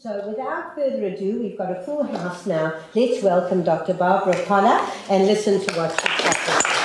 So 0.00 0.28
without 0.28 0.76
further 0.76 1.06
ado, 1.06 1.40
we've 1.42 1.58
got 1.58 1.72
a 1.72 1.82
full 1.82 2.04
house 2.04 2.46
now. 2.46 2.72
Let's 2.94 3.20
welcome 3.20 3.64
Dr. 3.64 3.94
Barbara 3.94 4.40
Polla 4.44 4.88
and 5.10 5.26
listen 5.26 5.58
to 5.58 5.74
what 5.74 5.90
she's 5.90 6.24
got 6.24 6.77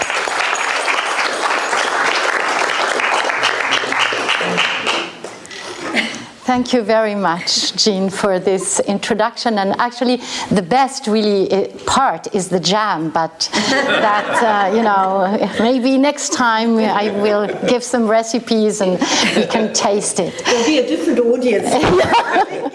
Thank 6.46 6.74
you 6.74 6.82
very 6.82 7.16
much, 7.16 7.74
Gene, 7.78 8.10
for 8.10 8.38
this 8.38 8.82
introduction. 8.82 9.60
And 9.60 9.80
actually, 9.80 10.18
the 10.52 10.62
best 10.62 11.08
really 11.08 11.50
eh, 11.50 11.68
part 11.86 12.36
is 12.36 12.50
the 12.50 12.60
jam, 12.60 13.12
but 13.12 13.50
that, 13.70 14.44
uh, 14.44 14.76
you 14.76 14.84
know, 14.84 15.38
maybe 15.60 15.98
next 15.98 16.34
time 16.34 16.78
I 16.80 17.12
will 17.12 17.48
give 17.70 17.82
some 17.82 18.10
recipes 18.10 18.82
and 18.82 19.00
we 19.38 19.46
can 19.46 19.74
taste 19.74 20.20
it. 20.20 20.44
There'll 20.44 20.66
be 20.66 20.80
a 20.80 20.86
different 20.86 21.20
audience. 21.22 21.70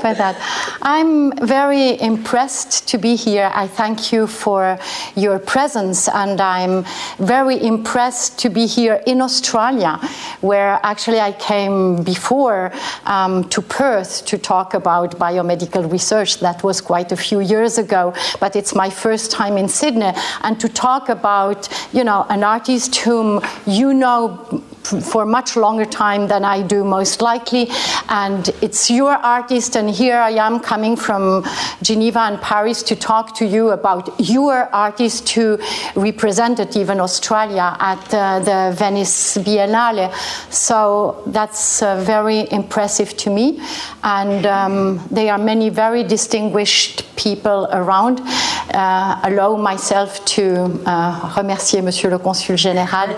for 0.00 0.14
that. 0.14 0.36
I'm 0.82 1.32
very 1.46 2.00
impressed 2.00 2.88
to 2.88 2.98
be 2.98 3.16
here. 3.16 3.50
I 3.52 3.66
thank 3.66 4.12
you 4.12 4.26
for 4.26 4.78
your 5.16 5.38
presence, 5.38 6.08
and 6.08 6.40
I'm 6.40 6.84
very 7.18 7.62
impressed 7.62 8.38
to 8.40 8.48
be 8.50 8.66
here 8.66 9.02
in 9.06 9.20
Australia, 9.20 9.98
where 10.40 10.78
actually 10.82 11.20
I 11.20 11.32
came 11.32 12.02
before 12.02 12.72
um, 13.06 13.48
to 13.50 13.62
Perth 13.62 14.24
to 14.26 14.38
talk 14.38 14.74
about 14.74 15.18
biomedical 15.18 15.90
research. 15.90 16.40
That 16.40 16.62
was 16.62 16.80
quite 16.80 17.12
a 17.12 17.16
few 17.16 17.40
years 17.40 17.78
ago, 17.78 18.14
but 18.40 18.56
it's 18.56 18.74
my 18.74 18.90
first 18.90 19.30
time 19.30 19.56
in 19.56 19.68
Sydney, 19.68 20.12
and 20.42 20.58
to 20.60 20.68
talk 20.68 21.08
about, 21.08 21.68
you 21.92 22.04
know, 22.04 22.26
an 22.28 22.44
artist 22.44 22.96
whom 22.96 23.40
you 23.66 23.94
know 23.94 24.62
for 24.82 25.24
much 25.26 25.56
longer 25.56 25.84
time 25.84 26.26
than 26.28 26.44
I 26.44 26.62
do, 26.62 26.84
most 26.84 27.22
likely. 27.22 27.68
And 28.08 28.48
it's 28.60 28.90
your 28.90 29.12
artist, 29.12 29.76
and 29.76 29.90
here 29.90 30.16
I 30.16 30.30
am 30.30 30.60
coming 30.60 30.96
from 30.96 31.44
Geneva 31.82 32.20
and 32.20 32.40
Paris 32.40 32.82
to 32.84 32.96
talk 32.96 33.34
to 33.36 33.46
you 33.46 33.70
about 33.70 34.08
your 34.18 34.68
artist 34.74 35.28
who 35.30 35.58
represented 35.94 36.76
even 36.76 37.00
Australia 37.00 37.76
at 37.78 38.14
uh, 38.14 38.40
the 38.40 38.74
Venice 38.76 39.36
Biennale. 39.38 40.12
So 40.50 41.22
that's 41.26 41.82
uh, 41.82 42.02
very 42.02 42.50
impressive 42.50 43.16
to 43.18 43.30
me. 43.30 43.60
And 44.02 44.46
um, 44.46 45.06
there 45.10 45.32
are 45.32 45.38
many 45.38 45.68
very 45.68 46.02
distinguished 46.04 47.04
people 47.16 47.68
around. 47.72 48.20
Uh, 48.72 49.20
allow 49.24 49.56
myself 49.56 50.24
to 50.24 50.80
uh, 50.86 51.28
remercier 51.36 51.82
Monsieur 51.82 52.10
le 52.10 52.18
Consul 52.18 52.56
Général 52.56 53.10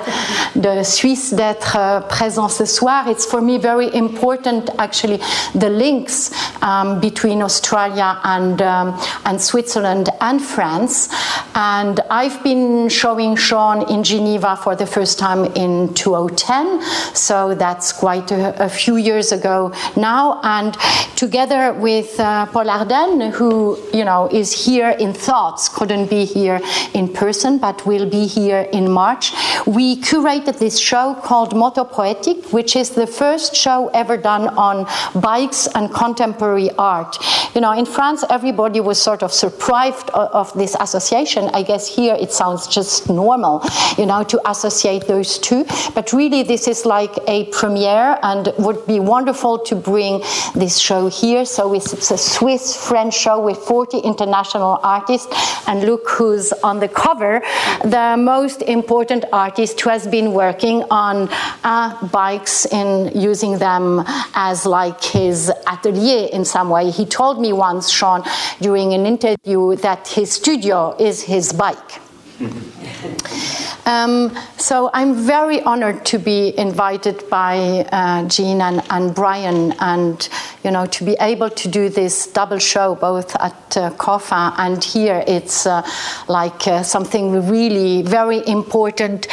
de 0.56 0.82
Suisse 0.82 1.34
d'être 1.52 1.76
uh, 1.76 2.00
présent 2.08 2.48
ce 2.48 2.64
soir. 2.64 3.08
It's 3.08 3.26
for 3.26 3.40
me 3.40 3.58
very 3.58 3.88
important, 3.94 4.70
actually, 4.78 5.18
the 5.54 5.68
links 5.68 6.30
um, 6.62 7.00
between 7.00 7.42
Australia 7.42 8.18
and, 8.24 8.60
um, 8.62 8.98
and 9.24 9.40
Switzerland 9.40 10.08
and 10.20 10.40
France. 10.40 11.08
And 11.54 12.00
I've 12.10 12.42
been 12.42 12.88
showing 12.88 13.36
Sean 13.36 13.82
in 13.90 14.02
Geneva 14.02 14.56
for 14.56 14.74
the 14.74 14.86
first 14.86 15.18
time 15.18 15.44
in 15.54 15.92
2010, 15.94 16.80
so 17.14 17.54
that's 17.54 17.92
quite 17.92 18.30
a, 18.32 18.64
a 18.64 18.68
few 18.68 18.96
years 18.96 19.32
ago 19.32 19.72
now. 19.96 20.40
And 20.42 20.74
together 21.16 21.74
with 21.74 22.18
uh, 22.18 22.46
Paul 22.46 22.66
Ardenne, 22.66 23.30
who 23.32 23.78
you 23.92 24.04
know 24.04 24.28
is 24.32 24.52
here 24.66 24.90
in 24.90 25.12
thoughts, 25.12 25.68
couldn't 25.68 26.08
be 26.08 26.24
here 26.24 26.60
in 26.94 27.12
person, 27.12 27.58
but 27.58 27.84
will 27.86 28.08
be 28.08 28.26
here 28.26 28.68
in 28.72 28.90
March, 28.90 29.32
we 29.66 30.00
curated 30.00 30.58
this 30.58 30.78
show 30.78 31.14
called 31.22 31.41
Moto 31.50 31.84
Poetic, 31.84 32.52
which 32.52 32.76
is 32.76 32.90
the 32.90 33.06
first 33.06 33.56
show 33.56 33.88
ever 33.88 34.16
done 34.16 34.48
on 34.56 34.86
bikes 35.20 35.66
and 35.74 35.92
contemporary 35.92 36.70
art. 36.78 37.18
You 37.54 37.60
know, 37.60 37.72
in 37.72 37.84
France, 37.84 38.24
everybody 38.30 38.80
was 38.80 39.02
sort 39.02 39.22
of 39.22 39.32
surprised 39.32 40.08
of 40.10 40.52
this 40.54 40.76
association. 40.78 41.50
I 41.52 41.62
guess 41.62 41.88
here 41.88 42.14
it 42.14 42.32
sounds 42.32 42.66
just 42.66 43.10
normal, 43.10 43.62
you 43.98 44.06
know, 44.06 44.22
to 44.24 44.40
associate 44.48 45.06
those 45.06 45.38
two. 45.38 45.64
But 45.94 46.12
really, 46.12 46.44
this 46.44 46.68
is 46.68 46.86
like 46.86 47.12
a 47.26 47.46
premiere 47.46 48.18
and 48.22 48.52
would 48.58 48.86
be 48.86 49.00
wonderful 49.00 49.58
to 49.58 49.74
bring 49.74 50.20
this 50.54 50.78
show 50.78 51.08
here. 51.08 51.44
So 51.44 51.74
it's 51.74 52.10
a 52.10 52.16
Swiss 52.18 52.76
French 52.76 53.14
show 53.14 53.40
with 53.40 53.58
40 53.58 53.98
international 53.98 54.78
artists. 54.82 55.28
And 55.66 55.84
look 55.84 56.08
who's 56.08 56.52
on 56.62 56.78
the 56.80 56.88
cover 56.88 57.42
the 57.84 58.16
most 58.18 58.62
important 58.62 59.24
artist 59.32 59.80
who 59.80 59.90
has 59.90 60.06
been 60.06 60.32
working 60.32 60.84
on 60.90 61.28
uh, 61.64 62.06
bikes 62.08 62.66
in 62.66 63.18
using 63.18 63.58
them 63.58 64.04
as 64.34 64.66
like 64.66 65.02
his 65.02 65.50
atelier 65.66 66.28
in 66.32 66.44
some 66.44 66.70
way. 66.70 66.90
He 66.90 67.06
told 67.06 67.40
me 67.40 67.52
once, 67.52 67.90
Sean, 67.90 68.22
during 68.60 68.92
an 68.94 69.06
interview, 69.06 69.76
that 69.76 70.08
his 70.08 70.32
studio 70.32 70.96
is 70.98 71.22
his 71.22 71.52
bike. 71.52 72.00
Um, 73.84 74.36
so 74.58 74.90
I'm 74.94 75.14
very 75.14 75.60
honored 75.62 76.04
to 76.06 76.18
be 76.18 76.56
invited 76.56 77.28
by 77.28 77.86
uh, 77.90 78.28
Gene 78.28 78.60
and, 78.60 78.80
and, 78.90 79.12
Brian, 79.14 79.72
and 79.80 80.28
you 80.62 80.70
know 80.70 80.86
to 80.86 81.04
be 81.04 81.16
able 81.20 81.50
to 81.50 81.68
do 81.68 81.88
this 81.88 82.28
double 82.28 82.58
show 82.58 82.94
both 82.94 83.34
at 83.36 83.76
uh, 83.76 83.90
COFA 83.98 84.54
and 84.58 84.82
here. 84.82 85.24
It's 85.26 85.66
uh, 85.66 85.82
like 86.28 86.66
uh, 86.68 86.84
something 86.84 87.48
really 87.48 88.02
very 88.02 88.46
important 88.46 89.26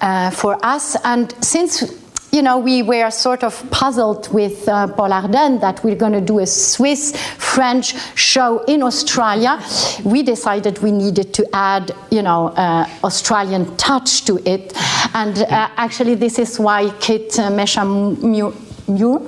uh, 0.00 0.30
for 0.30 0.56
us. 0.64 0.96
And 1.04 1.34
since 1.44 1.82
you 2.36 2.42
know, 2.42 2.58
we 2.58 2.82
were 2.82 3.10
sort 3.10 3.42
of 3.42 3.54
puzzled 3.70 4.32
with 4.32 4.68
uh, 4.68 4.86
Paul 4.88 5.08
Ardenne 5.08 5.58
that 5.62 5.82
we're 5.82 5.96
going 5.96 6.12
to 6.12 6.20
do 6.20 6.38
a 6.40 6.46
Swiss 6.46 7.16
French 7.38 7.94
show 8.14 8.62
in 8.64 8.82
Australia. 8.82 9.58
We 10.04 10.22
decided 10.22 10.78
we 10.80 10.92
needed 10.92 11.32
to 11.32 11.48
add, 11.54 11.92
you 12.10 12.20
know, 12.20 12.48
uh, 12.48 12.86
Australian 13.02 13.74
touch 13.78 14.26
to 14.26 14.38
it. 14.44 14.74
And 15.14 15.38
uh, 15.38 15.70
actually, 15.76 16.14
this 16.14 16.38
is 16.38 16.60
why 16.60 16.90
Kit 17.00 17.38
uh, 17.38 17.50
Messham 17.50 18.22
you? 18.88 19.18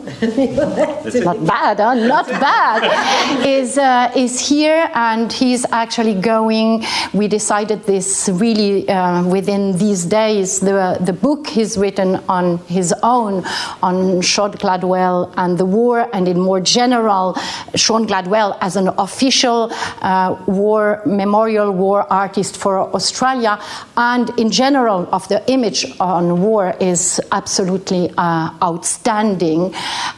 Not 1.24 1.44
bad 1.46 1.80
huh? 1.80 1.94
not 1.94 2.26
bad. 2.26 3.46
Is 3.46 3.78
uh, 3.78 4.12
is 4.14 4.38
here 4.41 4.91
and 4.94 5.32
he's 5.32 5.64
actually 5.72 6.14
going. 6.14 6.84
We 7.12 7.28
decided 7.28 7.84
this 7.84 8.28
really 8.32 8.88
uh, 8.88 9.24
within 9.24 9.76
these 9.78 10.04
days 10.04 10.60
the 10.60 10.98
the 11.00 11.12
book 11.12 11.46
he's 11.46 11.76
written 11.76 12.16
on 12.28 12.58
his 12.66 12.94
own 13.02 13.44
on 13.82 14.20
Sean 14.20 14.52
Gladwell 14.52 15.32
and 15.36 15.58
the 15.58 15.66
war 15.66 16.08
and 16.12 16.28
in 16.28 16.38
more 16.38 16.60
general 16.60 17.34
Sean 17.75 18.06
Gladwell 18.06 18.56
as 18.60 18.76
an 18.76 18.88
official 18.98 19.70
uh, 20.02 20.36
war 20.46 21.02
memorial 21.06 21.72
war 21.72 22.06
artist 22.12 22.56
for 22.56 22.78
Australia. 22.94 23.58
And 23.96 24.30
in 24.38 24.50
general 24.50 25.08
of 25.12 25.26
the 25.28 25.42
image 25.50 25.86
on 26.00 26.40
war 26.40 26.75
is 26.80 27.20
absolutely 27.32 28.12
uh, 28.16 28.50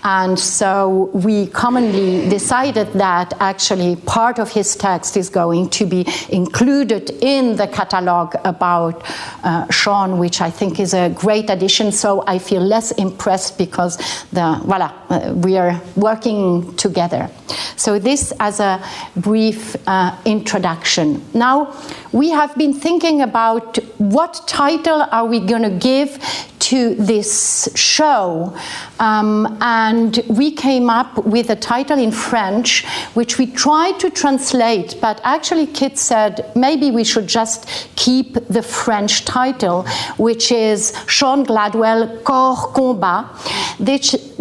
and 0.02 0.38
so 0.38 1.10
we 1.12 1.46
commonly 1.48 2.28
decided 2.28 2.88
that 2.94 3.32
actually 3.40 3.96
part 3.96 4.38
of 4.38 4.50
his 4.50 4.76
text 4.76 5.16
is 5.16 5.28
going 5.28 5.68
to 5.70 5.86
be 5.86 6.06
included 6.28 7.10
in 7.20 7.56
the 7.56 7.66
catalogue 7.66 8.34
about 8.44 9.02
uh, 9.44 9.70
Sean, 9.70 10.18
which 10.18 10.40
I 10.40 10.50
think 10.50 10.80
is 10.80 10.94
a 10.94 11.10
great 11.10 11.50
addition. 11.50 11.92
So 11.92 12.24
I 12.26 12.38
feel 12.38 12.62
less 12.62 12.92
impressed 12.92 13.58
because 13.58 13.96
the 14.32 14.60
voila, 14.64 14.92
uh, 15.08 15.32
we 15.34 15.56
are 15.58 15.80
working 15.96 16.74
together. 16.76 17.30
So 17.76 17.98
this 17.98 18.32
as 18.40 18.60
a 18.60 18.82
brief 19.16 19.76
uh, 19.86 20.16
introduction. 20.24 21.22
Now 21.34 21.56
we 22.12 22.30
have 22.30 22.54
been 22.56 22.74
thinking 22.74 23.22
about 23.22 23.78
what 23.98 24.42
title 24.46 25.06
are 25.10 25.26
we 25.26 25.40
going 25.40 25.62
to 25.62 25.70
give 25.70 26.18
to 26.70 26.94
this 26.94 27.68
show. 27.74 28.56
Um, 28.98 29.19
Um, 29.20 29.58
and 29.60 30.18
we 30.28 30.50
came 30.50 30.88
up 30.88 31.24
with 31.26 31.50
a 31.50 31.56
title 31.56 31.98
in 31.98 32.10
French, 32.10 32.86
which 33.14 33.36
we 33.38 33.46
tried 33.46 34.00
to 34.00 34.08
translate, 34.08 34.96
but 35.00 35.20
actually, 35.24 35.66
Kit 35.66 35.98
said 35.98 36.50
maybe 36.56 36.90
we 36.90 37.04
should 37.04 37.26
just 37.26 37.68
keep 37.96 38.34
the 38.48 38.62
French 38.62 39.24
title, 39.26 39.82
which 40.16 40.50
is 40.52 40.96
Sean 41.06 41.44
Gladwell 41.44 42.24
Corps 42.24 42.72
Combat. 42.72 43.26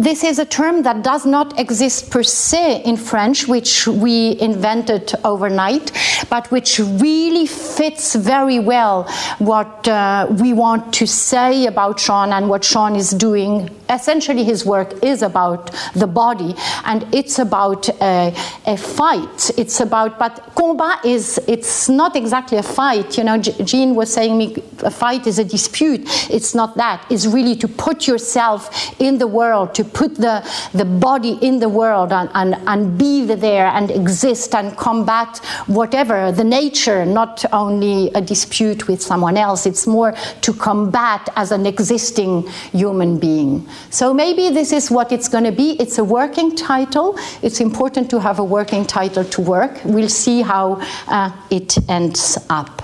This 0.00 0.24
is 0.24 0.38
a 0.38 0.46
term 0.46 0.82
that 0.84 1.02
does 1.02 1.26
not 1.26 1.60
exist 1.60 2.10
per 2.10 2.22
se 2.22 2.84
in 2.84 2.96
French, 2.96 3.46
which 3.46 3.86
we 3.86 4.40
invented 4.40 5.12
overnight, 5.26 5.92
but 6.30 6.50
which 6.50 6.78
really 6.78 7.46
fits 7.46 8.14
very 8.14 8.58
well 8.58 9.04
what 9.40 9.86
uh, 9.86 10.26
we 10.40 10.54
want 10.54 10.94
to 10.94 11.06
say 11.06 11.66
about 11.66 12.00
Sean 12.00 12.32
and 12.32 12.48
what 12.48 12.64
Sean 12.64 12.96
is 12.96 13.10
doing 13.10 13.68
essentially 13.90 14.44
his 14.44 14.64
work 14.64 15.02
is 15.02 15.22
about 15.22 15.70
the 15.94 16.06
body 16.06 16.54
and 16.84 17.06
it's 17.12 17.38
about 17.38 17.88
a, 18.00 18.34
a 18.66 18.76
fight. 18.76 19.50
It's 19.58 19.80
about, 19.80 20.18
but 20.18 20.52
combat 20.54 21.04
is, 21.04 21.40
it's 21.48 21.88
not 21.88 22.16
exactly 22.16 22.58
a 22.58 22.62
fight. 22.62 23.18
You 23.18 23.24
know, 23.24 23.38
Gene 23.38 23.94
was 23.94 24.12
saying 24.12 24.38
me, 24.38 24.62
a 24.82 24.90
fight 24.90 25.26
is 25.26 25.38
a 25.38 25.44
dispute. 25.44 26.02
It's 26.30 26.54
not 26.54 26.76
that. 26.76 27.04
It's 27.10 27.26
really 27.26 27.56
to 27.56 27.68
put 27.68 28.06
yourself 28.06 29.00
in 29.00 29.18
the 29.18 29.26
world, 29.26 29.74
to 29.74 29.84
put 29.92 30.14
the, 30.16 30.48
the 30.74 30.84
body 30.84 31.38
in 31.42 31.58
the 31.58 31.68
world 31.68 32.12
and, 32.12 32.30
and, 32.34 32.54
and 32.66 32.98
be 32.98 33.24
there 33.24 33.66
and 33.66 33.90
exist 33.90 34.54
and 34.54 34.76
combat 34.76 35.38
whatever, 35.66 36.32
the 36.32 36.44
nature, 36.44 37.04
not 37.04 37.44
only 37.52 38.10
a 38.14 38.20
dispute 38.20 38.88
with 38.88 39.00
someone 39.02 39.36
else. 39.36 39.66
It's 39.66 39.86
more 39.86 40.12
to 40.40 40.52
combat 40.52 41.28
as 41.36 41.52
an 41.52 41.66
existing 41.66 42.48
human 42.72 43.18
being. 43.18 43.68
So 43.90 44.12
maybe 44.14 44.50
this 44.50 44.72
is 44.72 44.90
what 44.90 45.12
it's 45.12 45.28
going 45.28 45.44
to 45.44 45.52
be. 45.52 45.72
It's 45.80 45.98
a 45.98 46.04
working 46.04 46.56
title. 46.56 47.18
It's 47.42 47.60
important 47.60 48.10
to 48.10 48.20
have 48.20 48.38
a 48.38 48.44
working 48.44 48.84
title 48.84 49.24
to 49.24 49.40
work. 49.40 49.80
We'll 49.84 50.08
see 50.08 50.42
how 50.42 50.80
uh, 51.08 51.30
it 51.50 51.76
ends 51.88 52.38
up. 52.48 52.79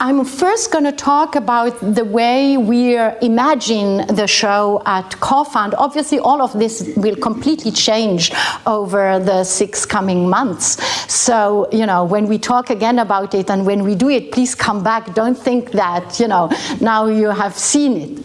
I'm 0.00 0.24
first 0.24 0.70
going 0.70 0.84
to 0.84 0.92
talk 0.92 1.34
about 1.34 1.80
the 1.80 2.04
way 2.04 2.56
we 2.56 2.96
imagine 2.96 4.06
the 4.06 4.28
show 4.28 4.80
at 4.86 5.10
COFA, 5.18 5.64
and 5.64 5.74
obviously 5.74 6.20
all 6.20 6.40
of 6.40 6.52
this 6.52 6.88
will 6.96 7.16
completely 7.16 7.72
change 7.72 8.30
over 8.64 9.18
the 9.18 9.42
six 9.42 9.84
coming 9.84 10.28
months. 10.28 10.80
So, 11.12 11.68
you 11.72 11.84
know, 11.84 12.04
when 12.04 12.28
we 12.28 12.38
talk 12.38 12.70
again 12.70 13.00
about 13.00 13.34
it 13.34 13.50
and 13.50 13.66
when 13.66 13.82
we 13.82 13.96
do 13.96 14.08
it, 14.08 14.30
please 14.30 14.54
come 14.54 14.84
back. 14.84 15.14
Don't 15.14 15.36
think 15.36 15.72
that, 15.72 16.20
you 16.20 16.28
know, 16.28 16.48
now 16.80 17.06
you 17.06 17.30
have 17.30 17.58
seen 17.58 17.96
it. 17.96 18.24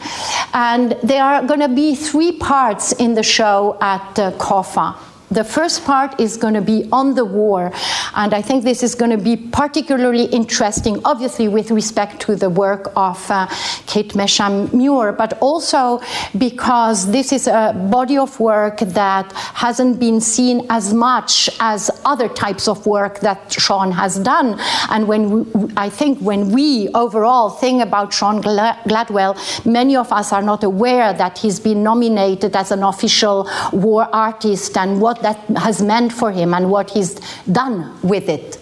And 0.54 0.92
there 1.02 1.24
are 1.24 1.44
going 1.44 1.62
to 1.62 1.70
be 1.70 1.96
three 1.96 2.34
parts 2.34 2.92
in 2.94 3.16
the 3.16 3.24
show 3.24 3.80
at 3.82 4.20
uh, 4.20 4.32
COFA. 4.34 4.96
The 5.34 5.44
first 5.44 5.84
part 5.84 6.20
is 6.20 6.38
going 6.38 6.54
to 6.54 6.62
be 6.62 6.88
on 6.92 7.16
the 7.16 7.26
war, 7.26 7.72
and 8.16 8.36
I 8.36 8.44
think 8.44 8.64
this 8.64 8.84
is 8.84 8.94
going 8.94 9.10
to 9.10 9.18
be 9.18 9.36
particularly 9.36 10.26
interesting, 10.26 11.02
obviously, 11.06 11.48
with 11.48 11.72
respect 11.72 12.22
to 12.22 12.36
the 12.36 12.52
work 12.52 12.94
of 12.96 13.20
uh, 13.32 13.48
Kate 13.88 14.14
Messham-Muir, 14.14 15.14
but 15.14 15.40
also 15.42 16.02
because 16.38 17.10
this 17.10 17.34
is 17.34 17.48
a 17.48 17.74
body 17.90 18.16
of 18.16 18.40
work 18.40 18.78
that 18.82 19.32
hasn't 19.32 20.00
been 20.00 20.22
seen 20.22 20.68
as 20.70 20.94
much 20.94 21.50
as 21.60 21.90
other 22.06 22.30
types 22.30 22.68
of 22.68 22.86
work 22.86 23.20
that 23.22 23.52
Sean 23.52 23.92
has 23.92 24.20
done. 24.20 24.60
And 24.92 25.08
when 25.08 25.32
we, 25.32 25.74
I 25.76 25.90
think 25.90 26.20
when 26.20 26.52
we 26.52 26.90
overall 26.90 27.50
think 27.50 27.82
about 27.82 28.14
Sean 28.14 28.40
Gladwell, 28.40 29.66
many 29.66 29.96
of 29.96 30.12
us 30.12 30.32
are 30.32 30.44
not 30.44 30.64
aware 30.64 31.12
that 31.12 31.40
he's 31.40 31.60
been 31.60 31.82
nominated 31.82 32.56
as 32.56 32.70
an 32.72 32.84
official 32.84 33.50
war 33.72 34.08
artist 34.14 34.78
and 34.78 35.02
what 35.02 35.23
that 35.24 35.38
has 35.58 35.82
meant 35.82 36.14
for 36.14 36.32
him 36.32 36.54
and 36.54 36.70
what 36.70 36.92
he's 36.92 37.16
done 37.52 37.98
with 38.04 38.30
it. 38.30 38.60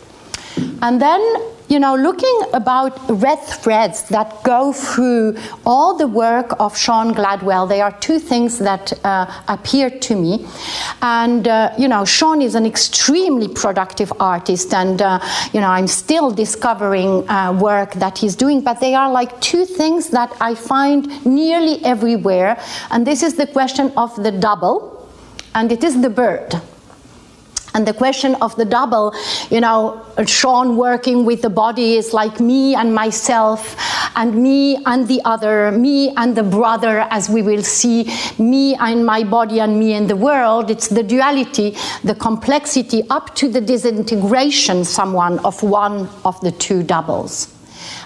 And 0.81 1.01
then 1.01 1.21
you 1.71 1.79
know, 1.79 1.95
looking 1.95 2.41
about 2.53 2.99
red 3.09 3.37
threads 3.37 4.09
that 4.09 4.43
go 4.43 4.73
through 4.73 5.37
all 5.65 5.97
the 5.97 6.05
work 6.05 6.53
of 6.59 6.77
Sean 6.77 7.13
Gladwell, 7.13 7.69
there 7.69 7.85
are 7.85 7.97
two 7.99 8.19
things 8.19 8.59
that 8.59 8.91
uh, 9.05 9.25
appear 9.47 9.89
to 9.89 10.15
me. 10.17 10.45
And, 11.01 11.47
uh, 11.47 11.73
you 11.77 11.87
know, 11.87 12.03
Sean 12.03 12.41
is 12.41 12.55
an 12.55 12.65
extremely 12.65 13.47
productive 13.47 14.11
artist, 14.19 14.73
and, 14.73 15.01
uh, 15.01 15.21
you 15.53 15.61
know, 15.61 15.69
I'm 15.69 15.87
still 15.87 16.29
discovering 16.29 17.27
uh, 17.29 17.53
work 17.53 17.93
that 17.93 18.17
he's 18.17 18.35
doing, 18.35 18.59
but 18.59 18.81
they 18.81 18.93
are 18.93 19.09
like 19.09 19.39
two 19.39 19.63
things 19.63 20.09
that 20.09 20.35
I 20.41 20.55
find 20.55 21.25
nearly 21.25 21.81
everywhere. 21.85 22.61
And 22.89 23.07
this 23.07 23.23
is 23.23 23.35
the 23.35 23.47
question 23.47 23.93
of 23.95 24.13
the 24.21 24.31
double, 24.33 25.00
and 25.55 25.71
it 25.71 25.83
is 25.83 26.01
the 26.01 26.09
bird. 26.09 26.61
And 27.73 27.87
the 27.87 27.93
question 27.93 28.35
of 28.41 28.53
the 28.57 28.65
double, 28.65 29.15
you 29.49 29.61
know, 29.61 30.05
Sean 30.25 30.75
working 30.75 31.23
with 31.23 31.41
the 31.41 31.49
body 31.49 31.95
is 31.95 32.13
like 32.13 32.41
me 32.41 32.75
and 32.75 32.93
myself, 32.93 33.77
and 34.17 34.35
me 34.35 34.83
and 34.85 35.07
the 35.07 35.21
other, 35.23 35.71
me 35.71 36.13
and 36.17 36.35
the 36.35 36.43
brother, 36.43 37.07
as 37.11 37.29
we 37.29 37.41
will 37.41 37.63
see, 37.63 38.13
me 38.37 38.75
and 38.75 39.05
my 39.05 39.23
body 39.23 39.61
and 39.61 39.79
me 39.79 39.93
and 39.93 40.09
the 40.09 40.17
world. 40.17 40.69
It's 40.69 40.89
the 40.89 41.03
duality, 41.03 41.77
the 42.03 42.15
complexity, 42.15 43.03
up 43.09 43.35
to 43.35 43.47
the 43.47 43.61
disintegration, 43.61 44.83
someone 44.83 45.39
of 45.39 45.63
one 45.63 46.09
of 46.25 46.39
the 46.41 46.51
two 46.51 46.83
doubles. 46.83 47.53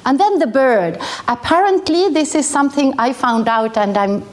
And 0.05 0.19
then 0.19 0.39
the 0.39 0.47
bird. 0.47 0.99
Apparently, 1.27 2.09
this 2.09 2.35
is 2.35 2.47
something 2.47 2.93
I 2.99 3.13
found 3.13 3.47
out, 3.47 3.77
and 3.77 3.97
I'm 3.97 4.23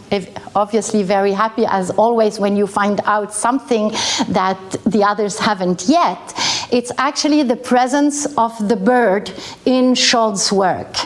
obviously 0.54 1.02
very 1.02 1.32
happy, 1.32 1.64
as 1.66 1.90
always, 1.90 2.38
when 2.38 2.56
you 2.56 2.66
find 2.66 3.00
out 3.04 3.32
something 3.32 3.90
that 4.28 4.76
the 4.84 5.02
others 5.04 5.38
haven't 5.38 5.88
yet. 5.88 6.34
It's 6.70 6.92
actually 6.98 7.42
the 7.42 7.56
presence 7.56 8.26
of 8.36 8.52
the 8.68 8.76
bird 8.76 9.30
in 9.64 9.94
Sean's 9.94 10.50
work. 10.52 10.96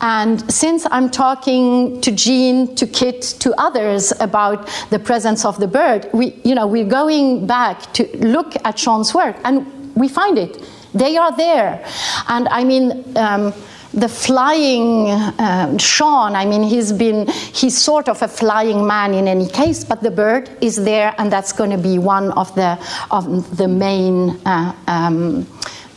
And 0.00 0.50
since 0.52 0.86
I'm 0.90 1.10
talking 1.10 2.00
to 2.02 2.12
Gene, 2.12 2.74
to 2.76 2.86
Kit, 2.86 3.22
to 3.40 3.52
others 3.58 4.12
about 4.20 4.68
the 4.90 4.98
presence 4.98 5.44
of 5.44 5.58
the 5.58 5.66
bird, 5.66 6.08
we, 6.12 6.40
you 6.44 6.54
know, 6.54 6.66
we're 6.66 6.88
going 6.88 7.46
back 7.46 7.92
to 7.94 8.04
look 8.18 8.54
at 8.64 8.78
Sean's 8.78 9.12
work, 9.12 9.36
and 9.44 9.66
we 9.96 10.08
find 10.08 10.38
it. 10.38 10.62
They 10.94 11.16
are 11.16 11.36
there. 11.36 11.84
And 12.28 12.48
I 12.48 12.64
mean, 12.64 13.04
um, 13.16 13.52
the 14.00 14.08
flying 14.08 15.10
um, 15.38 15.78
Sean, 15.78 16.34
I 16.34 16.44
mean, 16.44 16.62
he's 16.62 16.92
been, 16.92 17.26
he's 17.28 17.76
sort 17.76 18.08
of 18.08 18.22
a 18.22 18.28
flying 18.28 18.86
man 18.86 19.14
in 19.14 19.26
any 19.28 19.48
case, 19.48 19.84
but 19.84 20.02
the 20.02 20.10
bird 20.10 20.50
is 20.60 20.76
there, 20.76 21.14
and 21.18 21.32
that's 21.32 21.52
going 21.52 21.70
to 21.70 21.78
be 21.78 21.98
one 21.98 22.30
of 22.32 22.54
the, 22.54 22.78
of 23.10 23.56
the 23.56 23.68
main 23.68 24.30
uh, 24.46 24.74
um, 24.86 25.46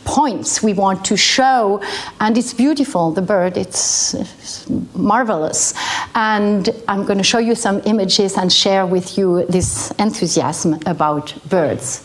points 0.04 0.62
we 0.62 0.72
want 0.72 1.04
to 1.04 1.16
show. 1.16 1.82
And 2.20 2.36
it's 2.36 2.52
beautiful, 2.52 3.12
the 3.12 3.22
bird, 3.22 3.56
it's, 3.56 4.14
it's 4.14 4.68
marvelous. 4.94 5.74
And 6.14 6.68
I'm 6.88 7.04
going 7.04 7.18
to 7.18 7.24
show 7.24 7.38
you 7.38 7.54
some 7.54 7.80
images 7.84 8.36
and 8.36 8.52
share 8.52 8.84
with 8.86 9.16
you 9.16 9.46
this 9.46 9.92
enthusiasm 9.98 10.78
about 10.86 11.34
birds. 11.48 12.02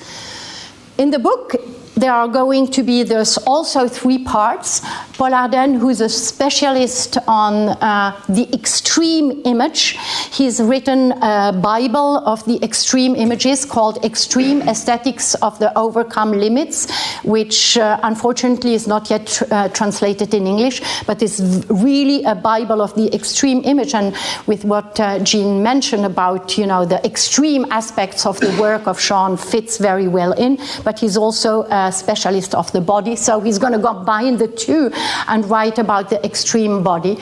In 0.97 1.11
the 1.11 1.19
book, 1.19 1.55
there 1.97 2.13
are 2.13 2.27
going 2.27 2.67
to 2.67 2.83
be 2.83 3.03
there's 3.03 3.37
also 3.39 3.87
three 3.87 4.19
parts. 4.23 4.81
Paul 5.17 5.31
Ardenne 5.31 5.79
who's 5.79 5.99
a 5.99 6.09
specialist 6.09 7.17
on 7.27 7.69
uh, 7.69 8.21
the 8.29 8.47
extreme 8.53 9.41
image. 9.45 9.97
He's 10.31 10.61
written 10.61 11.11
a 11.23 11.51
bible 11.51 12.17
of 12.25 12.45
the 12.45 12.63
extreme 12.63 13.15
images 13.15 13.65
called 13.65 14.05
extreme 14.05 14.61
aesthetics 14.61 15.33
of 15.35 15.57
the 15.57 15.75
overcome 15.77 16.31
limits 16.31 16.87
which 17.23 17.77
uh, 17.77 17.99
unfortunately 18.03 18.75
is 18.75 18.87
not 18.87 19.09
yet 19.09 19.25
tr- 19.25 19.45
uh, 19.51 19.69
translated 19.69 20.33
in 20.33 20.45
english 20.45 20.81
but 21.07 21.21
is 21.23 21.65
really 21.69 22.23
a 22.25 22.35
bible 22.35 22.81
of 22.81 22.93
the 22.95 23.13
extreme 23.13 23.61
image. 23.65 23.95
And 23.95 24.15
with 24.45 24.63
what 24.65 24.99
uh, 24.99 25.19
Gene 25.19 25.63
mentioned 25.63 26.05
about 26.05 26.57
you 26.57 26.67
know 26.67 26.85
the 26.85 27.03
extreme 27.03 27.65
aspects 27.71 28.25
of 28.27 28.39
the 28.39 28.55
work 28.61 28.85
of 28.85 28.99
sean 28.99 29.35
fits 29.35 29.77
very 29.77 30.07
well 30.07 30.33
in 30.33 30.59
but 30.83 30.99
he's 30.99 31.17
also 31.17 31.63
specialist 31.91 32.55
of 32.55 32.71
the 32.71 32.81
body, 32.81 33.15
so 33.15 33.39
he's 33.39 33.57
going 33.57 33.73
to 33.73 33.79
combine 33.79 34.37
the 34.37 34.47
two 34.47 34.91
and 35.27 35.49
write 35.49 35.79
about 35.79 36.09
the 36.09 36.23
extreme 36.25 36.83
body. 36.83 37.17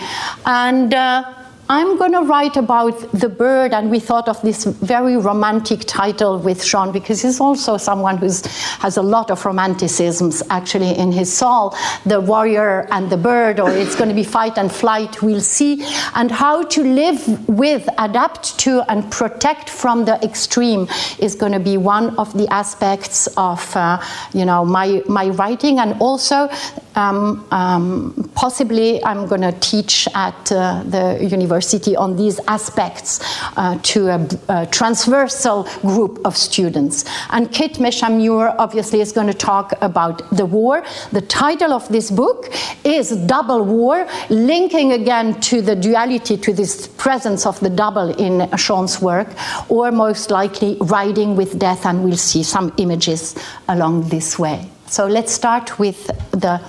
And 0.45 0.93
uh, 0.93 1.33
I'm 1.67 1.97
going 1.97 2.11
to 2.11 2.21
write 2.21 2.57
about 2.57 3.11
the 3.11 3.27
bird, 3.27 3.73
and 3.73 3.89
we 3.89 3.99
thought 3.99 4.27
of 4.27 4.39
this 4.43 4.65
very 4.65 5.17
romantic 5.17 5.79
title 5.87 6.37
with 6.37 6.63
Sean 6.63 6.91
because 6.91 7.23
he's 7.23 7.39
also 7.39 7.77
someone 7.77 8.17
who 8.17 8.27
has 8.27 8.97
a 8.97 9.01
lot 9.01 9.31
of 9.31 9.41
romanticisms 9.41 10.43
actually 10.51 10.95
in 10.95 11.11
his 11.11 11.33
soul. 11.35 11.75
The 12.05 12.21
warrior 12.21 12.87
and 12.91 13.09
the 13.09 13.17
bird, 13.17 13.59
or 13.59 13.71
it's 13.71 13.95
going 13.95 14.09
to 14.09 14.15
be 14.15 14.23
fight 14.23 14.59
and 14.59 14.71
flight, 14.71 15.23
we'll 15.23 15.41
see, 15.41 15.83
and 16.13 16.29
how 16.29 16.65
to 16.65 16.83
live 16.83 17.49
with, 17.49 17.89
adapt 17.97 18.59
to, 18.59 18.83
and 18.87 19.11
protect 19.11 19.67
from 19.67 20.05
the 20.05 20.23
extreme 20.23 20.87
is 21.17 21.33
going 21.33 21.53
to 21.53 21.59
be 21.59 21.77
one 21.77 22.15
of 22.19 22.31
the 22.37 22.47
aspects 22.49 23.25
of, 23.37 23.75
uh, 23.75 23.99
you 24.35 24.45
know, 24.45 24.63
my 24.63 25.01
my 25.07 25.29
writing, 25.29 25.79
and 25.79 25.99
also 25.99 26.47
um, 26.93 27.43
um, 27.49 28.29
possibly 28.35 29.03
I'm 29.03 29.25
going 29.25 29.41
to 29.41 29.51
teach 29.53 30.07
at 30.13 30.51
uh, 30.51 30.83
the 30.85 31.17
university 31.19 31.54
on 31.95 32.15
these 32.15 32.39
aspects 32.47 33.19
uh, 33.57 33.77
to 33.83 34.07
a, 34.07 34.27
a, 34.49 34.65
transversal 34.67 35.63
group 35.81 36.19
of 36.25 36.35
students. 36.35 37.05
And 37.29 37.51
Kate 37.51 37.75
Messham-Muir 37.75 38.55
obviously 38.57 39.01
is 39.01 39.11
going 39.11 39.27
to 39.27 39.33
talk 39.33 39.73
about 39.81 40.29
the 40.31 40.45
war. 40.45 40.83
The 41.11 41.21
title 41.21 41.71
of 41.73 41.87
this 41.89 42.11
book 42.11 42.53
is 42.83 43.11
Double 43.27 43.63
War, 43.63 44.07
linking 44.29 44.93
again 44.93 45.39
to 45.41 45.61
the 45.61 45.75
duality, 45.75 46.37
to 46.37 46.53
this 46.53 46.87
presence 46.87 47.45
of 47.45 47.59
the 47.59 47.69
double 47.69 48.09
in 48.15 48.49
Sean's 48.57 49.01
work, 49.01 49.29
or 49.69 49.91
most 49.91 50.31
likely 50.31 50.77
Riding 50.81 51.35
with 51.35 51.59
Death, 51.59 51.85
and 51.85 52.03
we'll 52.03 52.17
see 52.17 52.43
some 52.43 52.73
images 52.77 53.35
along 53.67 54.09
this 54.09 54.37
way. 54.39 54.69
So 54.87 55.07
let's 55.07 55.31
start 55.31 55.79
with 55.79 56.07
the 56.31 56.61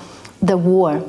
the 0.42 0.56
war. 0.56 1.02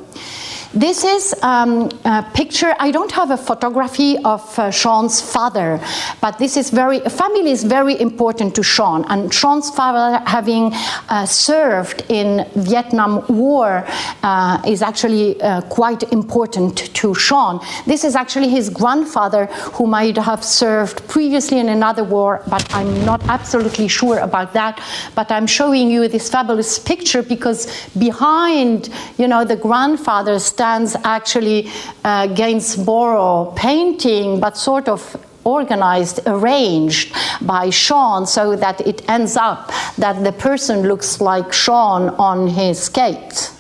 This 0.74 1.06
is 1.06 1.34
um, 1.44 1.90
a 2.04 2.30
picture. 2.34 2.76
I 2.78 2.92
don't 2.92 3.12
have 3.14 3.32
a 3.32 3.38
photography 3.38 4.18
of 4.26 4.42
uh, 4.60 4.70
Sean's 4.70 5.22
father, 5.22 5.80
but 6.20 6.38
this 6.40 6.58
is 6.58 6.72
very. 6.72 7.00
Family 7.00 7.52
is 7.52 7.64
very 7.64 8.00
important 8.00 8.54
to 8.56 8.64
Sean, 8.64 9.06
and 9.06 9.34
Sean's 9.34 9.70
father, 9.70 10.22
having 10.26 10.74
uh, 11.08 11.26
served 11.26 12.04
in 12.10 12.46
Vietnam 12.56 13.26
War, 13.28 13.86
uh, 14.24 14.62
is 14.68 14.82
actually 14.82 15.42
uh, 15.42 15.62
quite 15.62 16.12
important 16.12 16.94
to 16.96 17.16
Sean. 17.16 17.66
This 17.86 18.04
is 18.04 18.16
actually 18.16 18.50
his 18.50 18.70
grandfather, 18.70 19.46
who 19.76 19.88
might 19.88 20.18
have 20.18 20.44
served 20.44 21.08
previously 21.08 21.60
in 21.60 21.70
another 21.70 22.04
war, 22.04 22.44
but 22.50 22.68
I'm 22.76 23.06
not 23.06 23.24
absolutely 23.30 23.88
sure 23.88 24.20
about 24.20 24.52
that. 24.54 24.84
But 25.16 25.32
I'm 25.32 25.48
showing 25.48 25.90
you 25.90 26.10
this 26.10 26.30
fabulous 26.30 26.78
picture 26.78 27.24
because 27.24 27.90
behind, 27.98 28.90
you 29.18 29.30
know, 29.30 29.46
the 29.46 29.56
grandfather 29.56 30.40
stands 30.58 30.96
actually 31.04 31.70
uh, 32.04 32.26
Gainsborough 32.26 33.54
painting, 33.56 34.40
but 34.40 34.58
sort 34.58 34.90
of 34.90 35.16
organized, 35.44 36.20
arranged 36.26 37.14
by 37.42 37.70
Sean 37.70 38.26
so 38.26 38.56
that 38.56 38.82
it 38.82 39.08
ends 39.08 39.38
up 39.38 39.72
that 40.00 40.24
the 40.24 40.32
person 40.32 40.88
looks 40.88 41.22
like 41.22 41.54
Sean 41.54 42.10
on 42.18 42.48
his 42.48 42.80
skates. 42.80 43.54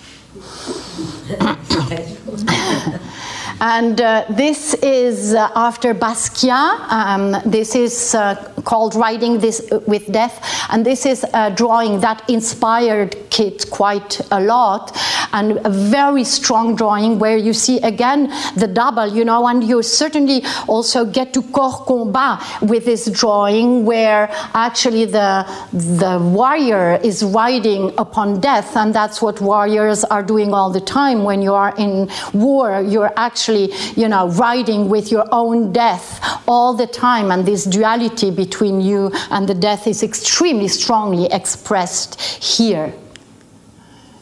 And 3.59 3.99
uh, 3.99 4.25
this 4.29 4.75
is 4.75 5.33
uh, 5.33 5.49
after 5.55 5.95
Basquiat. 5.95 6.91
Um, 6.91 7.41
this 7.43 7.73
is 7.73 8.13
uh, 8.13 8.35
called 8.65 8.93
Riding 8.93 9.39
This 9.39 9.67
with 9.87 10.11
Death. 10.11 10.67
And 10.69 10.85
this 10.85 11.07
is 11.07 11.25
a 11.33 11.49
drawing 11.49 11.99
that 12.01 12.29
inspired 12.29 13.15
Kit 13.31 13.69
quite 13.71 14.21
a 14.29 14.39
lot. 14.39 14.95
And 15.33 15.59
a 15.65 15.69
very 15.69 16.23
strong 16.23 16.75
drawing 16.75 17.17
where 17.17 17.37
you 17.37 17.51
see 17.51 17.79
again 17.79 18.31
the 18.55 18.67
double, 18.67 19.07
you 19.07 19.25
know, 19.25 19.47
and 19.47 19.63
you 19.63 19.81
certainly 19.81 20.43
also 20.67 21.03
get 21.05 21.33
to 21.33 21.41
corps 21.41 21.83
combat 21.85 22.43
with 22.61 22.85
this 22.85 23.09
drawing 23.09 23.85
where 23.85 24.29
actually 24.53 25.05
the, 25.05 25.45
the 25.73 26.19
warrior 26.21 26.99
is 27.03 27.23
riding 27.23 27.91
upon 27.97 28.39
death. 28.39 28.77
And 28.77 28.93
that's 28.93 29.19
what 29.19 29.41
warriors 29.41 30.03
are 30.03 30.21
doing 30.21 30.53
all 30.53 30.69
the 30.69 30.81
time 30.81 31.23
when 31.23 31.41
you 31.41 31.55
are 31.55 31.73
in 31.77 32.07
war. 32.33 32.81
You're 32.81 33.13
actually 33.17 33.46
actually, 33.47 33.73
you 33.95 34.09
know, 34.09 34.27
riding 34.31 34.89
with 34.89 35.09
your 35.11 35.25
own 35.31 35.71
death 35.71 36.19
all 36.47 36.73
the 36.73 36.87
time, 36.87 37.31
and 37.31 37.45
this 37.45 37.63
duality 37.63 38.29
between 38.29 38.81
you 38.81 39.09
and 39.31 39.47
the 39.47 39.53
death 39.53 39.87
is 39.87 40.03
extremely 40.03 40.67
strongly 40.67 41.27
expressed 41.31 42.19
here. 42.21 42.93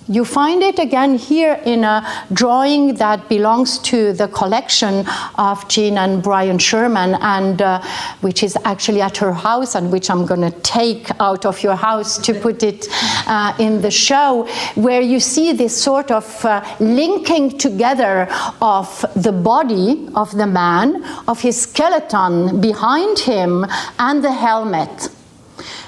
You 0.08 0.24
find 0.24 0.62
it 0.62 0.78
again 0.78 1.16
here 1.16 1.60
in 1.66 1.84
a 1.84 2.06
drawing 2.32 2.94
that 2.96 3.28
belongs 3.28 3.80
to 3.80 4.14
the 4.14 4.28
collection 4.28 5.04
of 5.34 5.68
Gene 5.68 5.98
and 5.98 6.22
Brian 6.22 6.60
Sherman, 6.60 7.16
and 7.22 7.60
uh, 7.60 7.82
which 8.22 8.44
is 8.44 8.56
actually 8.66 9.02
at 9.02 9.18
her 9.18 9.34
house, 9.34 9.74
and 9.74 9.92
which 9.92 10.12
I'm 10.12 10.28
going 10.28 10.42
to 10.42 10.52
take 10.62 11.10
out 11.20 11.44
of 11.44 11.64
your 11.64 11.76
house 11.76 12.20
to 12.20 12.36
put 12.36 12.62
it 12.62 12.88
uh, 13.26 13.56
in 13.58 13.82
the 13.82 13.90
show, 13.90 14.48
where 14.76 15.02
you 15.02 15.20
see 15.20 15.54
this 15.54 15.76
sort 15.76 16.12
of 16.12 16.46
uh, 16.46 16.64
linking 16.80 17.58
together 17.58 18.28
of 18.62 19.04
the 19.16 19.32
body 19.32 20.08
of 20.14 20.32
the 20.38 20.46
man, 20.46 21.04
of 21.28 21.42
his 21.42 21.60
skeleton 21.60 22.62
behind 22.62 23.18
him, 23.18 23.66
and 23.98 24.24
the 24.24 24.32
helmet 24.32 25.10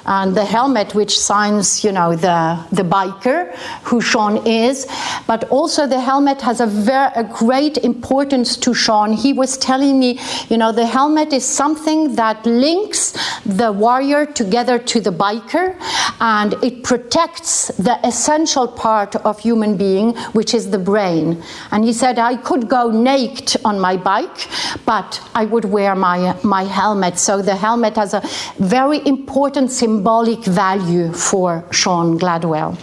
and 0.08 0.36
the 0.36 0.46
helmet 0.46 0.96
which 0.96 1.20
signs 1.20 1.84
you 1.84 1.92
know 1.92 2.16
the 2.16 2.66
the 2.72 2.84
biker 2.84 3.54
who 3.84 4.00
Sean 4.02 4.46
is. 4.48 4.88
But 5.28 5.44
also 5.50 5.86
the 5.86 6.00
helmet 6.00 6.42
has 6.42 6.62
a 6.62 6.66
very 6.66 7.12
a 7.16 7.24
great 7.24 7.78
importance 7.80 8.56
to 8.58 8.74
Sean. 8.74 9.14
He 9.14 9.34
was 9.34 9.58
telling 9.58 10.00
me 10.00 10.20
you 10.50 10.58
know 10.58 10.72
the 10.72 10.86
helmet 10.86 11.34
is 11.34 11.46
something 11.46 12.16
that 12.16 12.46
links 12.46 13.18
the 13.46 13.72
warrior 13.72 14.26
together 14.26 14.80
to 14.80 15.02
the 15.02 15.12
biker 15.12 15.76
and 16.22 16.54
it 16.64 16.84
protects 16.84 17.68
the 17.78 18.00
essential 18.08 18.68
part 18.68 19.16
of 19.18 19.40
human 19.40 19.76
being 19.76 20.16
which 20.32 20.54
is 20.54 20.72
the 20.72 20.80
brain. 20.80 21.44
And 21.72 21.84
he 21.84 21.94
said 21.94 22.18
I 22.18 22.38
could 22.38 22.70
go 22.70 22.90
naked 22.90 23.58
on 23.66 23.80
my 23.80 23.98
bike 23.98 24.48
but 24.86 25.22
I 25.36 25.46
would 25.46 25.66
wear 25.66 25.96
my 25.96 26.38
my 26.44 26.64
helmet. 26.64 27.20
So 27.20 27.42
the 27.42 27.56
helmet 27.56 27.98
has 27.98 28.14
a 28.14 28.22
very 28.60 29.06
important 29.06 29.72
symbol 29.72 29.97
symbolic 29.98 30.44
value 30.44 31.12
for 31.12 31.64
Sean 31.72 32.20
Gladwell. 32.20 32.78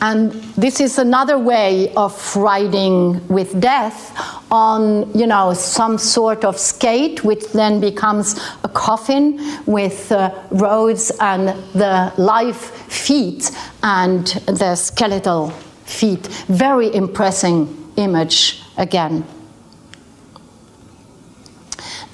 And 0.00 0.32
this 0.56 0.80
is 0.80 0.98
another 0.98 1.38
way 1.38 1.92
of 1.94 2.14
riding 2.34 3.20
with 3.28 3.60
death 3.60 4.10
on, 4.50 5.12
you 5.16 5.26
know, 5.26 5.52
some 5.52 5.98
sort 5.98 6.44
of 6.44 6.58
skate, 6.58 7.22
which 7.24 7.52
then 7.52 7.78
becomes 7.78 8.40
a 8.64 8.68
coffin 8.68 9.38
with 9.66 10.10
uh, 10.10 10.30
roads 10.50 11.12
and 11.20 11.48
the 11.74 12.12
live 12.16 12.56
feet 12.56 13.50
and 13.82 14.26
the 14.46 14.74
skeletal 14.74 15.50
feet. 15.84 16.26
Very 16.48 16.92
impressive 16.94 17.68
image 17.96 18.62
again. 18.78 19.24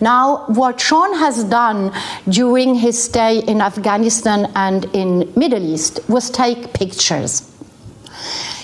Now, 0.01 0.45
what 0.47 0.81
Sean 0.81 1.15
has 1.19 1.45
done 1.45 1.93
during 2.29 2.75
his 2.75 3.03
stay 3.03 3.41
in 3.41 3.61
Afghanistan 3.61 4.51
and 4.55 4.85
in 4.95 5.33
Middle 5.37 5.63
East 5.63 6.01
was 6.09 6.31
take 6.31 6.73
pictures. 6.73 7.43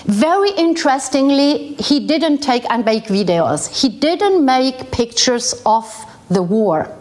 Very 0.05 0.51
interestingly, 0.51 1.73
he 1.75 2.05
didn't 2.05 2.39
take 2.39 2.63
and 2.69 2.85
make 2.85 3.05
videos. 3.05 3.81
He 3.81 3.89
didn't 3.89 4.45
make 4.45 4.91
pictures 4.91 5.61
of 5.65 5.85
the 6.29 6.43
war. 6.43 6.95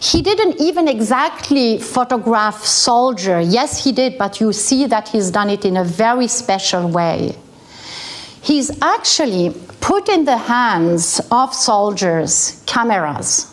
He 0.00 0.22
didn't 0.22 0.60
even 0.60 0.88
exactly 0.88 1.78
photograph 1.78 2.64
soldier. 2.64 3.40
Yes, 3.40 3.84
he 3.84 3.92
did, 3.92 4.18
but 4.18 4.40
you 4.40 4.52
see 4.52 4.86
that 4.86 5.08
he's 5.08 5.30
done 5.30 5.50
it 5.50 5.64
in 5.64 5.76
a 5.76 5.84
very 5.84 6.26
special 6.26 6.88
way. 6.88 7.36
He's 8.42 8.70
actually 8.82 9.54
put 9.80 10.08
in 10.08 10.24
the 10.24 10.36
hands 10.36 11.20
of 11.30 11.54
soldiers 11.54 12.62
cameras. 12.66 13.52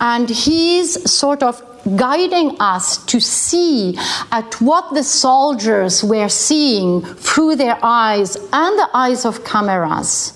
And 0.00 0.28
he's 0.28 1.10
sort 1.10 1.42
of 1.42 1.62
guiding 1.96 2.56
us 2.58 3.04
to 3.06 3.20
see 3.20 3.96
at 4.32 4.60
what 4.60 4.92
the 4.94 5.04
soldiers 5.04 6.02
were 6.02 6.28
seeing 6.28 7.02
through 7.02 7.56
their 7.56 7.78
eyes 7.82 8.36
and 8.36 8.78
the 8.78 8.88
eyes 8.92 9.24
of 9.24 9.44
cameras. 9.44 10.32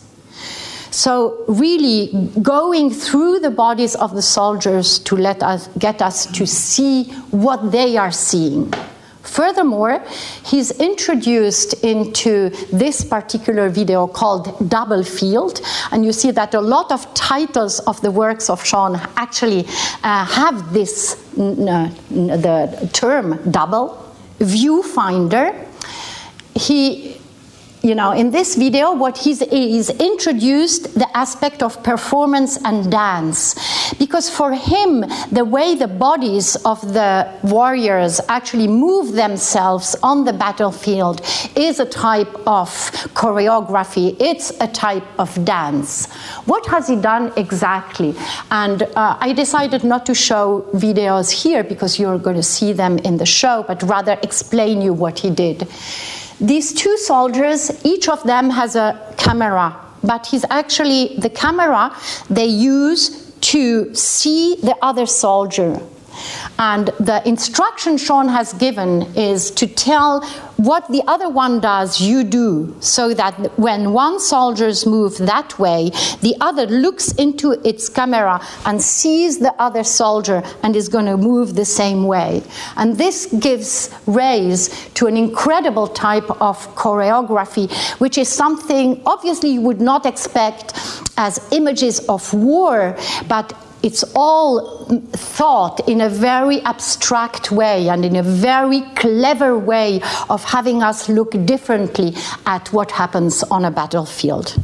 So, 0.93 1.45
really 1.47 2.31
going 2.43 2.91
through 2.91 3.41
the 3.41 3.51
bodies 3.51 3.95
of 3.95 4.15
the 4.15 4.23
soldiers 4.23 4.99
to 5.01 5.17
let 5.17 5.43
us 5.43 5.69
get 5.79 6.03
us 6.03 6.27
to 6.33 6.47
see 6.47 7.05
what 7.31 7.71
they 7.71 7.97
are 7.97 8.11
seeing. 8.11 8.73
Furthermore, 9.23 10.03
he's 10.45 10.71
introduced 10.81 11.85
into 11.85 12.51
this 12.73 13.05
particular 13.05 13.69
video 13.69 14.07
called 14.07 14.69
Double 14.69 15.05
Field, 15.05 15.61
and 15.93 16.05
you 16.05 16.13
see 16.13 16.31
that 16.31 16.55
a 16.55 16.61
lot 16.61 16.91
of 16.91 17.13
titles 17.15 17.81
of 17.81 18.01
the 18.01 18.11
works 18.11 18.49
of 18.49 18.65
Sean 18.65 18.97
actually 19.17 19.67
uh, 20.03 20.25
have 20.25 20.73
this 20.73 21.15
the 21.37 22.91
term 22.93 23.39
double. 23.51 24.07
Viewfinder. 24.39 25.67
He 26.55 27.20
you 27.83 27.95
know, 27.95 28.13
in 28.13 28.31
this 28.31 28.57
video, 28.57 28.93
what 28.93 29.17
he's, 29.17 29.41
he's 29.41 29.91
introduced 29.91 30.95
the 30.95 31.09
aspect 31.17 31.63
of 31.63 31.83
performance 31.83 32.59
and 32.65 32.91
dance. 32.91 33.95
Because 33.95 34.29
for 34.29 34.53
him, 34.53 35.05
the 35.33 35.45
way 35.45 35.75
the 35.75 35.89
bodies 35.89 36.57
of 36.65 36.81
the 36.93 37.31
warriors 37.43 38.21
actually 38.29 38.69
move 38.69 39.13
themselves 39.13 39.97
on 40.03 40.25
the 40.25 40.33
battlefield 40.33 41.23
is 41.57 41.81
a 41.81 41.87
type 41.87 42.33
of 42.47 42.69
choreography, 43.15 44.17
it's 44.21 44.51
a 44.61 44.67
type 44.67 45.07
of 45.19 45.45
dance. 45.45 46.13
What 46.45 46.67
has 46.67 46.89
he 46.89 46.97
done 46.97 47.33
exactly? 47.37 48.15
And 48.51 48.83
uh, 48.83 49.17
I 49.21 49.33
decided 49.33 49.85
not 49.85 50.05
to 50.07 50.15
show 50.15 50.69
videos 50.75 51.31
here 51.31 51.65
because 51.65 51.99
you're 51.99 52.19
going 52.19 52.37
to 52.37 52.43
see 52.43 52.73
them 52.73 52.99
in 52.99 53.17
the 53.17 53.27
show, 53.27 53.65
but 53.67 53.83
rather 53.85 54.19
explain 54.23 54.83
you 54.83 54.93
what 54.93 55.19
he 55.19 55.31
did. 55.31 55.67
These 56.41 56.73
two 56.73 56.97
soldiers, 56.97 57.71
each 57.85 58.09
of 58.09 58.23
them 58.25 58.51
has 58.51 58.77
a 58.77 59.15
camera, 59.19 59.77
but 60.03 60.27
he's 60.27 60.45
actually 60.49 61.17
the 61.19 61.31
camera 61.31 61.95
they 62.31 62.47
use 62.47 63.31
to 63.53 63.95
see 63.95 64.57
the 64.63 64.77
other 64.83 65.07
soldier. 65.07 65.81
And 66.59 66.89
the 66.99 67.27
instruction 67.27 67.97
Sean 67.97 68.29
has 68.29 68.53
given 68.55 69.03
is 69.17 69.51
to 69.53 69.67
tell 69.67 70.21
what 70.61 70.87
the 70.89 71.03
other 71.07 71.29
one 71.29 71.61
does, 71.61 72.01
you 72.01 72.23
do, 72.23 72.77
so 72.81 73.15
that 73.15 73.35
when 73.59 73.93
one 73.93 74.21
soldier's 74.21 74.85
move 74.85 75.17
that 75.19 75.59
way, 75.59 75.91
the 76.21 76.37
other 76.41 76.67
looks 76.67 77.13
into 77.13 77.53
its 77.67 77.89
camera 77.89 78.41
and 78.67 78.81
sees 78.81 79.39
the 79.39 79.55
other 79.59 79.83
soldier 79.83 80.43
and 80.63 80.77
is 80.77 80.89
going 80.89 81.07
to 81.07 81.17
move 81.17 81.55
the 81.55 81.65
same 81.65 82.05
way. 82.05 82.43
And 82.77 82.99
this 82.99 83.27
gives 83.41 83.91
rise 84.07 84.69
to 84.95 85.07
an 85.07 85.17
incredible 85.17 85.89
type 85.89 86.29
of 86.43 86.57
choreography, 86.75 87.73
which 87.99 88.19
is 88.19 88.29
something 88.29 89.01
obviously 89.07 89.51
you 89.51 89.63
would 89.63 89.81
not 89.81 90.05
expect 90.05 90.75
as 91.17 91.41
images 91.53 92.01
of 92.09 92.33
war, 92.35 92.97
but 93.29 93.55
it's 93.83 94.05
all 94.15 94.87
thought 95.13 95.89
in 95.89 96.01
a 96.03 96.09
very 96.09 96.61
abstract 96.63 97.51
way 97.51 97.89
and 97.89 98.05
in 98.05 98.17
a 98.17 98.23
very 98.23 98.83
clever 98.95 99.59
way 99.59 100.01
of 100.29 100.45
having 100.45 100.83
us 100.83 101.09
look 101.09 101.33
differently 101.47 102.15
at 102.47 102.73
what 102.73 102.91
happens 102.91 103.43
on 103.45 103.65
a 103.65 103.71
battlefield. 103.71 104.57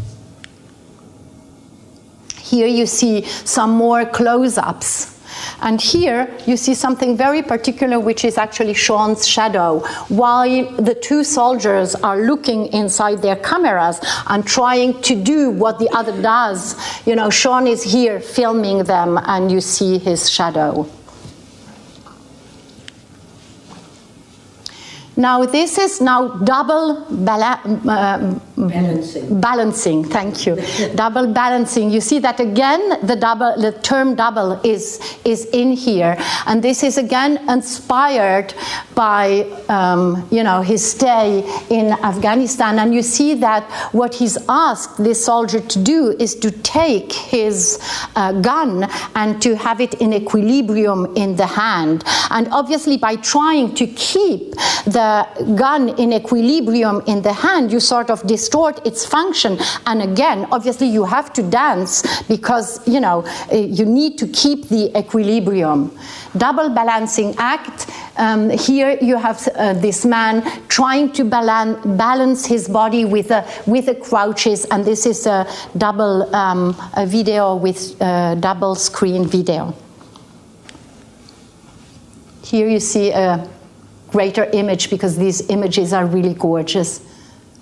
Here 2.38 2.66
you 2.66 2.86
see 2.86 3.24
some 3.24 3.70
more 3.70 4.04
close 4.04 4.58
ups 4.58 5.15
and 5.60 5.80
here 5.80 6.32
you 6.46 6.56
see 6.56 6.74
something 6.74 7.16
very 7.16 7.42
particular, 7.42 7.98
which 7.98 8.24
is 8.24 8.38
actually 8.38 8.74
Sean's 8.74 9.26
shadow. 9.26 9.80
While 10.08 10.70
the 10.76 10.94
two 10.94 11.24
soldiers 11.24 11.94
are 11.94 12.18
looking 12.22 12.66
inside 12.72 13.22
their 13.22 13.36
cameras 13.36 14.00
and 14.26 14.46
trying 14.46 15.00
to 15.02 15.14
do 15.14 15.50
what 15.50 15.78
the 15.78 15.88
other 15.90 16.20
does, 16.20 16.76
you 17.06 17.14
know, 17.14 17.30
Sean 17.30 17.66
is 17.66 17.82
here 17.82 18.20
filming 18.20 18.84
them, 18.84 19.18
and 19.24 19.50
you 19.50 19.60
see 19.60 19.98
his 19.98 20.30
shadow. 20.30 20.88
Now 25.16 25.46
this 25.46 25.78
is 25.78 26.00
now 26.00 26.28
double 26.28 27.06
bala- 27.10 27.60
uh, 27.88 28.38
Balancing. 28.56 29.40
balancing. 29.40 30.04
Thank 30.04 30.46
you. 30.46 30.56
double 30.94 31.26
balancing. 31.32 31.90
You 31.90 32.00
see 32.00 32.18
that 32.20 32.38
again. 32.40 33.06
The 33.06 33.16
double, 33.16 33.54
the 33.60 33.72
term 33.72 34.14
double 34.14 34.60
is 34.62 35.00
is 35.24 35.46
in 35.52 35.72
here, 35.72 36.16
and 36.46 36.62
this 36.62 36.82
is 36.82 36.98
again 36.98 37.38
inspired 37.48 38.52
by 38.94 39.46
um, 39.68 40.26
you 40.30 40.42
know 40.42 40.60
his 40.62 40.82
stay 40.84 41.44
in 41.70 41.92
Afghanistan. 42.04 42.78
And 42.78 42.94
you 42.94 43.02
see 43.02 43.34
that 43.34 43.64
what 43.92 44.14
he's 44.14 44.36
asked 44.48 45.02
this 45.02 45.24
soldier 45.24 45.60
to 45.60 45.78
do 45.82 46.14
is 46.18 46.34
to 46.36 46.50
take 46.50 47.12
his 47.12 47.78
uh, 48.16 48.32
gun 48.40 48.88
and 49.14 49.40
to 49.42 49.54
have 49.56 49.80
it 49.80 49.94
in 49.94 50.12
equilibrium 50.12 51.06
in 51.16 51.36
the 51.36 51.46
hand. 51.46 52.04
And 52.30 52.48
obviously, 52.52 52.96
by 52.98 53.16
trying 53.16 53.74
to 53.76 53.86
keep 53.86 54.54
the 54.86 55.05
gun 55.54 55.90
in 55.98 56.12
equilibrium 56.12 57.02
in 57.06 57.22
the 57.22 57.32
hand, 57.32 57.72
you 57.72 57.80
sort 57.80 58.10
of 58.10 58.26
distort 58.26 58.84
its 58.86 59.06
function. 59.06 59.58
And 59.86 60.02
again, 60.02 60.46
obviously, 60.50 60.88
you 60.88 61.04
have 61.04 61.32
to 61.34 61.42
dance 61.42 62.02
because 62.28 62.86
you 62.86 63.00
know 63.00 63.24
you 63.52 63.84
need 63.84 64.18
to 64.18 64.26
keep 64.28 64.68
the 64.68 64.96
equilibrium. 64.96 65.90
Double 66.36 66.68
balancing 66.70 67.34
act. 67.38 67.90
Um, 68.18 68.50
here 68.50 68.98
you 69.00 69.16
have 69.16 69.46
uh, 69.48 69.74
this 69.74 70.04
man 70.04 70.42
trying 70.68 71.12
to 71.12 71.24
balan- 71.24 71.96
balance 71.96 72.46
his 72.46 72.68
body 72.68 73.04
with 73.04 73.30
a, 73.30 73.44
with 73.66 73.86
the 73.86 73.94
crouches, 73.94 74.64
and 74.70 74.84
this 74.84 75.06
is 75.06 75.26
a 75.26 75.46
double 75.76 76.34
um, 76.34 76.74
a 76.94 77.06
video 77.06 77.56
with 77.56 78.00
uh, 78.00 78.34
double 78.36 78.74
screen 78.74 79.26
video. 79.26 79.74
Here 82.42 82.68
you 82.68 82.80
see 82.80 83.10
a 83.10 83.48
greater 84.16 84.44
image 84.54 84.88
because 84.88 85.18
these 85.18 85.50
images 85.50 85.92
are 85.92 86.06
really 86.06 86.32
gorgeous. 86.32 87.00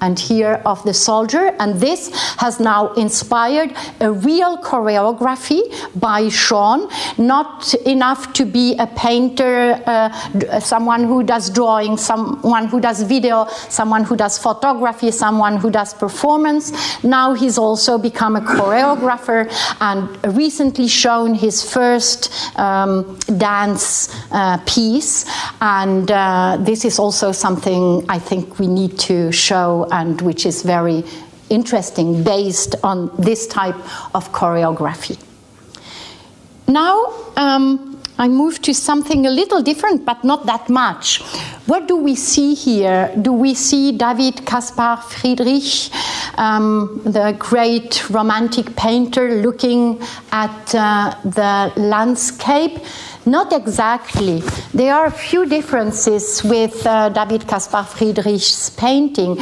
And 0.00 0.18
here 0.18 0.60
of 0.66 0.82
the 0.82 0.92
soldier, 0.92 1.54
and 1.58 1.80
this 1.80 2.10
has 2.38 2.60
now 2.60 2.92
inspired 2.94 3.72
a 4.00 4.12
real 4.12 4.58
choreography 4.58 5.62
by 5.98 6.28
Sean. 6.28 6.88
Not 7.16 7.72
enough 7.86 8.32
to 8.34 8.44
be 8.44 8.76
a 8.78 8.86
painter, 8.86 9.80
uh, 9.86 10.60
someone 10.60 11.04
who 11.04 11.22
does 11.22 11.48
drawing, 11.48 11.96
someone 11.96 12.66
who 12.66 12.80
does 12.80 13.02
video, 13.02 13.46
someone 13.68 14.04
who 14.04 14.16
does 14.16 14.36
photography, 14.36 15.10
someone 15.10 15.56
who 15.56 15.70
does 15.70 15.94
performance. 15.94 16.72
Now 17.02 17.34
he's 17.34 17.56
also 17.56 17.96
become 17.96 18.36
a 18.36 18.40
choreographer 18.40 19.48
and 19.80 20.36
recently 20.36 20.88
shown 20.88 21.34
his 21.34 21.62
first 21.62 22.30
um, 22.58 23.18
dance 23.38 24.14
uh, 24.32 24.58
piece. 24.66 25.24
And 25.60 26.10
uh, 26.10 26.58
this 26.60 26.84
is 26.84 26.98
also 26.98 27.32
something 27.32 28.04
I 28.08 28.18
think 28.18 28.58
we 28.58 28.66
need 28.66 28.98
to 29.00 29.32
show 29.32 29.83
and 29.90 30.20
which 30.22 30.46
is 30.46 30.62
very 30.62 31.04
interesting 31.50 32.22
based 32.24 32.74
on 32.82 33.10
this 33.18 33.46
type 33.46 33.76
of 34.14 34.32
choreography. 34.32 35.18
Now, 36.66 37.12
um, 37.36 37.94
I 38.16 38.28
move 38.28 38.62
to 38.62 38.72
something 38.72 39.26
a 39.26 39.30
little 39.30 39.60
different, 39.60 40.04
but 40.04 40.22
not 40.22 40.46
that 40.46 40.68
much. 40.68 41.20
What 41.66 41.88
do 41.88 41.96
we 41.96 42.14
see 42.14 42.54
here? 42.54 43.12
Do 43.20 43.32
we 43.32 43.54
see 43.54 43.90
David 43.90 44.46
Caspar 44.46 44.98
Friedrich, 44.98 45.90
um, 46.38 47.00
the 47.04 47.34
great 47.38 48.08
romantic 48.10 48.76
painter, 48.76 49.42
looking 49.42 50.00
at 50.30 50.74
uh, 50.74 51.16
the 51.24 51.72
landscape? 51.76 52.78
Not 53.26 53.54
exactly. 53.54 54.40
There 54.74 54.94
are 54.94 55.06
a 55.06 55.10
few 55.10 55.46
differences 55.46 56.44
with 56.44 56.86
uh, 56.86 57.08
David 57.08 57.48
Caspar 57.48 57.84
Friedrich's 57.84 58.68
painting. 58.70 59.36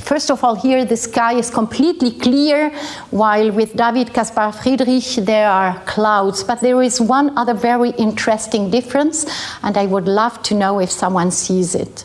First 0.00 0.30
of 0.30 0.44
all, 0.44 0.54
here 0.54 0.84
the 0.84 0.96
sky 0.96 1.32
is 1.32 1.48
completely 1.48 2.10
clear, 2.10 2.70
while 3.10 3.50
with 3.52 3.74
David 3.74 4.12
Caspar 4.12 4.52
Friedrich 4.52 5.16
there 5.16 5.48
are 5.48 5.80
clouds. 5.86 6.44
But 6.44 6.60
there 6.60 6.82
is 6.82 7.00
one 7.00 7.36
other 7.38 7.54
very 7.54 7.90
interesting 7.90 8.70
difference, 8.70 9.24
and 9.62 9.78
I 9.78 9.86
would 9.86 10.06
love 10.06 10.42
to 10.42 10.54
know 10.54 10.78
if 10.78 10.90
someone 10.90 11.30
sees 11.30 11.74
it. 11.74 12.04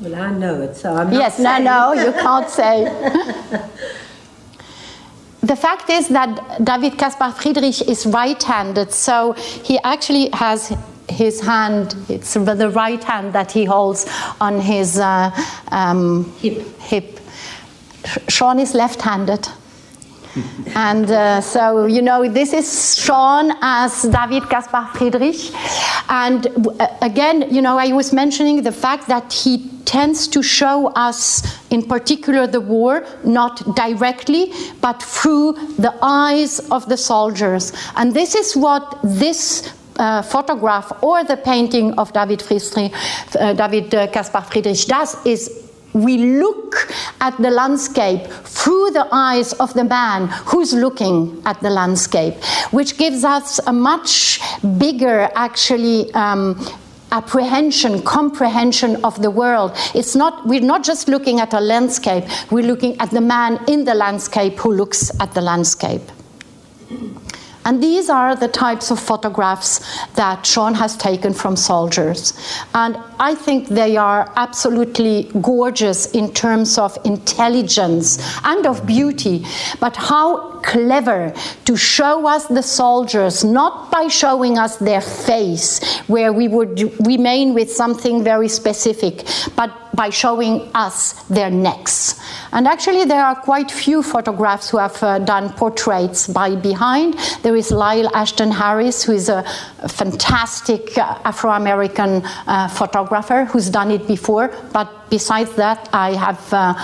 Well, 0.00 0.14
I 0.14 0.30
know 0.30 0.62
it, 0.62 0.76
so 0.76 0.94
I'm 0.94 1.10
not 1.10 1.18
Yes, 1.18 1.40
no, 1.40 1.58
no, 1.58 1.92
you 1.94 2.12
can't 2.12 2.48
say. 2.48 2.86
the 5.42 5.56
fact 5.56 5.88
is 5.90 6.08
that 6.08 6.64
David 6.64 6.98
Caspar 6.98 7.30
Friedrich 7.32 7.82
is 7.88 8.06
right 8.06 8.42
handed, 8.42 8.92
so 8.92 9.32
he 9.32 9.78
actually 9.84 10.30
has 10.32 10.76
his 11.08 11.40
hand, 11.40 11.96
it's 12.08 12.34
the 12.34 12.70
right 12.74 13.02
hand 13.02 13.32
that 13.32 13.52
he 13.52 13.64
holds 13.64 14.06
on 14.40 14.60
his 14.60 14.98
uh, 14.98 15.30
um, 15.68 16.30
Hip. 16.40 16.80
hip. 16.80 17.20
Sean 18.28 18.58
is 18.58 18.74
left 18.74 19.02
handed. 19.02 19.48
And 20.74 21.10
uh, 21.10 21.40
so, 21.40 21.86
you 21.86 22.02
know, 22.02 22.28
this 22.28 22.52
is 22.52 22.98
Sean 22.98 23.52
as 23.60 24.02
David 24.02 24.48
Caspar 24.48 24.88
Friedrich. 24.94 25.52
And 26.08 26.46
uh, 26.80 26.86
again, 27.02 27.52
you 27.52 27.62
know, 27.62 27.78
I 27.78 27.92
was 27.92 28.12
mentioning 28.12 28.62
the 28.62 28.72
fact 28.72 29.08
that 29.08 29.32
he 29.32 29.70
tends 29.84 30.28
to 30.28 30.42
show 30.42 30.88
us, 30.88 31.42
in 31.70 31.82
particular, 31.82 32.46
the 32.46 32.60
war, 32.60 33.04
not 33.24 33.74
directly, 33.74 34.52
but 34.80 35.02
through 35.02 35.52
the 35.78 35.94
eyes 36.02 36.60
of 36.70 36.88
the 36.88 36.96
soldiers. 36.96 37.72
And 37.96 38.12
this 38.14 38.34
is 38.34 38.56
what 38.56 38.98
this 39.02 39.72
uh, 39.96 40.22
photograph 40.22 40.92
or 41.02 41.24
the 41.24 41.36
painting 41.36 41.92
of 41.94 42.12
David 42.12 42.42
Friedrich, 42.42 42.92
uh, 43.38 43.52
David 43.54 43.94
uh, 43.94 44.06
Caspar 44.08 44.42
Friedrich 44.42 44.86
does 44.86 45.16
is 45.26 45.67
we 45.92 46.18
look 46.18 46.92
at 47.20 47.36
the 47.38 47.50
landscape 47.50 48.26
through 48.44 48.90
the 48.90 49.06
eyes 49.12 49.52
of 49.54 49.72
the 49.74 49.84
man 49.84 50.28
who's 50.46 50.72
looking 50.72 51.42
at 51.46 51.60
the 51.60 51.70
landscape, 51.70 52.34
which 52.70 52.98
gives 52.98 53.24
us 53.24 53.58
a 53.66 53.72
much 53.72 54.40
bigger, 54.78 55.28
actually. 55.34 56.12
Um, 56.14 56.58
apprehension 57.10 58.02
comprehension 58.02 59.02
of 59.02 59.22
the 59.22 59.30
world 59.30 59.72
it's 59.94 60.14
not 60.14 60.46
we're 60.46 60.60
not 60.60 60.84
just 60.84 61.08
looking 61.08 61.40
at 61.40 61.54
a 61.54 61.60
landscape 61.60 62.22
we're 62.50 62.66
looking 62.66 63.00
at 63.00 63.10
the 63.12 63.20
man 63.20 63.58
in 63.66 63.82
the 63.86 63.94
landscape 63.94 64.58
who 64.58 64.70
looks 64.70 65.10
at 65.18 65.32
the 65.32 65.40
landscape 65.40 66.02
and 67.68 67.82
these 67.82 68.08
are 68.08 68.34
the 68.34 68.48
types 68.48 68.90
of 68.90 68.98
photographs 68.98 69.80
that 70.14 70.46
Sean 70.46 70.72
has 70.72 70.96
taken 70.96 71.34
from 71.34 71.54
soldiers. 71.54 72.32
And 72.74 72.96
I 73.20 73.34
think 73.34 73.68
they 73.68 73.98
are 73.98 74.32
absolutely 74.36 75.30
gorgeous 75.42 76.10
in 76.12 76.32
terms 76.32 76.78
of 76.78 76.96
intelligence 77.04 78.18
and 78.42 78.66
of 78.66 78.86
beauty. 78.86 79.44
But 79.80 79.96
how 79.96 80.60
clever 80.60 81.34
to 81.66 81.76
show 81.76 82.26
us 82.26 82.46
the 82.46 82.62
soldiers, 82.62 83.44
not 83.44 83.90
by 83.90 84.08
showing 84.08 84.56
us 84.56 84.78
their 84.78 85.02
face, 85.02 85.98
where 86.06 86.32
we 86.32 86.48
would 86.48 87.06
remain 87.06 87.52
with 87.52 87.70
something 87.70 88.24
very 88.24 88.48
specific, 88.48 89.26
but 89.56 89.70
by 89.98 90.10
showing 90.10 90.70
us 90.74 91.14
their 91.24 91.50
necks. 91.50 92.20
And 92.52 92.68
actually, 92.68 93.04
there 93.04 93.24
are 93.24 93.34
quite 93.34 93.68
few 93.68 94.00
photographs 94.00 94.70
who 94.70 94.78
have 94.78 95.02
uh, 95.02 95.18
done 95.18 95.52
portraits 95.54 96.28
by 96.28 96.54
behind. 96.54 97.18
There 97.42 97.56
is 97.56 97.72
Lyle 97.72 98.08
Ashton 98.14 98.52
Harris, 98.52 99.02
who 99.02 99.12
is 99.12 99.28
a, 99.28 99.44
fantastic 99.88 100.96
uh, 100.98 101.18
Afro 101.24 101.50
American 101.50 102.22
uh, 102.24 102.68
photographer 102.68 103.44
who's 103.46 103.70
done 103.70 103.90
it 103.90 104.06
before. 104.06 104.54
But 104.72 105.10
besides 105.10 105.52
that, 105.56 105.88
I 105.92 106.14
have 106.14 106.52
uh, 106.52 106.74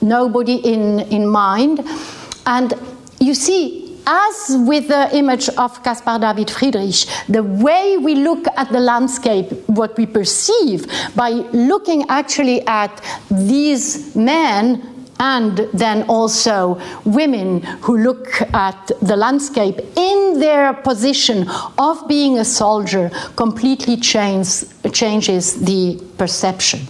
nobody 0.00 0.56
in, 0.56 1.00
in 1.16 1.28
mind. 1.28 1.80
And 2.46 2.74
you 3.20 3.34
see, 3.34 3.83
as 4.06 4.56
with 4.66 4.88
the 4.88 5.14
image 5.16 5.48
of 5.50 5.82
Caspar 5.82 6.18
David 6.18 6.50
Friedrich, 6.50 7.06
the 7.28 7.42
way 7.42 7.96
we 7.98 8.14
look 8.14 8.46
at 8.56 8.70
the 8.70 8.80
landscape, 8.80 9.50
what 9.66 9.96
we 9.96 10.06
perceive 10.06 10.86
by 11.14 11.30
looking 11.30 12.04
actually 12.08 12.66
at 12.66 13.02
these 13.30 14.14
men 14.14 14.94
and 15.20 15.58
then 15.72 16.02
also 16.08 16.80
women 17.04 17.62
who 17.82 17.98
look 17.98 18.40
at 18.52 18.90
the 19.00 19.16
landscape 19.16 19.78
in 19.96 20.40
their 20.40 20.74
position 20.74 21.48
of 21.78 22.06
being 22.08 22.38
a 22.38 22.44
soldier 22.44 23.10
completely 23.36 23.96
change, 23.96 24.64
changes 24.92 25.64
the 25.64 26.02
perception. 26.18 26.80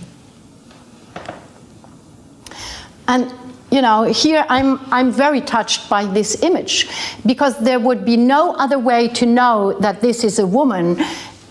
And 3.06 3.32
you 3.74 3.82
know, 3.82 4.04
here 4.04 4.46
I'm, 4.48 4.78
I'm 4.92 5.10
very 5.10 5.40
touched 5.40 5.90
by 5.90 6.06
this 6.06 6.42
image 6.44 6.88
because 7.26 7.58
there 7.58 7.80
would 7.80 8.04
be 8.04 8.16
no 8.16 8.54
other 8.54 8.78
way 8.78 9.08
to 9.08 9.26
know 9.26 9.76
that 9.80 10.00
this 10.00 10.22
is 10.22 10.38
a 10.38 10.46
woman. 10.46 11.02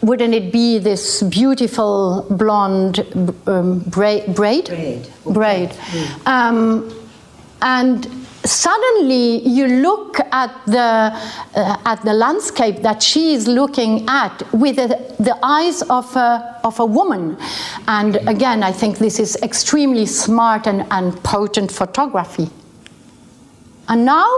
Wouldn't 0.01 0.33
it 0.33 0.51
be 0.51 0.79
this 0.79 1.21
beautiful 1.23 2.25
blonde 2.29 2.99
um, 3.45 3.79
braid? 3.79 4.33
Braid. 4.35 4.65
Braid. 5.25 5.69
Mm. 5.69 6.27
Um, 6.27 7.07
and 7.61 8.22
suddenly 8.45 9.47
you 9.47 9.67
look 9.67 10.19
at 10.31 10.51
the 10.65 11.13
uh, 11.55 11.77
at 11.85 12.03
the 12.03 12.13
landscape 12.13 12.81
that 12.81 13.01
she 13.01 13.33
is 13.33 13.47
looking 13.47 14.05
at 14.09 14.43
with 14.53 14.75
the, 14.75 14.87
the 15.19 15.37
eyes 15.43 15.81
of 15.83 16.13
a, 16.15 16.59
of 16.63 16.79
a 16.79 16.85
woman. 16.85 17.37
And 17.87 18.17
again 18.27 18.63
i 18.63 18.71
think 18.71 18.97
this 18.97 19.19
is 19.19 19.37
extremely 19.37 20.05
smart 20.05 20.67
and, 20.67 20.85
and 20.91 21.21
potent 21.23 21.71
photography. 21.71 22.49
And 23.87 24.05
now 24.05 24.29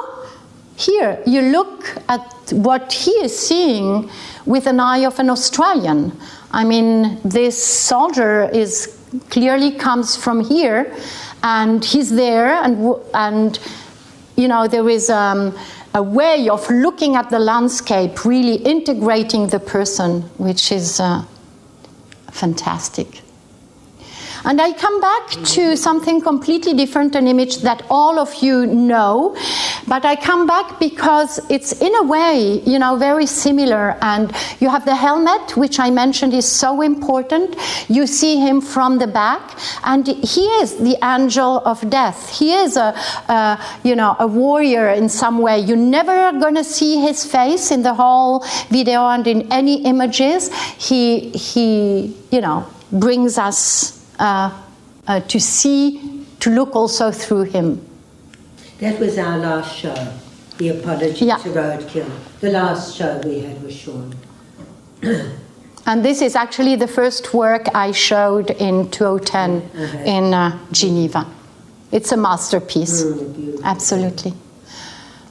here 0.78 1.22
you 1.26 1.42
look 1.42 1.96
at 2.10 2.52
what 2.52 2.92
he 2.92 3.12
is 3.12 3.38
seeing 3.38 4.10
with 4.46 4.68
an 4.68 4.80
eye 4.80 5.06
of 5.06 5.20
an 5.20 5.30
australian. 5.30 6.12
I 6.52 6.64
mean 6.64 7.20
this 7.24 7.62
soldier 7.62 8.50
is 8.54 9.00
clearly 9.30 9.72
comes 9.72 10.16
from 10.16 10.44
here 10.44 10.94
and 11.42 11.84
he's 11.84 12.12
there 12.12 12.54
and 12.64 12.96
and 13.14 13.60
you 14.36 14.48
know, 14.48 14.68
there 14.68 14.90
is 14.90 15.10
um, 15.10 15.58
a 15.94 16.04
way 16.04 16.50
of 16.50 16.70
looking 16.70 17.16
at 17.16 17.30
the 17.30 17.40
landscape, 17.40 18.26
really 18.26 18.56
integrating 18.56 19.48
the 19.48 19.60
person, 19.60 20.22
which 20.38 20.72
is 20.72 21.00
uh, 21.00 21.24
fantastic. 22.32 23.22
And 24.46 24.62
I 24.62 24.74
come 24.74 25.02
back 25.02 25.30
to 25.56 25.76
something 25.76 26.22
completely 26.22 26.76
different, 26.76 27.16
an 27.16 27.28
image 27.28 27.58
that 27.64 27.84
all 27.90 28.20
of 28.20 28.36
you 28.44 28.68
know, 28.68 29.36
but 29.88 30.06
I 30.06 30.16
come 30.16 30.46
back 30.46 30.80
because 30.80 31.40
it's 31.50 31.82
in 31.82 31.96
a 31.96 32.04
way, 32.04 32.62
you 32.64 32.78
know, 32.78 32.96
very 32.96 33.26
similar. 33.26 33.98
And 34.02 34.32
you 34.60 34.70
have 34.70 34.86
the 34.86 34.96
helmet, 34.96 35.58
which 35.58 35.80
I 35.80 35.90
mentioned 35.90 36.36
is 36.36 36.46
so 36.46 36.82
important. 36.82 37.56
You 37.88 38.06
see 38.06 38.38
him 38.38 38.62
from 38.62 39.00
the 39.00 39.08
back, 39.08 39.58
and 39.84 40.06
he 40.06 40.46
is 40.62 40.78
the 40.78 40.98
angel 41.04 41.64
of 41.66 41.90
death. 41.90 42.30
He 42.30 42.54
is 42.54 42.78
a, 42.78 42.94
a 43.28 43.60
you 43.84 43.96
know, 43.96 44.16
a 44.20 44.28
warrior 44.28 44.90
in 44.90 45.10
some 45.10 45.40
way. 45.40 45.60
You're 45.60 45.76
never 45.76 46.32
going 46.34 46.56
to 46.56 46.64
see 46.64 47.02
his 47.02 47.26
face 47.26 47.72
in 47.72 47.82
the 47.82 47.96
whole 47.96 48.46
video 48.70 49.08
and 49.08 49.26
in 49.26 49.52
any 49.52 49.84
images. 49.86 50.54
He, 50.78 51.32
he, 51.32 52.16
you 52.32 52.42
know, 52.42 52.68
brings 52.92 53.40
us 53.40 53.95
uh, 54.20 54.62
uh, 55.08 55.20
to 55.22 55.40
see, 55.40 56.26
to 56.40 56.50
look 56.50 56.76
also 56.76 57.12
through 57.12 57.44
him. 57.44 57.86
That 58.80 59.00
was 59.00 59.18
our 59.18 59.38
last 59.38 59.76
show, 59.76 59.96
The 60.58 60.70
Apology 60.70 61.26
yeah. 61.26 61.38
to 61.38 61.50
Roadkill. 61.50 62.10
The 62.42 62.52
last 62.52 62.96
show 62.96 63.22
we 63.26 63.40
had 63.40 63.62
was 63.64 63.74
Sean. 63.74 64.14
and 65.86 66.04
this 66.04 66.22
is 66.22 66.36
actually 66.36 66.76
the 66.76 66.88
first 66.88 67.34
work 67.34 67.68
I 67.74 67.92
showed 67.92 68.52
in 68.52 68.90
2010 68.92 69.62
uh-huh. 69.62 69.98
in 70.06 70.34
uh, 70.34 70.60
Geneva. 70.72 71.26
It's 71.92 72.12
a 72.12 72.18
masterpiece. 72.18 73.04
Mm, 73.04 73.64
Absolutely. 73.64 74.34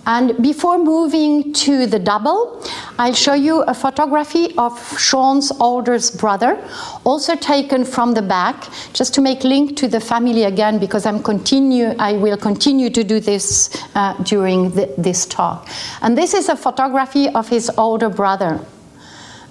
And 0.06 0.36
before 0.42 0.78
moving 0.78 1.52
to 1.54 1.86
the 1.86 1.98
double, 1.98 2.62
I'll 2.98 3.14
show 3.14 3.34
you 3.34 3.62
a 3.62 3.72
photography 3.72 4.54
of 4.58 4.98
Sean's 4.98 5.50
oldest 5.60 6.18
brother, 6.18 6.62
also 7.04 7.36
taken 7.36 7.84
from 7.84 8.12
the 8.12 8.22
back, 8.22 8.68
just 8.92 9.14
to 9.14 9.20
make 9.20 9.44
link 9.44 9.76
to 9.78 9.88
the 9.88 10.00
family 10.00 10.44
again, 10.44 10.78
because 10.78 11.06
I'm 11.06 11.22
continue, 11.22 11.94
I 11.98 12.14
will 12.14 12.36
continue 12.36 12.90
to 12.90 13.02
do 13.02 13.18
this 13.18 13.70
uh, 13.94 14.14
during 14.24 14.70
the, 14.70 14.92
this 14.98 15.24
talk. 15.24 15.68
And 16.02 16.18
this 16.18 16.34
is 16.34 16.48
a 16.48 16.56
photography 16.56 17.28
of 17.30 17.48
his 17.48 17.70
older 17.78 18.10
brother. 18.10 18.60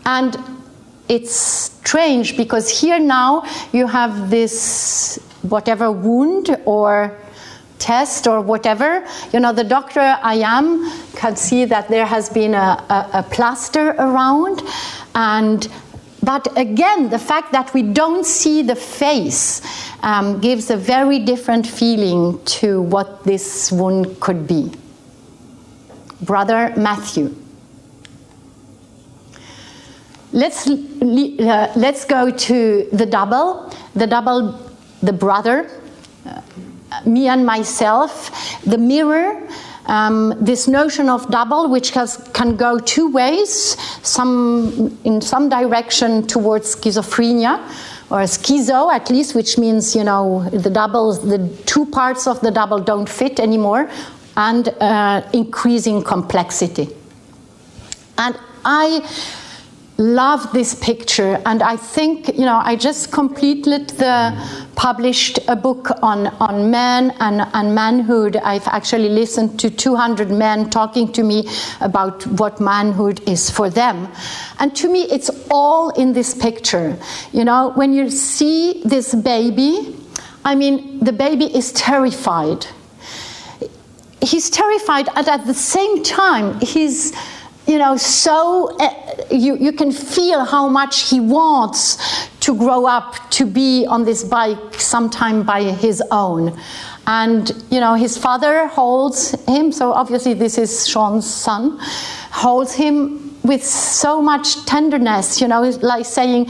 And 0.05 0.37
it's 1.09 1.35
strange 1.35 2.37
because 2.37 2.69
here 2.69 2.99
now 2.99 3.43
you 3.71 3.87
have 3.87 4.29
this 4.29 5.19
whatever 5.41 5.91
wound 5.91 6.57
or 6.65 7.17
test 7.79 8.27
or 8.27 8.41
whatever, 8.41 9.05
you 9.33 9.39
know, 9.39 9.51
the 9.51 9.63
doctor 9.63 9.99
I 9.99 10.35
am 10.35 10.89
can 11.15 11.35
see 11.35 11.65
that 11.65 11.89
there 11.89 12.05
has 12.05 12.29
been 12.29 12.53
a, 12.53 12.83
a, 12.89 13.09
a 13.19 13.23
plaster 13.23 13.89
around. 13.91 14.61
And 15.15 15.67
but 16.23 16.57
again, 16.57 17.09
the 17.09 17.19
fact 17.19 17.51
that 17.51 17.73
we 17.73 17.83
don't 17.83 18.25
see 18.25 18.61
the 18.61 18.75
face 18.75 19.61
um, 20.01 20.39
gives 20.39 20.69
a 20.69 20.77
very 20.77 21.19
different 21.19 21.67
feeling 21.67 22.41
to 22.45 22.81
what 22.81 23.25
this 23.25 23.71
wound 23.73 24.21
could 24.21 24.47
be. 24.47 24.71
Brother 26.21 26.73
Matthew. 26.77 27.35
Let's, 30.31 30.67
uh, 30.67 31.73
let's 31.75 32.05
go 32.05 32.31
to 32.31 32.89
the 32.93 33.05
double. 33.05 33.71
The 33.93 34.07
double, 34.07 34.59
the 35.01 35.13
brother, 35.13 35.69
me 37.05 37.27
and 37.27 37.45
myself, 37.45 38.31
the 38.63 38.77
mirror, 38.77 39.41
um, 39.85 40.33
this 40.39 40.67
notion 40.67 41.09
of 41.09 41.29
double, 41.29 41.69
which 41.69 41.91
has, 41.91 42.17
can 42.33 42.55
go 42.55 42.79
two 42.79 43.11
ways, 43.11 43.77
some 44.07 44.97
in 45.03 45.21
some 45.21 45.49
direction 45.49 46.25
towards 46.25 46.75
schizophrenia, 46.75 47.59
or 48.09 48.19
schizo 48.19 48.93
at 48.93 49.09
least, 49.09 49.35
which 49.35 49.57
means 49.57 49.95
you 49.95 50.03
know 50.03 50.47
the 50.49 50.69
doubles, 50.69 51.27
the 51.27 51.39
two 51.65 51.85
parts 51.85 52.27
of 52.27 52.39
the 52.41 52.51
double 52.51 52.79
don't 52.79 53.09
fit 53.09 53.39
anymore, 53.39 53.89
and 54.37 54.69
uh, 54.79 55.21
increasing 55.33 56.01
complexity. 56.01 56.89
And 58.17 58.37
I 58.63 59.01
love 59.97 60.51
this 60.53 60.73
picture 60.73 61.39
and 61.45 61.61
i 61.61 61.75
think 61.77 62.27
you 62.29 62.45
know 62.45 62.59
i 62.63 62.75
just 62.75 63.11
completed 63.11 63.89
the 63.91 64.33
published 64.75 65.39
a 65.47 65.55
book 65.55 65.91
on 66.01 66.27
on 66.39 66.71
men 66.71 67.11
and, 67.19 67.41
and 67.53 67.75
manhood. 67.75 68.37
I've 68.37 68.67
actually 68.67 69.09
listened 69.09 69.59
to 69.59 69.69
200 69.69 70.29
men 70.29 70.69
talking 70.69 71.11
to 71.13 71.23
me 71.23 71.47
about 71.81 72.25
what 72.27 72.59
manhood 72.59 73.21
is 73.27 73.49
for 73.49 73.69
them. 73.69 74.09
And 74.59 74.75
to 74.77 74.89
me 74.91 75.03
it's 75.03 75.29
all 75.51 75.89
in 75.91 76.13
this 76.13 76.33
picture. 76.33 76.97
You 77.31 77.45
know 77.45 77.71
when 77.75 77.93
you 77.93 78.09
see 78.09 78.81
this 78.83 79.13
baby 79.15 79.95
i 80.45 80.55
mean 80.55 80.99
the 80.99 81.13
baby 81.13 81.45
is 81.45 81.71
terrified. 81.71 82.65
He's 84.21 84.49
terrified 84.49 85.09
and 85.15 85.27
at 85.27 85.45
the 85.45 85.53
same 85.53 86.01
time 86.03 86.59
he's 86.61 87.13
you 87.67 87.77
know, 87.77 87.95
so 87.97 88.75
uh, 88.77 89.25
you, 89.31 89.55
you 89.57 89.71
can 89.71 89.91
feel 89.91 90.43
how 90.43 90.67
much 90.67 91.09
he 91.09 91.19
wants 91.19 91.97
to 92.41 92.55
grow 92.57 92.85
up 92.85 93.29
to 93.31 93.45
be 93.45 93.85
on 93.85 94.03
this 94.03 94.23
bike 94.23 94.75
sometime 94.75 95.43
by 95.43 95.63
his 95.63 96.03
own. 96.11 96.59
And, 97.07 97.51
you 97.69 97.79
know, 97.79 97.95
his 97.95 98.17
father 98.17 98.67
holds 98.67 99.31
him, 99.45 99.71
so 99.71 99.91
obviously 99.91 100.33
this 100.33 100.57
is 100.57 100.87
Sean's 100.87 101.29
son, 101.29 101.77
holds 102.31 102.73
him 102.73 103.35
with 103.43 103.63
so 103.63 104.21
much 104.21 104.65
tenderness, 104.65 105.41
you 105.41 105.47
know, 105.47 105.61
like 105.81 106.05
saying, 106.05 106.49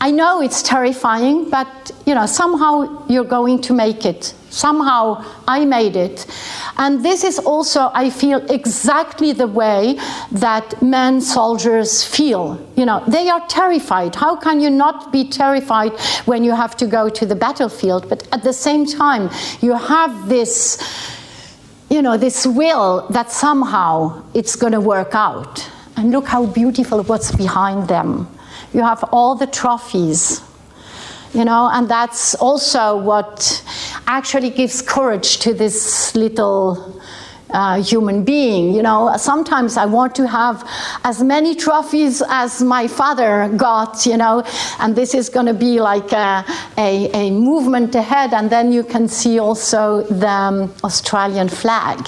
I 0.00 0.10
know 0.10 0.42
it's 0.42 0.62
terrifying, 0.62 1.50
but, 1.50 1.92
you 2.06 2.14
know, 2.14 2.26
somehow 2.26 3.06
you're 3.08 3.24
going 3.24 3.60
to 3.62 3.72
make 3.72 4.04
it. 4.04 4.34
Somehow 4.52 5.24
I 5.48 5.64
made 5.64 5.96
it. 5.96 6.26
And 6.76 7.02
this 7.02 7.24
is 7.24 7.38
also, 7.38 7.90
I 7.94 8.10
feel, 8.10 8.38
exactly 8.50 9.32
the 9.32 9.46
way 9.46 9.98
that 10.30 10.82
men 10.82 11.22
soldiers 11.22 12.04
feel. 12.04 12.60
You 12.76 12.84
know, 12.84 13.02
they 13.08 13.30
are 13.30 13.44
terrified. 13.48 14.14
How 14.14 14.36
can 14.36 14.60
you 14.60 14.68
not 14.68 15.10
be 15.10 15.26
terrified 15.26 15.98
when 16.26 16.44
you 16.44 16.54
have 16.54 16.76
to 16.76 16.86
go 16.86 17.08
to 17.08 17.24
the 17.24 17.34
battlefield? 17.34 18.10
But 18.10 18.28
at 18.30 18.42
the 18.42 18.52
same 18.52 18.84
time, 18.84 19.30
you 19.62 19.72
have 19.72 20.28
this, 20.28 20.78
you 21.88 22.02
know, 22.02 22.18
this 22.18 22.46
will 22.46 23.06
that 23.08 23.30
somehow 23.30 24.22
it's 24.34 24.54
going 24.54 24.74
to 24.74 24.80
work 24.80 25.14
out. 25.14 25.66
And 25.96 26.10
look 26.10 26.26
how 26.26 26.44
beautiful 26.44 27.02
what's 27.04 27.34
behind 27.34 27.88
them. 27.88 28.28
You 28.74 28.82
have 28.82 29.02
all 29.12 29.34
the 29.34 29.46
trophies 29.46 30.42
you 31.34 31.46
know, 31.46 31.70
and 31.72 31.88
that's 31.88 32.34
also 32.34 32.96
what 32.96 33.62
actually 34.06 34.50
gives 34.50 34.82
courage 34.82 35.38
to 35.38 35.54
this 35.54 36.14
little 36.14 37.00
uh, 37.52 37.82
human 37.82 38.24
being. 38.24 38.74
You 38.74 38.82
know, 38.82 39.14
sometimes 39.16 39.76
I 39.76 39.86
want 39.86 40.14
to 40.16 40.26
have 40.26 40.68
as 41.04 41.22
many 41.22 41.54
trophies 41.54 42.22
as 42.28 42.62
my 42.62 42.88
father 42.88 43.48
got, 43.56 44.06
you 44.06 44.16
know, 44.16 44.42
and 44.80 44.96
this 44.96 45.14
is 45.14 45.28
going 45.28 45.46
to 45.46 45.54
be 45.54 45.80
like 45.80 46.12
a, 46.12 46.44
a, 46.78 47.10
a, 47.12 47.30
movement 47.30 47.94
ahead, 47.94 48.32
and 48.32 48.50
then 48.50 48.72
you 48.72 48.82
can 48.82 49.08
see 49.08 49.38
also 49.38 50.02
the 50.02 50.28
um, 50.28 50.74
Australian 50.82 51.48
flag. 51.48 52.06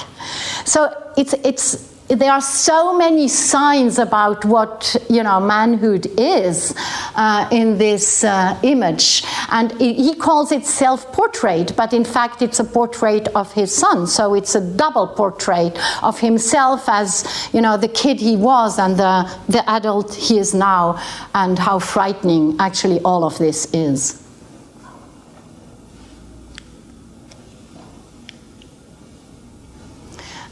So 0.64 0.92
it's, 1.16 1.34
it's, 1.44 1.93
there 2.08 2.32
are 2.32 2.40
so 2.40 2.96
many 2.96 3.28
signs 3.28 3.98
about 3.98 4.44
what 4.44 4.96
you 5.08 5.22
know 5.22 5.40
manhood 5.40 6.06
is 6.18 6.74
uh, 7.14 7.48
in 7.50 7.78
this 7.78 8.24
uh, 8.24 8.58
image, 8.62 9.24
and 9.50 9.72
he 9.80 10.14
calls 10.14 10.52
it 10.52 10.66
self-portrait, 10.66 11.74
but 11.76 11.92
in 11.92 12.04
fact 12.04 12.42
it's 12.42 12.60
a 12.60 12.64
portrait 12.64 13.28
of 13.28 13.52
his 13.52 13.74
son. 13.74 14.06
So 14.06 14.34
it's 14.34 14.54
a 14.54 14.60
double 14.60 15.06
portrait 15.06 15.78
of 16.02 16.20
himself 16.20 16.88
as 16.88 17.48
you 17.52 17.60
know 17.60 17.76
the 17.76 17.88
kid 17.88 18.20
he 18.20 18.36
was 18.36 18.78
and 18.78 18.96
the 18.96 19.30
the 19.48 19.68
adult 19.70 20.14
he 20.14 20.38
is 20.38 20.54
now, 20.54 21.00
and 21.34 21.58
how 21.58 21.78
frightening 21.78 22.56
actually 22.58 23.00
all 23.00 23.24
of 23.24 23.38
this 23.38 23.72
is. 23.72 24.23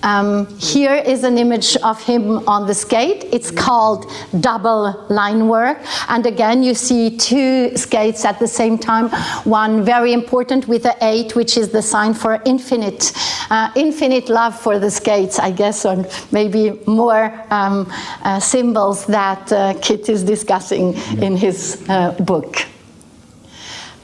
Um, 0.02 0.46
here 0.58 0.94
is 0.94 1.22
an 1.24 1.38
image 1.38 1.76
of 1.78 2.02
him 2.02 2.46
on 2.48 2.66
the 2.66 2.74
skate. 2.74 3.24
It's 3.32 3.50
called 3.50 4.10
double 4.40 5.06
line 5.08 5.48
work. 5.48 5.78
And 6.08 6.26
again, 6.26 6.62
you 6.62 6.74
see 6.74 7.16
two 7.16 7.76
skates 7.76 8.24
at 8.24 8.38
the 8.38 8.48
same 8.48 8.78
time. 8.78 9.10
One 9.44 9.84
very 9.84 10.12
important 10.12 10.66
with 10.66 10.82
the 10.82 10.96
eight, 11.02 11.36
which 11.36 11.56
is 11.56 11.70
the 11.70 11.82
sign 11.82 12.14
for 12.14 12.42
infinite, 12.44 13.12
uh, 13.50 13.70
infinite 13.76 14.28
love 14.28 14.58
for 14.58 14.78
the 14.78 14.90
skates, 14.90 15.38
I 15.38 15.52
guess, 15.52 15.84
or 15.84 16.04
maybe 16.32 16.80
more 16.86 17.32
um, 17.50 17.90
uh, 18.22 18.40
symbols 18.40 19.06
that 19.06 19.52
uh, 19.52 19.74
Kit 19.80 20.08
is 20.08 20.24
discussing 20.24 20.94
in 21.22 21.36
his 21.36 21.84
uh, 21.88 22.12
book. 22.12 22.66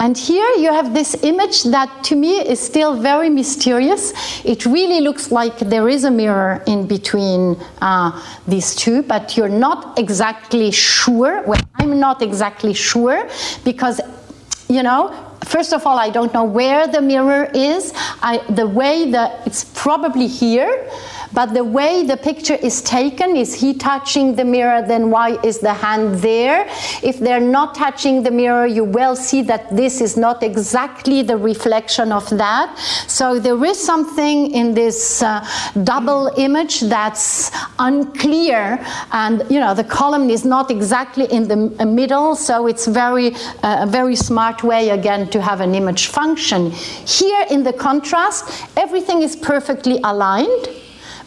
And 0.01 0.17
here 0.17 0.49
you 0.57 0.73
have 0.73 0.95
this 0.95 1.17
image 1.25 1.65
that 1.65 2.05
to 2.05 2.17
me 2.17 2.39
is 2.41 2.61
still 2.61 3.01
very 3.01 3.29
mysterious. 3.29 4.13
It 4.45 4.65
really 4.65 5.01
looks 5.01 5.33
like 5.33 5.59
there 5.59 5.89
is 5.89 6.05
a 6.05 6.11
mirror 6.11 6.63
in 6.67 6.87
between 6.87 7.57
uh, 7.83 8.25
these 8.47 8.77
two, 8.77 9.03
but 9.03 9.37
you're 9.37 9.49
not 9.49 9.99
exactly 9.99 10.71
sure. 10.71 11.43
Well, 11.43 11.61
I'm 11.75 11.99
not 11.99 12.23
exactly 12.23 12.75
sure 12.75 13.29
because, 13.65 14.01
you 14.69 14.85
know, 14.85 15.28
first 15.45 15.73
of 15.73 15.87
all, 15.87 15.99
I 15.99 16.11
don't 16.11 16.33
know 16.33 16.45
where 16.45 16.87
the 16.87 17.01
mirror 17.01 17.51
is. 17.55 17.93
I, 18.23 18.39
the 18.51 18.67
way 18.67 19.11
that 19.11 19.47
it's 19.47 19.65
probably 19.65 20.27
here. 20.27 20.89
But 21.33 21.53
the 21.53 21.65
way 21.65 22.05
the 22.07 22.17
picture 22.17 22.55
is 22.55 22.81
taken, 22.83 23.37
is 23.37 23.55
he 23.55 23.75
touching 23.75 24.35
the 24.35 24.45
mirror, 24.45 24.83
then 24.87 25.11
why 25.11 25.39
is 25.45 25.59
the 25.59 25.75
hand 25.75 26.17
there? 26.17 26.67
If 27.03 27.19
they're 27.19 27.39
not 27.41 27.75
touching 27.75 28.23
the 28.23 28.31
mirror, 28.31 28.67
you 28.67 28.85
will 28.85 29.15
see 29.15 29.43
that 29.43 29.75
this 29.77 30.01
is 30.01 30.17
not 30.17 30.43
exactly 30.43 31.23
the 31.23 31.37
reflection 31.37 32.13
of 32.13 32.29
that. 32.31 32.77
So 33.07 33.39
there 33.39 33.63
is 33.65 33.79
something 33.79 34.53
in 34.53 34.75
this 34.75 35.23
uh, 35.23 35.47
double 35.85 36.31
image 36.37 36.81
that's 36.81 37.51
unclear, 37.79 38.85
and 39.13 39.45
you 39.51 39.61
know 39.61 39.75
the 39.75 39.85
column 39.85 40.31
is 40.31 40.45
not 40.45 40.71
exactly 40.71 41.27
in 41.27 41.47
the 41.47 41.57
middle, 41.85 42.37
so 42.37 42.67
it's 42.67 42.87
very 42.87 43.35
uh, 43.63 43.85
a 43.85 43.87
very 43.87 44.17
smart 44.17 44.63
way 44.65 44.91
again 44.91 45.28
to 45.29 45.41
have 45.41 45.61
an 45.61 45.75
image 45.75 46.09
function. 46.09 46.71
Here 46.71 47.47
in 47.51 47.63
the 47.63 47.73
contrast, 47.73 48.67
everything 48.77 49.23
is 49.23 49.37
perfectly 49.37 50.01
aligned. 50.05 50.69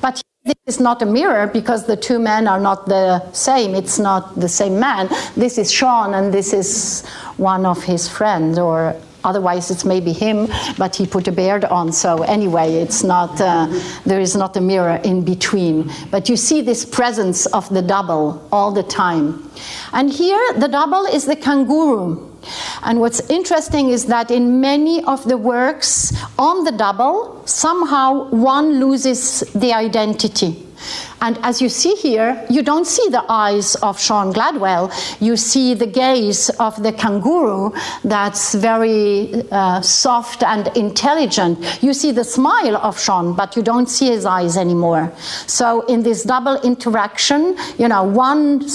But 0.02 0.22
this 0.44 0.56
is 0.66 0.80
not 0.80 1.04
a 1.04 1.06
mirror 1.06 1.46
because 1.46 1.86
the 1.86 1.96
two 1.96 2.18
men 2.18 2.48
are 2.48 2.60
not 2.60 2.88
the 2.88 3.32
same. 3.32 3.76
It's 3.76 4.00
not 4.00 4.40
the 4.40 4.50
same 4.50 4.80
man. 4.80 5.08
This 5.36 5.60
is 5.60 5.72
Sean 5.72 6.16
and 6.16 6.34
this 6.34 6.52
is 6.52 7.06
one 7.38 7.64
of 7.64 7.84
his 7.84 8.10
friends, 8.10 8.58
or 8.58 8.96
otherwise 9.24 9.70
it's 9.70 9.86
maybe 9.86 10.12
him, 10.12 10.48
but 10.80 10.96
he 10.96 11.06
put 11.06 11.28
a 11.28 11.32
beard 11.32 11.66
on. 11.66 11.92
So 11.92 12.24
anyway, 12.24 12.74
it's 12.74 13.04
not. 13.04 13.40
Uh, 13.40 13.68
there 14.04 14.20
is 14.20 14.36
not 14.36 14.58
a 14.58 14.62
mirror 14.62 15.00
in 15.04 15.24
between. 15.24 15.92
But 16.10 16.28
you 16.28 16.36
see 16.36 16.62
this 16.62 16.86
presence 16.86 17.46
of 17.46 17.70
the 17.70 17.84
double 17.84 18.48
all 18.52 18.72
the 18.72 18.84
time. 18.84 19.48
And 19.94 20.12
here, 20.12 20.54
the 20.58 20.68
double 20.68 21.06
is 21.06 21.26
the 21.26 21.36
kangaroo. 21.36 22.31
And 22.84 22.99
what's 22.99 23.21
interesting 23.30 23.89
is 23.89 24.06
that 24.08 24.32
in 24.32 24.62
many 24.62 25.04
of 25.04 25.27
the 25.27 25.38
works 25.38 26.13
on 26.39 26.63
the 26.63 26.71
double, 26.71 27.41
somehow 27.45 28.30
one 28.30 28.80
loses 28.80 29.41
the 29.54 29.73
identity. 29.73 30.67
And 31.21 31.38
as 31.43 31.62
you 31.62 31.69
see 31.69 31.93
here, 31.93 32.43
you 32.49 32.63
don't 32.63 32.88
see 32.88 33.08
the 33.10 33.23
eyes 33.30 33.75
of 33.75 33.99
Sean 33.99 34.34
Gladwell. 34.34 34.91
You 35.21 35.38
see 35.38 35.75
the 35.75 35.86
gaze 35.86 36.49
of 36.60 36.82
the 36.82 36.91
kangaroo 36.91 37.73
that's 38.04 38.56
very 38.56 39.43
uh, 39.51 39.82
soft 39.82 40.41
and 40.41 40.75
intelligent. 40.75 41.84
You 41.84 41.93
see 41.93 42.12
the 42.12 42.23
smile 42.23 42.75
of 42.77 42.99
Sean, 42.99 43.36
but 43.36 43.56
you 43.56 43.62
don't 43.62 43.88
see 43.88 44.08
his 44.08 44.25
eyes 44.25 44.58
anymore. 44.58 45.13
So 45.45 45.82
in 45.82 46.01
this 46.01 46.23
double 46.23 46.60
interaction, 46.62 47.56
you 47.77 47.88
know, 47.88 48.04
one 48.04 48.67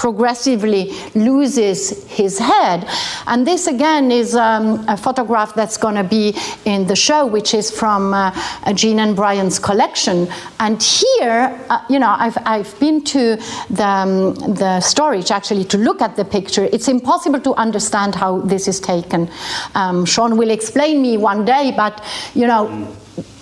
progressively 0.00 0.92
loses 1.14 2.08
his 2.08 2.38
head. 2.38 2.88
And 3.26 3.46
this 3.46 3.66
again 3.66 4.10
is 4.10 4.34
um, 4.34 4.82
a 4.88 4.96
photograph 4.96 5.54
that's 5.54 5.76
going 5.76 5.96
to 5.96 6.04
be 6.04 6.34
in 6.64 6.86
the 6.86 6.96
show, 6.96 7.26
which 7.26 7.52
is 7.52 7.70
from 7.70 8.14
uh, 8.14 8.32
Gene 8.72 9.00
and 9.00 9.14
Brian's 9.14 9.58
collection. 9.58 10.26
And 10.58 10.82
here, 10.82 11.54
uh, 11.68 11.84
you 11.90 11.98
know, 11.98 12.16
I've, 12.18 12.38
I've 12.46 12.72
been 12.80 13.04
to 13.16 13.36
the, 13.68 13.86
um, 13.86 14.34
the 14.62 14.80
storage 14.80 15.30
actually 15.30 15.66
to 15.66 15.76
look 15.76 16.00
at 16.00 16.16
the 16.16 16.24
picture. 16.24 16.64
It's 16.72 16.88
impossible 16.88 17.40
to 17.40 17.52
understand 17.56 18.14
how 18.14 18.38
this 18.38 18.68
is 18.68 18.80
taken. 18.80 19.28
Um, 19.74 20.06
Sean 20.06 20.38
will 20.38 20.50
explain 20.50 21.02
me 21.02 21.18
one 21.18 21.44
day, 21.44 21.74
but 21.76 22.02
you 22.32 22.46
know 22.46 22.88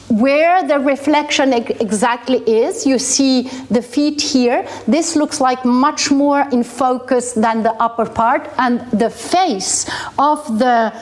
where 0.08 0.66
the 0.66 0.78
reflection 0.78 1.52
exactly 1.52 2.38
is, 2.38 2.86
you 2.86 2.98
see 2.98 3.42
the 3.70 3.82
feet 3.82 4.20
here. 4.20 4.66
This 4.86 5.16
looks 5.16 5.40
like 5.40 5.64
much 5.64 6.10
more 6.10 6.48
in 6.50 6.64
focus 6.64 7.32
than 7.32 7.62
the 7.62 7.72
upper 7.74 8.06
part, 8.06 8.48
and 8.58 8.80
the 8.90 9.10
face 9.10 9.88
of 10.18 10.58
the 10.58 10.92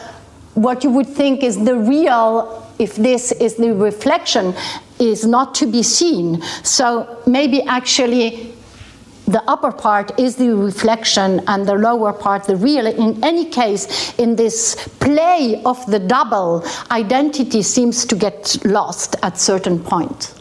what 0.55 0.83
you 0.83 0.91
would 0.91 1.07
think 1.07 1.43
is 1.43 1.63
the 1.65 1.77
real, 1.77 2.67
if 2.79 2.97
this 2.97 3.31
is 3.33 3.57
the 3.57 3.75
reflection, 3.75 4.55
is 4.99 5.27
not 5.27 5.55
to 5.55 5.67
be 5.67 5.83
seen. 5.83 6.41
So 6.63 7.23
maybe 7.27 7.63
actually 7.63 8.56
the 9.27 9.43
upper 9.49 9.73
part 9.73 10.19
is 10.19 10.37
the 10.37 10.55
reflection 10.55 11.43
and 11.49 11.67
the 11.67 11.75
lower 11.75 12.13
part 12.13 12.45
the 12.45 12.57
real. 12.57 12.87
In 12.87 13.23
any 13.25 13.47
case, 13.47 14.15
in 14.19 14.37
this 14.37 14.77
play 15.01 15.63
of 15.65 15.85
the 15.87 15.99
double, 15.99 16.65
identity 16.91 17.63
seems 17.63 18.05
to 18.07 18.15
get 18.15 18.57
lost 18.65 19.17
at 19.23 19.39
certain 19.39 19.81
point. 19.81 20.33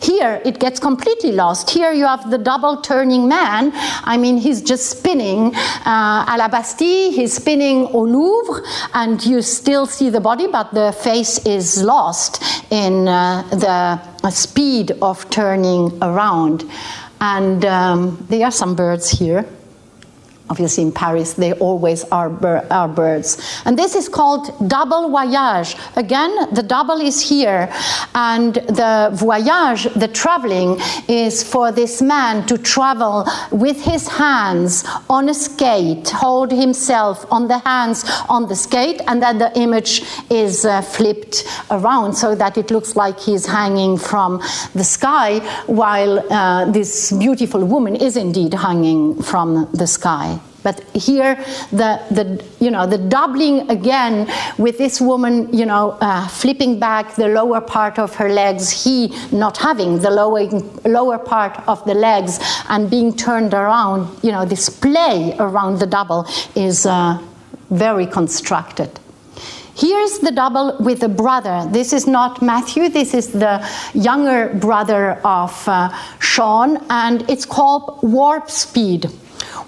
Here 0.00 0.40
it 0.44 0.60
gets 0.60 0.78
completely 0.78 1.32
lost. 1.32 1.70
Here 1.70 1.92
you 1.92 2.06
have 2.06 2.30
the 2.30 2.38
double 2.38 2.80
turning 2.80 3.26
man. 3.26 3.72
I 4.04 4.16
mean, 4.16 4.36
he's 4.36 4.62
just 4.62 4.90
spinning 4.90 5.52
uh, 5.56 6.24
à 6.24 6.38
la 6.38 6.48
Bastille, 6.48 7.10
he's 7.10 7.34
spinning 7.34 7.88
au 7.92 8.04
Louvre, 8.06 8.62
and 8.94 9.24
you 9.26 9.42
still 9.42 9.86
see 9.86 10.08
the 10.08 10.20
body, 10.20 10.46
but 10.46 10.72
the 10.72 10.92
face 10.92 11.44
is 11.44 11.82
lost 11.82 12.40
in 12.70 13.08
uh, 13.08 13.42
the 13.50 14.30
speed 14.30 14.92
of 15.02 15.28
turning 15.30 15.98
around. 16.00 16.64
And 17.20 17.64
um, 17.64 18.24
there 18.28 18.46
are 18.46 18.52
some 18.52 18.74
birds 18.74 19.10
here. 19.10 19.44
Obviously 20.50 20.82
in 20.84 20.92
Paris, 20.92 21.34
they 21.34 21.52
always 21.54 22.04
are, 22.04 22.30
are 22.72 22.88
birds. 22.88 23.38
And 23.64 23.78
this 23.78 23.94
is 23.94 24.08
called 24.08 24.50
double 24.68 25.10
voyage. 25.10 25.76
Again, 25.96 26.52
the 26.52 26.62
double 26.62 27.00
is 27.00 27.20
here, 27.20 27.72
and 28.14 28.54
the 28.54 29.10
voyage, 29.14 29.84
the 29.94 30.08
traveling, 30.08 30.78
is 31.08 31.42
for 31.42 31.72
this 31.72 32.00
man 32.00 32.46
to 32.46 32.58
travel 32.58 33.26
with 33.50 33.80
his 33.82 34.08
hands 34.08 34.84
on 35.08 35.28
a 35.28 35.34
skate, 35.34 36.08
hold 36.10 36.50
himself 36.50 37.30
on 37.30 37.48
the 37.48 37.58
hands 37.58 38.04
on 38.28 38.48
the 38.48 38.56
skate, 38.56 39.00
and 39.06 39.22
then 39.22 39.38
the 39.38 39.56
image 39.58 40.02
is 40.30 40.64
uh, 40.64 40.80
flipped 40.82 41.44
around 41.70 42.14
so 42.14 42.34
that 42.34 42.56
it 42.56 42.70
looks 42.70 42.96
like 42.96 43.18
he's 43.18 43.46
hanging 43.46 43.96
from 43.98 44.38
the 44.74 44.84
sky, 44.84 45.38
while 45.66 46.20
uh, 46.32 46.64
this 46.70 47.12
beautiful 47.12 47.64
woman 47.64 47.94
is 47.96 48.16
indeed 48.16 48.54
hanging 48.54 49.20
from 49.22 49.68
the 49.72 49.86
sky. 49.86 50.37
But 50.62 50.84
here, 50.90 51.36
the, 51.70 52.00
the, 52.10 52.44
you 52.58 52.70
know, 52.70 52.86
the 52.86 52.98
doubling 52.98 53.70
again 53.70 54.30
with 54.58 54.76
this 54.78 55.00
woman, 55.00 55.52
you 55.52 55.66
know, 55.66 55.96
uh, 56.00 56.26
flipping 56.28 56.80
back 56.80 57.14
the 57.14 57.28
lower 57.28 57.60
part 57.60 57.98
of 57.98 58.14
her 58.16 58.28
legs, 58.28 58.84
he 58.84 59.14
not 59.30 59.56
having 59.56 60.00
the 60.00 60.10
lower, 60.10 60.48
lower 60.84 61.18
part 61.18 61.56
of 61.68 61.84
the 61.84 61.94
legs 61.94 62.40
and 62.68 62.90
being 62.90 63.14
turned 63.14 63.54
around, 63.54 64.08
you 64.22 64.32
know, 64.32 64.44
this 64.44 64.68
play 64.68 65.34
around 65.38 65.78
the 65.78 65.86
double 65.86 66.26
is 66.56 66.86
uh, 66.86 67.18
very 67.70 68.06
constructed. 68.06 68.98
Here's 69.76 70.18
the 70.18 70.32
double 70.32 70.76
with 70.80 71.00
the 71.00 71.08
brother. 71.08 71.68
This 71.70 71.92
is 71.92 72.08
not 72.08 72.42
Matthew, 72.42 72.88
this 72.88 73.14
is 73.14 73.28
the 73.28 73.64
younger 73.94 74.52
brother 74.54 75.20
of 75.24 75.68
uh, 75.68 75.96
Sean, 76.18 76.84
and 76.90 77.24
it's 77.30 77.44
called 77.44 78.02
Warp 78.02 78.50
Speed 78.50 79.08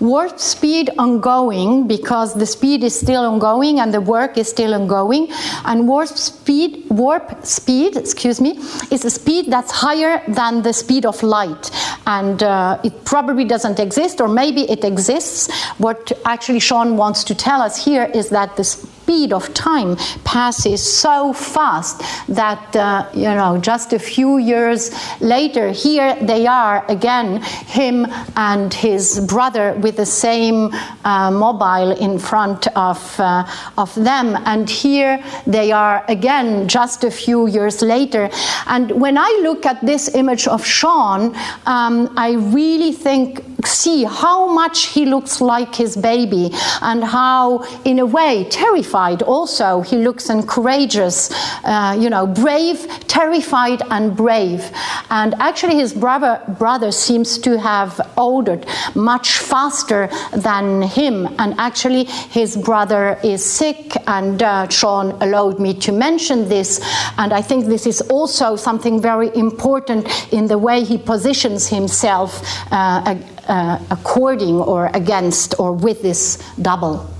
warp 0.00 0.38
speed 0.38 0.90
ongoing 0.98 1.86
because 1.86 2.34
the 2.34 2.46
speed 2.46 2.82
is 2.82 2.98
still 2.98 3.24
ongoing 3.24 3.80
and 3.80 3.92
the 3.92 4.00
work 4.00 4.38
is 4.38 4.48
still 4.48 4.74
ongoing. 4.74 5.28
And 5.64 5.86
warp 5.86 6.08
speed 6.08 6.86
warp 6.90 7.44
speed 7.44 7.96
excuse 7.96 8.40
me 8.40 8.58
is 8.90 9.04
a 9.04 9.10
speed 9.10 9.50
that's 9.50 9.70
higher 9.70 10.22
than 10.28 10.62
the 10.62 10.72
speed 10.72 11.04
of 11.06 11.22
light. 11.22 11.70
And 12.06 12.42
uh, 12.42 12.80
it 12.82 13.04
probably 13.04 13.44
doesn't 13.44 13.78
exist 13.78 14.20
or 14.20 14.28
maybe 14.28 14.62
it 14.70 14.84
exists. 14.84 15.50
What 15.78 16.12
actually 16.24 16.60
sean 16.60 16.96
wants 16.96 17.24
to 17.24 17.34
tell 17.34 17.60
us 17.60 17.84
here 17.84 18.04
is 18.14 18.30
that 18.30 18.56
the 18.56 18.64
speed 19.10 19.32
of 19.32 19.52
time 19.54 19.96
passes 20.22 20.80
so 20.80 21.32
fast 21.32 22.00
that, 22.28 22.76
uh, 22.76 23.04
you 23.12 23.24
know, 23.24 23.58
just 23.58 23.92
a 23.92 23.98
few 23.98 24.38
years 24.38 24.92
later, 25.20 25.72
here 25.72 26.14
they 26.22 26.46
are 26.46 26.84
again, 26.88 27.42
him 27.66 28.06
and 28.36 28.72
his 28.72 29.18
brother 29.26 29.74
with 29.82 29.96
the 29.96 30.06
same 30.06 30.70
uh, 31.04 31.28
mobile 31.28 31.90
in 31.90 32.20
front 32.20 32.68
of, 32.76 33.18
uh, 33.18 33.44
of 33.76 33.92
them. 33.96 34.38
And 34.44 34.70
here 34.70 35.20
they 35.44 35.72
are 35.72 36.04
again, 36.06 36.68
just 36.68 37.02
a 37.02 37.10
few 37.10 37.48
years 37.48 37.82
later. 37.82 38.30
And 38.66 38.92
when 38.92 39.18
I 39.18 39.40
look 39.42 39.66
at 39.66 39.84
this 39.84 40.14
image 40.14 40.46
of 40.46 40.64
Sean, 40.64 41.34
um, 41.66 42.14
I 42.16 42.34
really 42.54 42.92
think, 42.92 43.49
see 43.64 44.04
how 44.04 44.46
much 44.46 44.86
he 44.86 45.06
looks 45.06 45.40
like 45.40 45.74
his 45.74 45.96
baby 45.96 46.50
and 46.80 47.04
how, 47.04 47.62
in 47.84 47.98
a 47.98 48.06
way, 48.06 48.44
terrified 48.50 49.22
also. 49.22 49.80
He 49.80 49.96
looks 49.96 50.28
and 50.28 50.48
courageous, 50.48 51.30
uh, 51.64 51.96
you 51.98 52.10
know, 52.10 52.26
brave, 52.26 52.86
terrified, 53.06 53.82
and 53.90 54.16
brave. 54.16 54.70
And 55.10 55.34
actually, 55.34 55.76
his 55.76 55.92
brother, 55.92 56.42
brother 56.58 56.92
seems 56.92 57.38
to 57.38 57.58
have 57.58 58.00
altered 58.16 58.66
much 58.94 59.38
faster 59.38 60.08
than 60.32 60.82
him. 60.82 61.26
And 61.38 61.54
actually, 61.58 62.04
his 62.04 62.56
brother 62.56 63.18
is 63.22 63.44
sick, 63.44 63.94
and 64.06 64.42
uh, 64.42 64.68
Sean 64.68 65.12
allowed 65.22 65.58
me 65.58 65.74
to 65.80 65.92
mention 65.92 66.48
this. 66.48 66.80
And 67.18 67.32
I 67.32 67.42
think 67.42 67.66
this 67.66 67.86
is 67.86 68.00
also 68.02 68.56
something 68.56 69.00
very 69.00 69.34
important 69.36 70.08
in 70.32 70.46
the 70.46 70.58
way 70.58 70.84
he 70.84 70.98
positions 70.98 71.68
himself 71.68 72.42
uh, 72.72 73.16
uh, 73.50 73.78
according 73.90 74.56
or 74.56 74.86
against 74.94 75.58
or 75.58 75.72
with 75.72 76.00
this 76.02 76.38
double. 76.62 77.10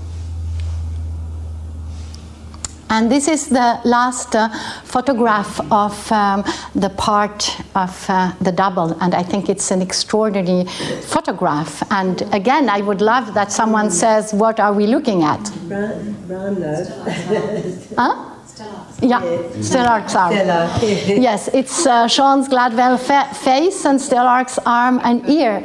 And 2.89 3.09
this 3.09 3.29
is 3.29 3.47
the 3.47 3.79
last 3.85 4.35
uh, 4.35 4.49
photograph 4.83 5.61
of 5.71 6.11
um, 6.11 6.43
the 6.75 6.89
part 6.89 7.57
of 7.73 8.05
uh, 8.09 8.33
the 8.41 8.51
double, 8.51 8.91
and 9.01 9.15
I 9.15 9.23
think 9.23 9.47
it's 9.47 9.71
an 9.71 9.81
extraordinary 9.81 10.65
photograph. 11.03 11.89
And 11.89 12.21
again, 12.33 12.69
I 12.69 12.81
would 12.81 12.99
love 12.99 13.33
that 13.33 13.49
someone 13.49 13.91
says, 13.91 14.33
What 14.33 14.59
are 14.59 14.73
we 14.73 14.87
looking 14.87 15.23
at? 15.23 15.39
Brown, 15.69 16.13
brown 16.27 16.61
huh? 17.97 18.30
Yeah, 19.01 19.21
Stelarc's 19.61 20.15
arm. 20.15 20.33
yes, 21.21 21.47
it's 21.53 21.87
uh, 21.87 22.07
Sean's 22.07 22.47
Gladwell 22.47 22.99
fa- 22.99 23.33
face 23.33 23.83
and 23.85 23.99
Stelarc's 23.99 24.59
arm 24.65 24.99
and 25.03 25.27
ear. 25.27 25.63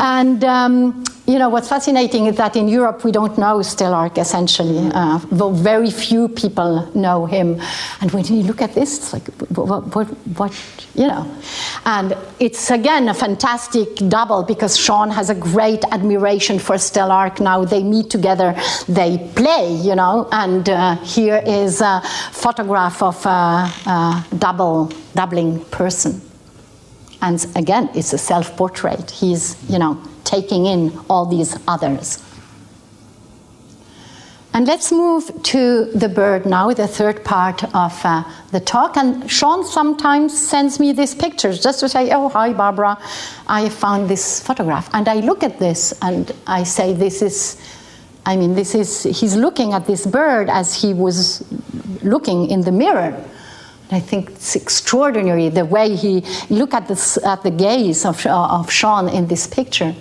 And 0.00 0.44
um, 0.44 1.04
you 1.26 1.40
know, 1.40 1.48
what's 1.48 1.68
fascinating 1.68 2.26
is 2.26 2.36
that 2.36 2.54
in 2.54 2.68
Europe 2.68 3.02
we 3.02 3.10
don't 3.10 3.36
know 3.36 3.58
Stelarc 3.58 4.16
essentially. 4.16 4.90
Uh, 4.94 5.18
very 5.52 5.90
few 5.90 6.28
people 6.28 6.88
know 6.94 7.26
him. 7.26 7.60
And 8.00 8.12
when 8.12 8.24
you 8.24 8.44
look 8.44 8.62
at 8.62 8.74
this, 8.74 8.98
it's 8.98 9.12
like, 9.12 9.26
what, 9.50 9.94
what, 9.94 10.06
what, 10.38 10.52
you 10.94 11.08
know. 11.08 11.26
And 11.84 12.16
it's 12.38 12.70
again 12.70 13.08
a 13.08 13.14
fantastic 13.14 13.96
double 14.08 14.44
because 14.44 14.76
Sean 14.76 15.10
has 15.10 15.28
a 15.28 15.34
great 15.34 15.84
admiration 15.90 16.60
for 16.60 16.76
Stelarc. 16.76 17.40
Now 17.40 17.64
they 17.64 17.82
meet 17.82 18.08
together, 18.08 18.54
they 18.88 19.18
play, 19.34 19.74
you 19.74 19.96
know. 19.96 20.28
And 20.30 20.68
uh, 20.68 20.94
here 20.96 21.42
is 21.44 21.80
a 21.80 22.02
photograph 22.30 23.02
of 23.02 23.26
a, 23.26 23.28
a 23.28 24.26
double, 24.38 24.92
doubling 25.14 25.64
person. 25.66 26.20
And 27.20 27.44
again, 27.56 27.90
it's 27.94 28.12
a 28.12 28.18
self 28.18 28.56
portrait. 28.56 29.10
He's, 29.10 29.56
you 29.68 29.78
know, 29.78 30.00
taking 30.26 30.66
in 30.66 30.98
all 31.08 31.24
these 31.24 31.56
others. 31.66 32.22
And 34.56 34.66
let's 34.66 34.90
move 34.90 35.30
to 35.52 35.84
the 35.92 36.08
bird 36.08 36.46
now, 36.46 36.72
the 36.72 36.88
third 36.88 37.22
part 37.26 37.62
of 37.74 37.92
uh, 38.04 38.24
the 38.52 38.60
talk. 38.60 38.96
And 38.96 39.30
Sean 39.30 39.62
sometimes 39.66 40.32
sends 40.32 40.80
me 40.80 40.92
these 40.92 41.14
pictures 41.14 41.62
just 41.62 41.80
to 41.80 41.90
say, 41.90 42.10
Oh, 42.10 42.30
hi, 42.30 42.54
Barbara, 42.54 42.96
I 43.46 43.68
found 43.68 44.08
this 44.08 44.40
photograph. 44.40 44.88
And 44.94 45.08
I 45.08 45.16
look 45.16 45.42
at 45.42 45.58
this 45.58 45.92
and 46.00 46.32
I 46.46 46.62
say, 46.62 46.94
This 46.94 47.20
is, 47.20 47.60
I 48.24 48.36
mean, 48.36 48.54
this 48.54 48.74
is, 48.74 49.02
he's 49.02 49.36
looking 49.36 49.74
at 49.74 49.86
this 49.86 50.06
bird 50.06 50.48
as 50.48 50.74
he 50.74 50.94
was 50.94 51.44
looking 52.02 52.48
in 52.48 52.62
the 52.62 52.72
mirror. 52.72 53.12
I 53.90 54.00
think 54.00 54.30
it's 54.30 54.56
extraordinary 54.56 55.50
the 55.50 55.66
way 55.66 55.94
he 55.94 56.24
look 56.48 56.72
at, 56.72 56.88
this, 56.88 57.18
at 57.18 57.42
the 57.42 57.50
gaze 57.50 58.06
of, 58.06 58.24
of 58.24 58.70
Sean 58.70 59.10
in 59.10 59.26
this 59.26 59.46
picture. 59.46 59.94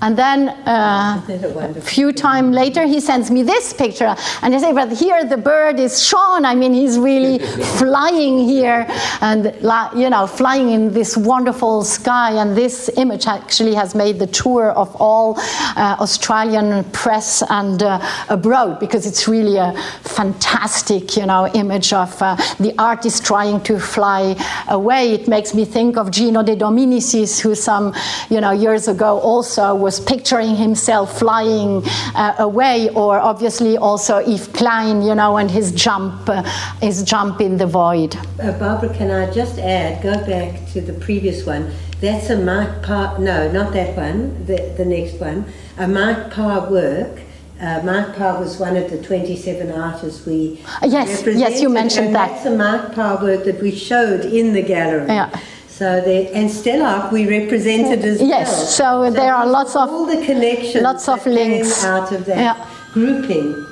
And 0.00 0.16
then 0.16 0.50
uh, 0.50 1.20
a 1.28 1.80
few 1.80 2.12
time 2.12 2.52
later, 2.52 2.86
he 2.86 3.00
sends 3.00 3.32
me 3.32 3.42
this 3.42 3.72
picture, 3.72 4.14
and 4.42 4.54
I 4.54 4.58
say, 4.58 4.72
"But 4.72 4.92
here 4.92 5.24
the 5.24 5.36
bird 5.36 5.80
is 5.80 6.00
Sean. 6.06 6.44
I 6.44 6.54
mean, 6.54 6.72
he's 6.72 6.98
really 6.98 7.38
flying 7.78 8.38
here, 8.46 8.86
and 9.20 9.52
you 9.96 10.08
know, 10.08 10.28
flying 10.28 10.70
in 10.70 10.92
this 10.92 11.16
wonderful 11.16 11.82
sky." 11.82 12.32
And 12.40 12.56
this 12.56 12.88
image 12.96 13.26
actually 13.26 13.74
has 13.74 13.96
made 13.96 14.20
the 14.20 14.28
tour 14.28 14.70
of 14.70 14.94
all 15.00 15.34
uh, 15.38 15.96
Australian 15.98 16.84
press 16.92 17.42
and 17.50 17.82
uh, 17.82 17.98
abroad 18.28 18.78
because 18.78 19.04
it's 19.04 19.26
really 19.26 19.56
a 19.56 19.72
fantastic, 20.02 21.16
you 21.16 21.26
know, 21.26 21.48
image 21.54 21.92
of 21.92 22.22
uh, 22.22 22.36
the 22.60 22.72
artist 22.78 23.24
trying 23.26 23.60
to 23.62 23.80
fly 23.80 24.36
away. 24.68 25.12
It 25.12 25.26
makes 25.26 25.54
me 25.54 25.64
think 25.64 25.96
of 25.96 26.12
Gino 26.12 26.44
De 26.44 26.54
Dominicis, 26.54 27.40
who 27.40 27.56
some, 27.56 27.92
you 28.30 28.40
know, 28.40 28.52
years 28.52 28.86
ago 28.86 29.18
also 29.18 29.87
was 29.88 30.00
picturing 30.00 30.54
himself 30.54 31.18
flying 31.18 31.82
uh, 32.14 32.34
away, 32.38 32.90
or 32.90 33.18
obviously 33.18 33.78
also 33.78 34.18
Yves 34.18 34.46
Klein, 34.48 35.00
you 35.00 35.14
know, 35.14 35.38
and 35.38 35.50
his 35.50 35.72
jump, 35.72 36.28
uh, 36.28 36.42
his 36.82 37.02
jump 37.02 37.40
in 37.40 37.56
the 37.56 37.66
void. 37.66 38.14
Uh, 38.38 38.52
Barbara, 38.58 38.92
can 38.94 39.10
I 39.10 39.32
just 39.32 39.58
add? 39.58 40.02
Go 40.02 40.12
back 40.26 40.68
to 40.72 40.82
the 40.82 40.92
previous 40.92 41.46
one. 41.46 41.72
That's 42.02 42.28
a 42.28 42.36
Mike 42.36 42.82
Parr. 42.82 43.18
No, 43.18 43.50
not 43.50 43.72
that 43.72 43.96
one. 43.96 44.44
The 44.44 44.58
the 44.76 44.84
next 44.84 45.14
one. 45.14 45.46
A 45.78 45.88
Mike 45.88 46.30
Parr 46.32 46.70
work. 46.70 47.14
Uh, 47.58 47.80
Mark 47.82 48.14
Parr 48.14 48.38
was 48.38 48.58
one 48.58 48.76
of 48.76 48.88
the 48.88 49.02
27 49.02 49.72
artists 49.72 50.24
we 50.24 50.60
yes 50.84 51.26
yes 51.26 51.60
you 51.60 51.68
mentioned 51.68 52.06
and 52.06 52.14
that 52.14 52.30
that's 52.30 52.46
a 52.46 52.56
Mark 52.56 52.94
Parr 52.94 53.20
work 53.20 53.42
that 53.46 53.60
we 53.60 53.72
showed 53.74 54.24
in 54.24 54.52
the 54.52 54.62
gallery 54.62 55.08
yeah 55.08 55.28
so 55.78 56.00
there, 56.00 56.28
and 56.34 56.50
Stelarc 56.50 57.12
we 57.12 57.28
represented 57.28 58.04
as 58.04 58.20
yes, 58.20 58.48
well. 58.48 58.66
so, 58.66 59.04
so 59.04 59.10
there 59.12 59.32
are 59.32 59.46
lots 59.46 59.76
of 59.76 59.88
all 59.88 60.06
the 60.06 60.24
connections, 60.26 60.82
lots 60.82 61.08
of 61.08 61.24
links 61.24 61.84
out 61.84 62.10
of 62.10 62.24
that 62.24 62.36
yeah. 62.36 62.70
grouping. 62.92 63.64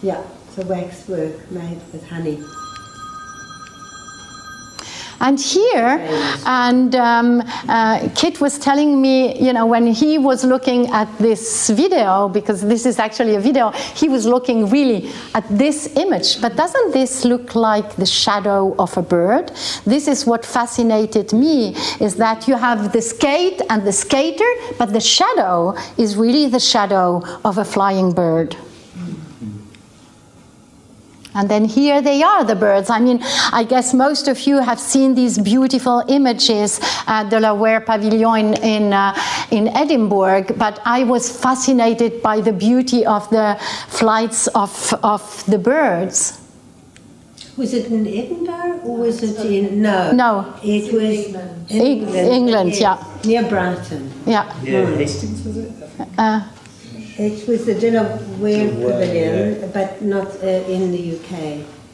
Yeah, 0.00 0.22
so 0.54 0.64
wax 0.64 1.06
work 1.06 1.50
made 1.50 1.78
with 1.92 2.08
honey. 2.08 2.42
And 5.20 5.40
here, 5.40 5.98
and 6.46 6.94
um, 6.94 7.42
uh, 7.68 8.08
Kit 8.14 8.40
was 8.40 8.58
telling 8.58 9.02
me, 9.02 9.36
you 9.44 9.52
know, 9.52 9.66
when 9.66 9.86
he 9.88 10.16
was 10.16 10.44
looking 10.44 10.86
at 10.90 11.08
this 11.18 11.70
video, 11.70 12.28
because 12.28 12.62
this 12.62 12.86
is 12.86 13.00
actually 13.00 13.34
a 13.34 13.40
video, 13.40 13.70
he 13.96 14.08
was 14.08 14.26
looking 14.26 14.70
really 14.70 15.10
at 15.34 15.44
this 15.48 15.96
image. 15.96 16.40
But 16.40 16.54
doesn't 16.54 16.92
this 16.92 17.24
look 17.24 17.56
like 17.56 17.96
the 17.96 18.06
shadow 18.06 18.76
of 18.78 18.96
a 18.96 19.02
bird? 19.02 19.50
This 19.84 20.06
is 20.06 20.24
what 20.24 20.46
fascinated 20.46 21.32
me, 21.32 21.74
is 21.98 22.14
that 22.16 22.46
you 22.46 22.56
have 22.56 22.92
the 22.92 23.02
skate 23.02 23.60
and 23.70 23.84
the 23.84 23.92
skater, 23.92 24.50
but 24.78 24.92
the 24.92 25.00
shadow 25.00 25.76
is 25.96 26.16
really 26.16 26.46
the 26.48 26.60
shadow 26.60 27.22
of 27.44 27.58
a 27.58 27.64
flying 27.64 28.12
bird. 28.12 28.56
And 31.38 31.48
then 31.48 31.64
here 31.66 32.02
they 32.02 32.20
are, 32.24 32.42
the 32.42 32.56
birds. 32.56 32.90
I 32.90 32.98
mean, 32.98 33.20
I 33.52 33.62
guess 33.62 33.94
most 33.94 34.26
of 34.26 34.40
you 34.40 34.58
have 34.58 34.80
seen 34.80 35.14
these 35.14 35.38
beautiful 35.38 36.02
images 36.08 36.80
at 37.06 37.30
the 37.30 37.38
La 37.38 37.54
Warr 37.54 37.80
Pavilion 37.80 38.54
in, 38.54 38.64
in, 38.64 38.92
uh, 38.92 39.14
in 39.52 39.68
Edinburgh, 39.68 40.46
but 40.56 40.80
I 40.84 41.04
was 41.04 41.30
fascinated 41.30 42.22
by 42.22 42.40
the 42.40 42.52
beauty 42.52 43.06
of 43.06 43.30
the 43.30 43.56
flights 43.86 44.48
of, 44.48 44.92
of 45.04 45.22
the 45.46 45.58
birds. 45.58 46.40
Was 47.56 47.72
it 47.72 47.86
in 47.86 48.04
Edinburgh 48.06 48.80
or 48.84 48.98
was 48.98 49.22
it 49.22 49.38
in 49.46 49.80
no? 49.82 50.10
No. 50.10 50.54
It 50.62 50.92
was 50.92 51.02
England. 51.02 51.70
England, 51.70 52.28
England 52.28 52.74
yeah. 52.80 53.02
Near 53.24 53.48
Brighton. 53.48 54.10
Yeah. 54.26 54.44
Yeah, 54.62 54.86
Hastings 54.96 55.44
was 55.44 55.56
it? 55.56 55.72
Uh, 56.16 56.48
it 57.18 57.48
was 57.48 57.66
the 57.66 57.74
De 57.74 57.90
La 57.90 58.02
Warr 58.38 58.68
Pavilion, 58.68 59.60
yeah. 59.60 59.66
but 59.72 60.00
not 60.02 60.28
uh, 60.42 60.46
in 60.46 60.92
the 60.92 61.16
UK. 61.16 61.32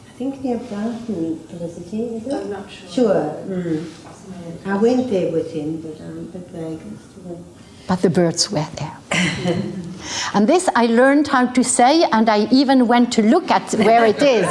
I 0.08 0.16
think 0.16 0.44
near 0.44 0.58
Brighton, 0.58 1.40
Felicity, 1.48 2.16
is 2.16 2.26
it? 2.26 2.34
I'm 2.34 2.50
not 2.50 2.70
sure. 2.70 2.88
Sure. 2.88 3.24
Mm. 3.48 4.66
I 4.66 4.76
went 4.76 5.10
there 5.10 5.32
with 5.32 5.52
him, 5.52 5.80
but 5.80 6.00
I'm 6.00 6.18
a 6.18 6.38
bit 6.38 7.86
But 7.88 8.02
the 8.02 8.10
birds 8.10 8.50
were 8.50 8.66
there. 8.76 8.96
and 10.34 10.48
this 10.48 10.68
I 10.74 10.86
learned 10.86 11.28
how 11.28 11.46
to 11.46 11.64
say, 11.64 12.04
and 12.12 12.28
I 12.28 12.46
even 12.50 12.86
went 12.86 13.12
to 13.14 13.22
look 13.22 13.50
at 13.50 13.72
where 13.72 14.04
it 14.04 14.22
is. 14.22 14.46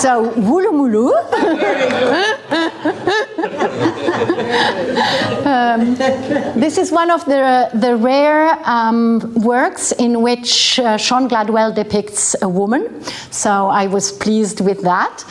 so, 0.00 0.30
Woolloomooloo. 0.32 1.12
um, 5.46 5.94
this 6.60 6.78
is 6.78 6.92
one 6.92 7.10
of 7.10 7.24
the, 7.24 7.70
the 7.74 7.96
rare 7.96 8.58
um, 8.64 9.32
works 9.34 9.92
in 9.92 10.22
which 10.22 10.78
uh, 10.78 10.96
Sean 10.96 11.28
Gladwell 11.28 11.74
depicts 11.74 12.36
a 12.42 12.48
woman. 12.48 13.02
So 13.30 13.68
I 13.68 13.86
was 13.86 14.12
pleased 14.12 14.60
with 14.60 14.82
that. 14.82 15.24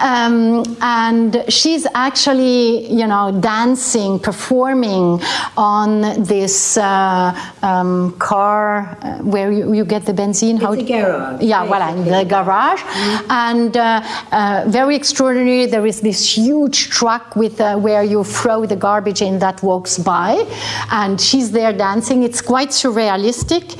Um, 0.00 0.76
and 0.80 1.44
she's 1.48 1.86
actually, 1.94 2.92
you 2.92 3.06
know, 3.06 3.38
dancing, 3.40 4.18
performing 4.18 5.20
on 5.56 6.22
this 6.22 6.76
uh, 6.76 7.34
um, 7.62 8.16
car 8.18 8.96
uh, 9.02 9.17
where 9.22 9.50
you, 9.50 9.74
you, 9.74 9.84
get 9.84 10.04
the 10.06 10.12
benzene. 10.12 10.54
It's 10.54 10.64
How 10.64 10.74
garage. 10.74 11.42
Yeah, 11.42 11.64
well, 11.64 11.96
in 11.96 12.04
the 12.04 12.24
garage. 12.24 12.80
Mm-hmm. 12.80 13.30
And 13.30 13.76
uh, 13.76 14.02
uh, 14.32 14.64
very 14.68 14.96
extraordinary. 14.96 15.66
There 15.66 15.86
is 15.86 16.00
this 16.00 16.36
huge 16.36 16.90
truck 16.90 17.36
with 17.36 17.60
uh, 17.60 17.76
where 17.76 18.02
you 18.02 18.24
throw 18.24 18.66
the 18.66 18.76
garbage 18.76 19.22
in 19.22 19.38
that 19.38 19.62
walks 19.62 19.98
by, 19.98 20.46
and 20.90 21.20
she's 21.20 21.50
there 21.50 21.72
dancing. 21.72 22.22
It's 22.22 22.40
quite 22.40 22.70
surrealistic. 22.70 23.76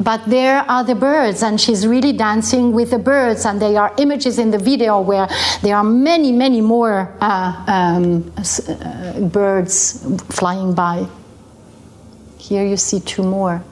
But 0.00 0.30
there 0.30 0.60
are 0.70 0.84
the 0.84 0.94
birds, 0.94 1.42
and 1.42 1.60
she's 1.60 1.84
really 1.84 2.12
dancing 2.12 2.72
with 2.72 2.90
the 2.90 3.00
birds. 3.00 3.44
And 3.44 3.60
there 3.60 3.80
are 3.80 3.92
images 3.98 4.38
in 4.38 4.52
the 4.52 4.58
video 4.58 5.00
where 5.00 5.28
there 5.60 5.76
are 5.76 5.82
many, 5.82 6.30
many 6.30 6.60
more 6.60 7.16
uh, 7.20 7.64
um, 7.66 8.32
uh, 8.38 9.20
birds 9.22 10.06
flying 10.30 10.72
by. 10.72 11.08
Here 12.38 12.64
you 12.64 12.76
see 12.76 13.00
two 13.00 13.24
more. 13.24 13.62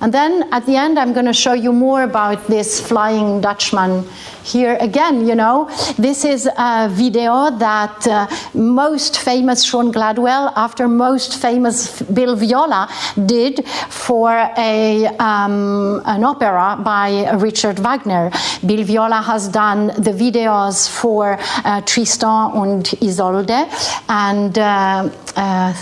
And 0.00 0.14
then 0.14 0.48
at 0.50 0.64
the 0.64 0.76
end, 0.76 0.98
I'm 0.98 1.12
going 1.12 1.26
to 1.26 1.32
show 1.32 1.52
you 1.52 1.72
more 1.72 2.02
about 2.02 2.46
this 2.46 2.80
Flying 2.80 3.40
Dutchman. 3.40 4.04
Here 4.42 4.78
again, 4.80 5.26
you 5.28 5.34
know, 5.34 5.68
this 5.98 6.24
is 6.24 6.48
a 6.56 6.88
video 6.90 7.50
that 7.50 8.06
uh, 8.06 8.26
most 8.54 9.18
famous 9.18 9.62
Sean 9.62 9.92
Gladwell, 9.92 10.52
after 10.56 10.88
most 10.88 11.40
famous 11.40 12.00
Bill 12.02 12.34
Viola, 12.34 12.88
did 13.26 13.66
for 13.90 14.30
a, 14.56 15.06
um, 15.18 16.00
an 16.06 16.24
opera 16.24 16.78
by 16.82 17.30
Richard 17.36 17.78
Wagner. 17.78 18.30
Bill 18.64 18.84
Viola 18.84 19.20
has 19.20 19.48
done 19.48 19.88
the 19.88 20.12
videos 20.12 20.88
for 20.88 21.38
uh, 21.64 21.82
Tristan 21.82 22.52
and 22.54 22.94
Isolde, 23.02 23.68
and 24.08 24.58
uh, 24.58 25.10
uh 25.36 25.74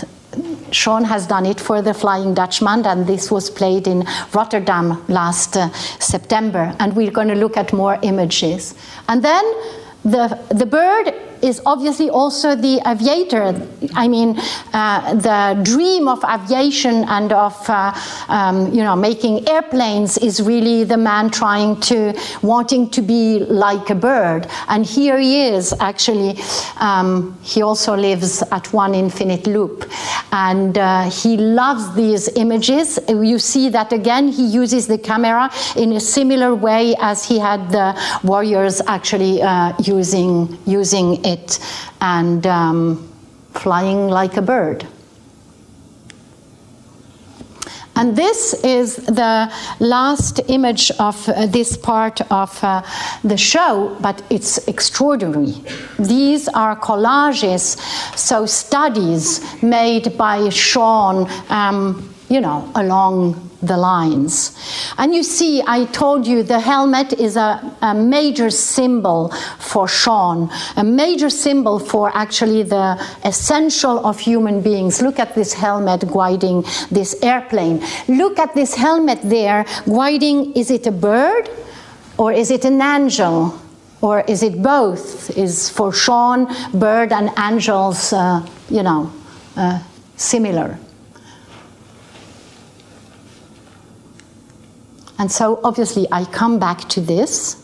Sean 0.71 1.03
has 1.03 1.27
done 1.27 1.45
it 1.45 1.59
for 1.59 1.81
the 1.81 1.93
Flying 1.93 2.33
Dutchman, 2.33 2.85
and 2.85 3.07
this 3.07 3.31
was 3.31 3.49
played 3.49 3.87
in 3.87 4.05
Rotterdam 4.33 5.03
last 5.07 5.57
uh, 5.57 5.69
September. 5.99 6.75
And 6.79 6.95
we're 6.95 7.11
going 7.11 7.27
to 7.29 7.35
look 7.35 7.57
at 7.57 7.73
more 7.73 7.97
images. 8.01 8.75
And 9.07 9.23
then 9.23 9.43
the, 10.03 10.39
the 10.49 10.65
bird 10.65 11.13
is 11.41 11.61
obviously 11.65 12.09
also 12.09 12.55
the 12.55 12.81
aviator. 12.85 13.55
I 13.95 14.07
mean, 14.07 14.39
uh, 14.73 15.13
the 15.15 15.61
dream 15.63 16.07
of 16.07 16.23
aviation 16.23 17.03
and 17.05 17.31
of 17.31 17.55
uh, 17.69 17.93
um, 18.27 18.73
you 18.73 18.83
know 18.83 18.95
making 18.95 19.47
airplanes 19.49 20.17
is 20.17 20.41
really 20.41 20.83
the 20.83 20.97
man 20.97 21.29
trying 21.29 21.79
to 21.81 22.13
wanting 22.41 22.89
to 22.91 23.01
be 23.01 23.39
like 23.39 23.89
a 23.89 23.95
bird. 23.95 24.47
And 24.67 24.85
here 24.85 25.19
he 25.19 25.47
is 25.47 25.73
actually. 25.79 26.37
Um, 26.77 27.37
he 27.43 27.61
also 27.61 27.95
lives 27.95 28.43
at 28.51 28.71
One 28.73 28.93
Infinite 28.93 29.47
Loop, 29.47 29.89
and 30.31 30.77
uh, 30.77 31.09
he 31.09 31.37
loves 31.37 31.95
these 31.95 32.29
images. 32.35 32.99
You 33.07 33.39
see 33.39 33.69
that 33.69 33.91
again. 33.93 34.29
He 34.29 34.45
uses 34.45 34.87
the 34.87 34.97
camera 34.97 35.49
in 35.75 35.93
a 35.93 35.99
similar 35.99 36.55
way 36.55 36.95
as 36.99 37.25
he 37.25 37.39
had 37.39 37.71
the 37.71 37.99
warriors 38.23 38.81
actually 38.87 39.41
uh, 39.41 39.73
using 39.79 40.57
using 40.65 41.23
it 41.29 41.59
and 42.01 42.45
um, 42.45 43.11
flying 43.53 44.07
like 44.07 44.37
a 44.37 44.41
bird. 44.41 44.87
And 47.99 48.15
this 48.15 48.53
is 48.63 48.95
the 48.95 49.51
last 49.81 50.39
image 50.47 50.89
of 50.99 51.27
uh, 51.27 51.47
this 51.47 51.75
part 51.75 52.21
of 52.31 52.63
uh, 52.63 52.81
the 53.25 53.35
show, 53.35 53.97
but 53.99 54.23
it's 54.29 54.57
extraordinary. 54.69 55.53
These 55.97 56.47
are 56.47 56.79
collages, 56.79 57.77
so 58.17 58.45
studies 58.45 59.41
made 59.61 60.17
by 60.17 60.47
Sean, 60.47 61.29
um, 61.49 62.13
you 62.29 62.39
know, 62.39 62.71
along 62.75 63.48
the 63.61 63.77
lines. 63.77 64.57
And 64.97 65.13
you 65.13 65.23
see, 65.23 65.61
I 65.65 65.85
told 65.85 66.25
you 66.25 66.43
the 66.43 66.59
helmet 66.59 67.13
is 67.13 67.35
a, 67.35 67.59
a, 67.81 67.93
major 67.93 68.49
symbol 68.49 69.29
for 69.59 69.87
Sean, 69.87 70.49
a 70.77 70.83
major 70.83 71.29
symbol 71.29 71.79
for 71.79 72.15
actually 72.15 72.63
the 72.63 72.97
essential 73.25 74.05
of 74.05 74.19
human 74.19 74.61
beings. 74.61 75.01
Look 75.01 75.19
at 75.19 75.35
this 75.35 75.53
helmet 75.53 76.09
guiding 76.11 76.63
this 76.89 77.21
airplane. 77.21 77.83
Look 78.07 78.39
at 78.39 78.55
this 78.55 78.75
helmet 78.75 79.19
there 79.23 79.65
guiding, 79.85 80.53
is 80.53 80.71
it 80.71 80.87
a 80.87 80.91
bird 80.91 81.49
or 82.17 82.31
is 82.31 82.51
it 82.51 82.65
an 82.65 82.81
angel? 82.81 83.59
Or 84.01 84.21
is 84.21 84.43
it 84.43 84.61
both? 84.61 85.29
Is 85.37 85.69
for 85.69 85.91
Sean, 85.91 86.47
bird 86.73 87.11
and 87.11 87.31
angels, 87.37 88.13
uh, 88.13 88.45
you 88.69 88.81
know, 88.81 89.11
uh, 89.57 89.83
similar? 90.15 90.79
And 95.19 95.31
so 95.31 95.59
obviously 95.63 96.07
I 96.11 96.25
come 96.25 96.57
back 96.59 96.89
to 96.89 97.01
this 97.01 97.55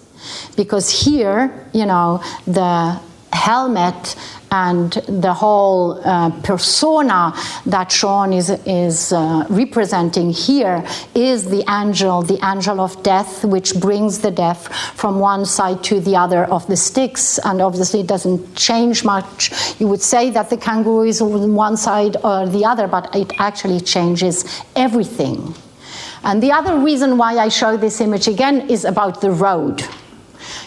because 0.56 0.90
here, 1.06 1.68
you 1.74 1.86
know, 1.86 2.22
the 2.46 3.00
helmet 3.32 4.16
and 4.52 4.94
the 5.08 5.34
whole 5.34 6.00
uh, 6.06 6.30
persona 6.42 7.34
that 7.66 7.92
Sean 7.92 8.32
is, 8.32 8.50
is 8.66 9.12
uh, 9.12 9.46
representing 9.50 10.30
here 10.32 10.86
is 11.14 11.50
the 11.50 11.64
angel, 11.70 12.22
the 12.22 12.40
angel 12.46 12.80
of 12.80 13.02
death, 13.04 13.44
which 13.44 13.76
brings 13.76 14.20
the 14.20 14.32
death 14.32 14.74
from 14.96 15.20
one 15.20 15.46
side 15.46 15.84
to 15.84 16.00
the 16.00 16.16
other 16.16 16.46
of 16.46 16.66
the 16.68 16.78
Styx. 16.78 17.40
And 17.40 17.62
obviously, 17.62 18.00
it 18.02 18.08
doesn't 18.08 18.56
change 18.56 19.04
much. 19.04 19.52
You 19.80 19.88
would 19.88 20.02
say 20.02 20.30
that 20.30 20.50
the 20.50 20.58
kangaroo 20.58 21.04
is 21.04 21.22
on 21.22 21.54
one 21.54 21.76
side 21.76 22.16
or 22.24 22.48
the 22.48 22.64
other, 22.64 22.88
but 22.88 23.14
it 23.16 23.34
actually 23.40 23.82
changes 23.82 24.64
everything. 24.76 25.54
And 26.26 26.42
the 26.42 26.52
other 26.52 26.78
reason 26.78 27.18
why 27.18 27.38
I 27.38 27.50
show 27.50 27.78
this 27.78 28.02
image 28.02 28.28
again 28.28 28.68
is 28.70 28.84
about 28.84 29.22
the 29.22 29.30
road. 29.30 29.82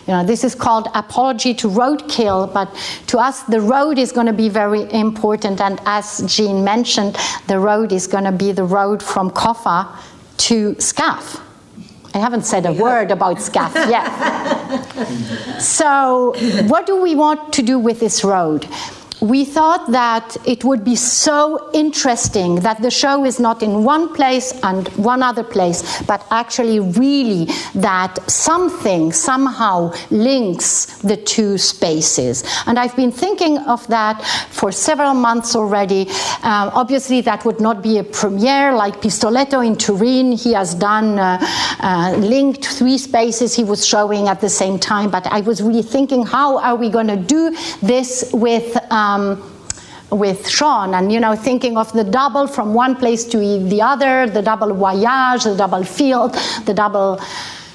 You 0.06 0.14
know, 0.14 0.24
this 0.24 0.44
is 0.44 0.54
called 0.54 0.88
apology 0.94 1.52
to 1.54 1.68
roadkill, 1.68 2.54
but 2.54 2.74
to 3.08 3.18
us, 3.18 3.42
the 3.42 3.60
road 3.60 3.98
is 3.98 4.12
going 4.12 4.26
to 4.26 4.32
be 4.32 4.48
very 4.48 4.90
important. 4.92 5.60
And 5.60 5.80
as 5.84 6.22
Jean 6.26 6.64
mentioned, 6.64 7.16
the 7.48 7.58
road 7.58 7.92
is 7.92 8.06
going 8.06 8.24
to 8.24 8.32
be 8.32 8.52
the 8.52 8.64
road 8.64 9.02
from 9.02 9.30
COFA 9.30 9.88
to 10.38 10.74
SCAF. 10.76 11.42
I 12.14 12.18
haven't 12.18 12.46
said 12.46 12.64
a 12.64 12.72
word 12.72 13.10
about 13.10 13.36
SCAF 13.36 13.74
yet. 13.90 15.60
so, 15.60 16.34
what 16.68 16.86
do 16.86 17.02
we 17.02 17.14
want 17.14 17.52
to 17.54 17.62
do 17.62 17.78
with 17.78 18.00
this 18.00 18.24
road? 18.24 18.66
We 19.20 19.44
thought 19.44 19.90
that 19.90 20.36
it 20.46 20.64
would 20.64 20.84
be 20.84 20.94
so 20.94 21.70
interesting 21.72 22.56
that 22.56 22.80
the 22.82 22.90
show 22.90 23.24
is 23.24 23.40
not 23.40 23.62
in 23.62 23.82
one 23.84 24.14
place 24.14 24.52
and 24.62 24.86
one 24.96 25.22
other 25.22 25.42
place, 25.42 26.02
but 26.02 26.24
actually, 26.30 26.78
really, 26.78 27.46
that 27.74 28.18
something 28.30 29.12
somehow 29.12 29.92
links 30.10 30.98
the 30.98 31.16
two 31.16 31.58
spaces. 31.58 32.44
And 32.66 32.78
I've 32.78 32.94
been 32.94 33.10
thinking 33.10 33.58
of 33.58 33.86
that 33.88 34.22
for 34.50 34.70
several 34.70 35.14
months 35.14 35.56
already. 35.56 36.08
Um, 36.42 36.70
obviously, 36.74 37.20
that 37.22 37.44
would 37.44 37.60
not 37.60 37.82
be 37.82 37.98
a 37.98 38.04
premiere 38.04 38.72
like 38.72 39.00
Pistoletto 39.00 39.66
in 39.66 39.76
Turin. 39.76 40.32
He 40.32 40.52
has 40.52 40.74
done 40.74 41.18
uh, 41.18 41.38
uh, 41.80 42.14
linked 42.18 42.66
three 42.66 42.98
spaces 42.98 43.54
he 43.54 43.64
was 43.64 43.84
showing 43.84 44.28
at 44.28 44.40
the 44.40 44.48
same 44.48 44.78
time, 44.78 45.10
but 45.10 45.26
I 45.26 45.40
was 45.40 45.60
really 45.60 45.82
thinking, 45.82 46.24
how 46.24 46.58
are 46.58 46.76
we 46.76 46.88
going 46.88 47.08
to 47.08 47.16
do 47.16 47.56
this 47.82 48.30
with? 48.32 48.76
Um, 48.92 49.07
um, 49.08 49.52
with 50.10 50.48
Sean, 50.48 50.94
and 50.94 51.12
you 51.12 51.20
know, 51.20 51.34
thinking 51.36 51.76
of 51.76 51.92
the 51.92 52.04
double 52.04 52.46
from 52.46 52.72
one 52.72 52.96
place 52.96 53.24
to 53.24 53.38
the 53.38 53.82
other, 53.82 54.26
the 54.26 54.42
double 54.42 54.72
voyage, 54.74 55.44
the 55.44 55.56
double 55.56 55.84
field, 55.84 56.32
the 56.64 56.74
double 56.74 57.20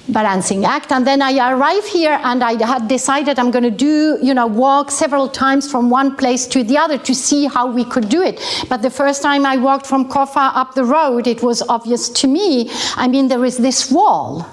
balancing 0.10 0.66
act. 0.66 0.92
And 0.92 1.08
then 1.08 1.22
I 1.22 1.52
arrive 1.52 1.86
here 1.86 2.20
and 2.24 2.44
I 2.44 2.54
had 2.66 2.88
decided 2.88 3.40
I'm 3.40 3.52
going 3.52 3.64
to 3.64 3.72
do, 3.72 4.18
you 4.22 4.34
know, 4.34 4.48
walk 4.48 4.92
several 4.92 5.30
times 5.30 5.70
from 5.72 5.90
one 5.90 6.16
place 6.16 6.46
to 6.48 6.64
the 6.64 6.78
other 6.78 6.98
to 6.98 7.16
see 7.16 7.46
how 7.46 7.68
we 7.72 7.86
could 7.86 8.10
do 8.10 8.22
it. 8.22 8.42
But 8.70 8.82
the 8.82 8.90
first 8.90 9.22
time 9.22 9.46
I 9.46 9.58
walked 9.58 9.88
from 9.88 10.10
COFA 10.10 10.52
up 10.56 10.76
the 10.76 10.84
road, 10.84 11.28
it 11.28 11.42
was 11.42 11.62
obvious 11.70 12.10
to 12.10 12.28
me. 12.28 12.70
I 12.98 13.08
mean, 13.08 13.28
there 13.28 13.46
is 13.46 13.58
this 13.58 13.90
wall 13.92 14.46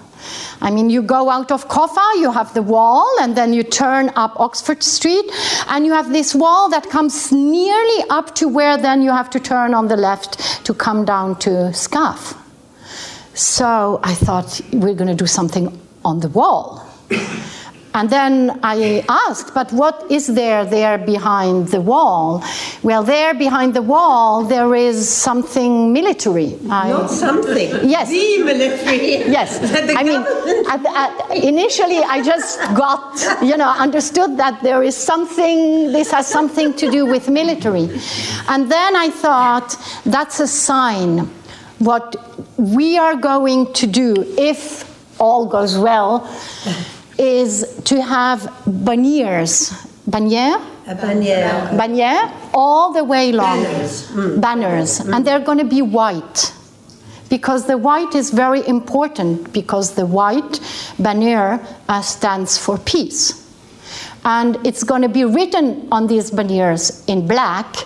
I 0.61 0.71
mean, 0.71 0.91
you 0.91 1.03
go 1.03 1.31
out 1.31 1.51
of 1.51 1.68
COFA, 1.68 2.21
you 2.21 2.31
have 2.33 2.53
the 2.55 2.62
wall, 2.62 3.09
and 3.21 3.37
then 3.37 3.53
you 3.53 3.62
turn 3.62 4.11
up 4.16 4.39
Oxford 4.39 4.83
Street, 4.83 5.25
and 5.68 5.87
you 5.87 5.93
have 5.93 6.12
this 6.12 6.35
wall 6.35 6.68
that 6.71 6.89
comes 6.91 7.33
nearly 7.33 8.05
up 8.11 8.35
to 8.37 8.49
where 8.49 8.77
then 8.77 9.03
you 9.03 9.11
have 9.11 9.31
to 9.31 9.41
turn 9.41 9.75
on 9.75 9.89
the 9.89 9.97
left 9.97 10.64
to 10.66 10.75
come 10.75 11.05
down 11.05 11.39
to 11.41 11.51
SCAF. 11.73 12.37
So 13.35 14.01
I 14.03 14.14
thought 14.14 14.61
we're 14.73 14.95
going 14.95 15.09
to 15.09 15.14
do 15.14 15.27
something 15.27 15.81
on 16.05 16.21
the 16.21 16.29
wall. 16.29 16.87
And 17.93 18.09
then 18.09 18.61
I 18.62 19.05
asked, 19.09 19.53
but 19.53 19.72
what 19.72 20.07
is 20.11 20.28
there 20.28 20.64
there 20.64 20.97
behind 20.97 21.68
the 21.68 21.80
wall? 21.80 22.45
Well, 22.82 23.03
there 23.03 23.34
behind 23.34 23.74
the 23.74 23.82
wall, 23.82 24.45
there 24.45 24.74
is 24.76 25.09
something 25.09 25.93
military. 25.93 26.57
Not 26.62 27.11
something. 27.11 27.70
Yes. 27.91 28.09
The 28.11 28.45
military. 28.45 29.16
Yes. 29.36 29.59
I 29.97 30.03
mean, 30.05 30.22
at, 30.68 30.86
at, 30.86 31.36
initially 31.36 31.99
I 31.99 32.22
just 32.22 32.61
got, 32.74 33.20
you 33.43 33.57
know, 33.57 33.68
understood 33.68 34.36
that 34.36 34.62
there 34.62 34.82
is 34.82 34.97
something, 34.97 35.91
this 35.93 36.11
has 36.12 36.26
something 36.26 36.74
to 36.74 36.91
do 36.91 37.07
with 37.07 37.28
military. 37.28 37.88
And 38.49 38.70
then 38.70 38.97
I 38.97 39.11
thought, 39.11 39.76
that's 40.05 40.38
a 40.38 40.47
sign. 40.47 41.28
What 41.78 42.16
we 42.57 42.99
are 42.99 43.16
going 43.16 43.72
to 43.74 43.86
do, 43.86 44.14
if 44.38 44.84
all 45.18 45.47
goes 45.47 45.76
well, 45.76 46.28
is 47.18 47.80
to 47.84 48.02
have 48.02 48.50
banniers. 48.66 49.70
Bannier? 50.06 50.61
A 50.86 50.94
bannier. 50.94 51.70
Bannier 51.76 52.32
all 52.52 52.92
the 52.92 53.04
way 53.04 53.32
long. 53.32 53.62
Banners. 53.62 54.08
Mm. 54.08 54.40
Banners. 54.40 55.00
Mm. 55.00 55.16
And 55.16 55.26
they're 55.26 55.40
going 55.40 55.58
to 55.58 55.64
be 55.64 55.82
white. 55.82 56.52
Because 57.28 57.66
the 57.66 57.78
white 57.78 58.16
is 58.16 58.30
very 58.30 58.66
important, 58.66 59.52
because 59.52 59.94
the 59.94 60.04
white 60.04 60.61
bannier 60.98 61.64
uh, 61.88 62.02
stands 62.02 62.58
for 62.58 62.76
peace. 62.78 63.48
And 64.24 64.58
it's 64.66 64.82
going 64.82 65.02
to 65.02 65.08
be 65.08 65.24
written 65.24 65.86
on 65.92 66.08
these 66.08 66.30
banniers 66.30 67.04
in 67.06 67.28
black 67.28 67.76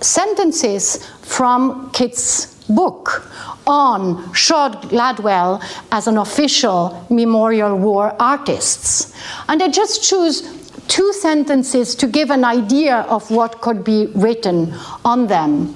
sentences 0.00 1.06
from 1.22 1.90
Kit's 1.92 2.51
book 2.74 3.28
on 3.66 4.32
Sean 4.34 4.72
Gladwell 4.72 5.62
as 5.90 6.06
an 6.06 6.18
official 6.18 7.06
Memorial 7.10 7.76
War 7.76 8.14
artist. 8.18 9.14
And 9.48 9.62
I 9.62 9.68
just 9.68 10.02
choose 10.02 10.42
two 10.88 11.12
sentences 11.12 11.94
to 11.96 12.06
give 12.06 12.30
an 12.30 12.44
idea 12.44 13.00
of 13.08 13.30
what 13.30 13.60
could 13.60 13.84
be 13.84 14.06
written 14.14 14.74
on 15.04 15.26
them. 15.26 15.74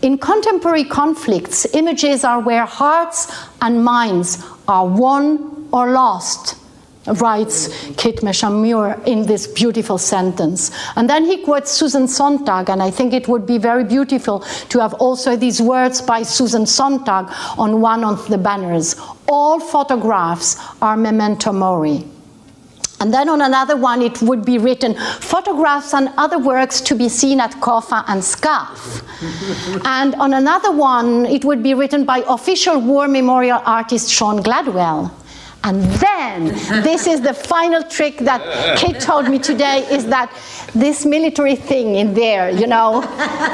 In 0.00 0.18
contemporary 0.18 0.84
conflicts, 0.84 1.66
images 1.74 2.24
are 2.24 2.40
where 2.40 2.66
hearts 2.66 3.32
and 3.60 3.84
minds 3.84 4.44
are 4.66 4.86
won 4.86 5.68
or 5.72 5.92
lost 5.92 6.56
writes 7.06 7.68
Kit 7.96 8.16
Messham-Muir 8.16 9.00
in 9.06 9.26
this 9.26 9.46
beautiful 9.46 9.98
sentence. 9.98 10.70
And 10.96 11.08
then 11.08 11.24
he 11.24 11.42
quotes 11.42 11.70
Susan 11.70 12.06
Sontag, 12.06 12.68
and 12.68 12.82
I 12.82 12.90
think 12.90 13.12
it 13.12 13.28
would 13.28 13.46
be 13.46 13.58
very 13.58 13.84
beautiful 13.84 14.40
to 14.68 14.80
have 14.80 14.94
also 14.94 15.36
these 15.36 15.60
words 15.60 16.00
by 16.00 16.22
Susan 16.22 16.66
Sontag 16.66 17.26
on 17.58 17.80
one 17.80 18.04
of 18.04 18.28
the 18.28 18.38
banners. 18.38 18.96
All 19.28 19.58
photographs 19.58 20.56
are 20.80 20.96
memento 20.96 21.52
mori. 21.52 22.04
And 23.00 23.12
then 23.12 23.28
on 23.28 23.40
another 23.42 23.76
one, 23.76 24.00
it 24.00 24.22
would 24.22 24.44
be 24.44 24.58
written 24.58 24.94
photographs 24.94 25.92
and 25.92 26.10
other 26.16 26.38
works 26.38 26.80
to 26.82 26.94
be 26.94 27.08
seen 27.08 27.40
at 27.40 27.50
COFA 27.60 28.04
and 28.06 28.22
SCAF. 28.22 29.02
and 29.84 30.14
on 30.14 30.34
another 30.34 30.70
one, 30.70 31.26
it 31.26 31.44
would 31.44 31.64
be 31.64 31.74
written 31.74 32.04
by 32.04 32.22
official 32.28 32.80
war 32.80 33.08
memorial 33.08 33.60
artist 33.64 34.08
Sean 34.08 34.40
Gladwell. 34.40 35.10
And 35.64 35.82
then, 35.82 36.46
this 36.82 37.06
is 37.06 37.20
the 37.20 37.32
final 37.32 37.82
trick 37.84 38.18
that 38.18 38.78
Kate 38.78 38.98
told 38.98 39.28
me 39.28 39.38
today 39.38 39.86
is 39.90 40.06
that 40.06 40.36
this 40.74 41.04
military 41.06 41.54
thing 41.54 41.94
in 41.94 42.14
there, 42.14 42.50
you 42.50 42.66
know, 42.66 43.02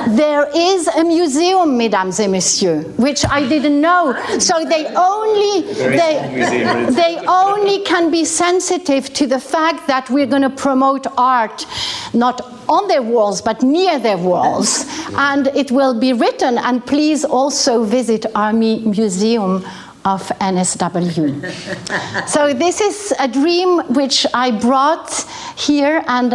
there 0.09 0.49
is 0.55 0.87
a 0.89 1.05
museum, 1.05 1.77
mesdames 1.77 2.19
et 2.21 2.29
messieurs, 2.29 2.87
which 2.97 3.27
I 3.27 3.47
didn't 3.47 3.81
know. 3.81 4.15
So 4.39 4.65
they 4.65 4.87
only 4.87 5.73
they, 5.75 6.89
they 6.91 7.19
only 7.27 7.81
can 7.85 8.11
be 8.11 8.25
sensitive 8.25 9.13
to 9.15 9.27
the 9.27 9.41
fact 9.41 9.87
that 9.87 10.09
we're 10.09 10.27
going 10.27 10.43
to 10.43 10.51
promote 10.51 11.07
art, 11.19 11.67
not 12.15 12.41
on 12.69 12.89
their 12.89 13.03
walls, 13.03 13.43
but 13.43 13.63
near 13.63 13.99
their 13.99 14.19
walls. 14.19 14.87
And 15.15 15.49
it 15.49 15.71
will 15.71 15.99
be 15.99 16.13
written. 16.13 16.59
And 16.59 16.85
please 16.87 17.25
also 17.25 17.85
visit 17.85 18.25
Army 18.35 18.81
Museum 18.81 19.65
of 20.09 20.23
NSW. 20.41 22.29
so 22.29 22.55
this 22.55 22.81
is 22.81 23.13
a 23.19 23.29
dream 23.29 23.81
which 23.93 24.27
I 24.33 24.51
brought 24.51 25.27
here 25.57 26.03
and 26.07 26.35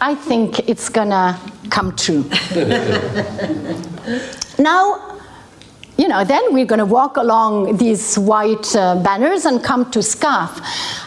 I 0.00 0.14
think 0.14 0.68
it's 0.68 0.88
gonna 0.88 1.38
come 1.70 1.94
true. 1.96 2.24
now, 4.58 5.07
you 5.98 6.06
know, 6.06 6.24
then 6.24 6.54
we're 6.54 6.64
going 6.64 6.78
to 6.78 6.86
walk 6.86 7.16
along 7.16 7.76
these 7.76 8.16
white 8.16 8.74
uh, 8.76 9.02
banners 9.02 9.44
and 9.44 9.64
come 9.64 9.90
to 9.90 9.98
SCAF. 9.98 10.62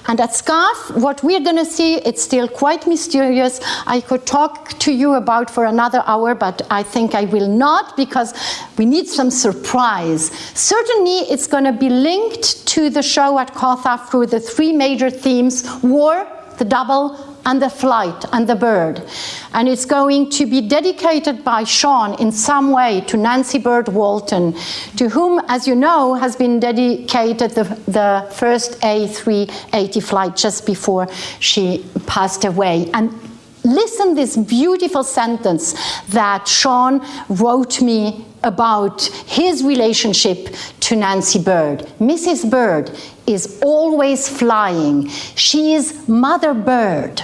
And 0.10 0.20
at 0.20 0.32
SCAF, 0.32 1.02
what 1.02 1.24
we're 1.24 1.40
going 1.40 1.56
to 1.56 1.66
see, 1.66 1.96
it's 1.96 2.22
still 2.22 2.50
quite 2.50 2.86
mysterious. 2.86 3.62
I 3.88 4.02
could 4.02 4.26
talk 4.26 4.78
to 4.80 4.92
you 4.92 5.14
about 5.14 5.50
for 5.50 5.64
another 5.64 6.04
hour, 6.06 6.36
but 6.36 6.62
I 6.70 6.84
think 6.84 7.16
I 7.16 7.24
will 7.24 7.48
not 7.48 7.96
because 7.96 8.34
we 8.78 8.86
need 8.86 9.08
some 9.08 9.32
surprise. 9.32 10.30
Certainly, 10.56 11.20
it's 11.32 11.48
going 11.48 11.64
to 11.64 11.72
be 11.72 11.90
linked 11.90 12.68
to 12.68 12.90
the 12.90 13.02
show 13.02 13.40
at 13.40 13.54
COFA 13.54 14.10
through 14.10 14.26
the 14.26 14.42
three 14.42 14.74
major 14.74 15.10
themes 15.10 15.70
war, 15.82 16.28
the 16.58 16.66
double, 16.66 17.31
and 17.46 17.62
the 17.62 17.70
flight 17.70 18.26
and 18.32 18.48
the 18.48 18.56
bird. 18.56 19.02
And 19.54 19.68
it's 19.68 19.86
going 19.86 20.30
to 20.32 20.46
be 20.46 20.62
dedicated 20.62 21.44
by 21.44 21.64
Sean 21.64 22.20
in 22.20 22.32
some 22.32 22.72
way 22.72 23.02
to 23.02 23.18
Nancy 23.18 23.60
Bird 23.60 23.88
Walton, 23.88 24.56
to 24.98 25.10
whom, 25.10 25.42
as 25.48 25.68
you 25.68 25.76
know, 25.76 26.14
has 26.16 26.36
been 26.36 26.60
dedicated 26.60 27.52
the, 27.52 27.64
the 27.88 28.28
first 28.34 28.80
A380 28.82 30.04
flight 30.04 30.36
just 30.36 30.66
before 30.66 31.08
she 31.40 31.86
passed 32.06 32.46
away. 32.46 32.90
And 32.94 33.12
listen 33.76 34.16
this 34.16 34.38
beautiful 34.38 35.04
sentence 35.04 35.74
that 36.10 36.48
Sean 36.48 37.06
wrote 37.30 37.82
me 37.82 38.26
about 38.44 39.04
his 39.28 39.64
relationship 39.64 40.56
to 40.82 40.96
Nancy 40.96 41.42
Bird. 41.42 41.80
Mrs. 42.00 42.50
Bird 42.50 42.92
is 43.28 43.60
always 43.64 44.28
flying. 44.28 45.08
She 45.36 45.74
is 45.74 46.08
Mother 46.08 46.54
Bird. 46.54 47.22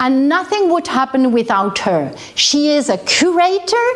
And 0.00 0.28
nothing 0.28 0.70
would 0.70 0.86
happen 0.86 1.32
without 1.32 1.78
her. 1.80 2.14
She 2.34 2.70
is 2.70 2.88
a 2.88 2.98
curator 2.98 3.86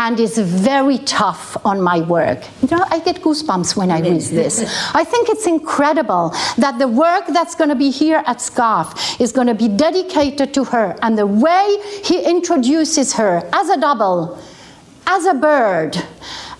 and 0.00 0.18
is 0.18 0.38
very 0.38 0.96
tough 0.98 1.58
on 1.62 1.78
my 1.78 2.00
work. 2.00 2.42
You 2.62 2.68
know, 2.74 2.82
I 2.88 3.00
get 3.00 3.16
goosebumps 3.16 3.76
when 3.76 3.90
I 3.90 4.00
read 4.00 4.22
this. 4.22 4.54
I 4.94 5.04
think 5.04 5.28
it's 5.28 5.46
incredible 5.46 6.30
that 6.56 6.78
the 6.78 6.88
work 6.88 7.24
that's 7.26 7.54
going 7.54 7.68
to 7.68 7.76
be 7.76 7.90
here 7.90 8.22
at 8.26 8.38
SCAF 8.38 9.20
is 9.20 9.30
going 9.30 9.48
to 9.48 9.54
be 9.54 9.68
dedicated 9.68 10.54
to 10.54 10.64
her, 10.64 10.96
and 11.02 11.18
the 11.18 11.26
way 11.26 11.66
he 12.02 12.24
introduces 12.24 13.12
her 13.12 13.46
as 13.52 13.68
a 13.68 13.78
double, 13.78 14.38
as 15.06 15.26
a 15.26 15.34
bird, 15.34 16.02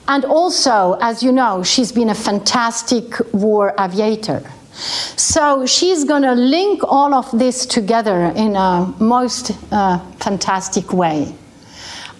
And 0.08 0.24
also, 0.24 0.98
as 1.00 1.22
you 1.22 1.30
know, 1.30 1.62
she's 1.62 1.92
been 1.92 2.10
a 2.10 2.14
fantastic 2.14 3.04
war 3.32 3.74
aviator. 3.78 4.42
So 5.16 5.66
she's 5.66 6.02
going 6.04 6.22
to 6.22 6.34
link 6.34 6.82
all 6.82 7.14
of 7.14 7.30
this 7.30 7.64
together 7.64 8.32
in 8.34 8.56
a 8.56 8.92
most 8.98 9.52
uh, 9.70 10.00
fantastic 10.18 10.92
way. 10.92 11.32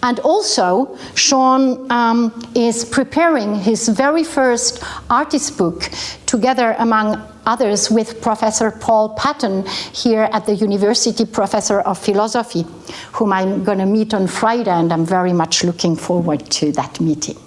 And 0.03 0.19
also, 0.21 0.97
Sean 1.13 1.89
um, 1.91 2.51
is 2.55 2.83
preparing 2.85 3.55
his 3.55 3.87
very 3.87 4.23
first 4.23 4.83
artist 5.09 5.57
book 5.57 5.89
together, 6.25 6.75
among 6.79 7.21
others, 7.45 7.91
with 7.91 8.19
Professor 8.21 8.71
Paul 8.71 9.09
Patton 9.09 9.65
here 9.93 10.27
at 10.31 10.45
the 10.45 10.55
University 10.55 11.25
Professor 11.25 11.81
of 11.81 11.99
Philosophy, 11.99 12.65
whom 13.13 13.31
I'm 13.31 13.63
going 13.63 13.77
to 13.77 13.85
meet 13.85 14.13
on 14.13 14.27
Friday, 14.27 14.71
and 14.71 14.91
I'm 14.91 15.05
very 15.05 15.33
much 15.33 15.63
looking 15.63 15.95
forward 15.95 16.49
to 16.51 16.71
that 16.71 16.99
meeting. 16.99 17.37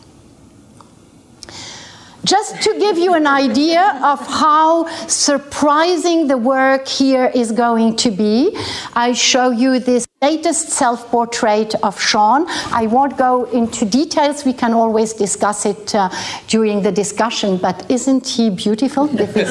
Just 2.25 2.63
to 2.63 2.79
give 2.79 2.97
you 2.97 3.13
an 3.15 3.27
idea 3.27 4.01
of 4.03 4.27
how 4.27 4.87
surprising 5.09 6.27
the 6.27 6.39
work 6.39 6.89
here 6.89 7.31
is 7.35 7.53
going 7.53 7.97
to 7.97 8.11
be, 8.11 8.57
I 8.95 9.13
show 9.13 9.51
you 9.51 9.79
this 9.79 10.04
latest 10.29 10.71
self 10.71 11.11
portrait 11.11 11.75
of 11.83 12.01
Sean. 12.01 12.47
I 12.83 12.87
won't 12.87 13.17
go 13.17 13.45
into 13.61 13.85
details, 13.85 14.45
we 14.45 14.53
can 14.53 14.73
always 14.73 15.13
discuss 15.13 15.67
it 15.67 15.95
uh, 15.95 16.09
during 16.49 16.83
the 16.83 16.93
discussion, 16.93 17.59
but 17.59 17.77
isn't 17.91 18.27
he 18.27 18.51
beautiful 18.51 19.07
with 19.07 19.35
this? 19.35 19.51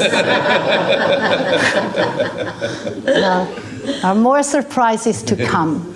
no. 3.06 3.48
Uh, 4.04 4.16
more 4.16 4.44
surprises 4.44 5.22
to 5.24 5.36
come. 5.46 5.93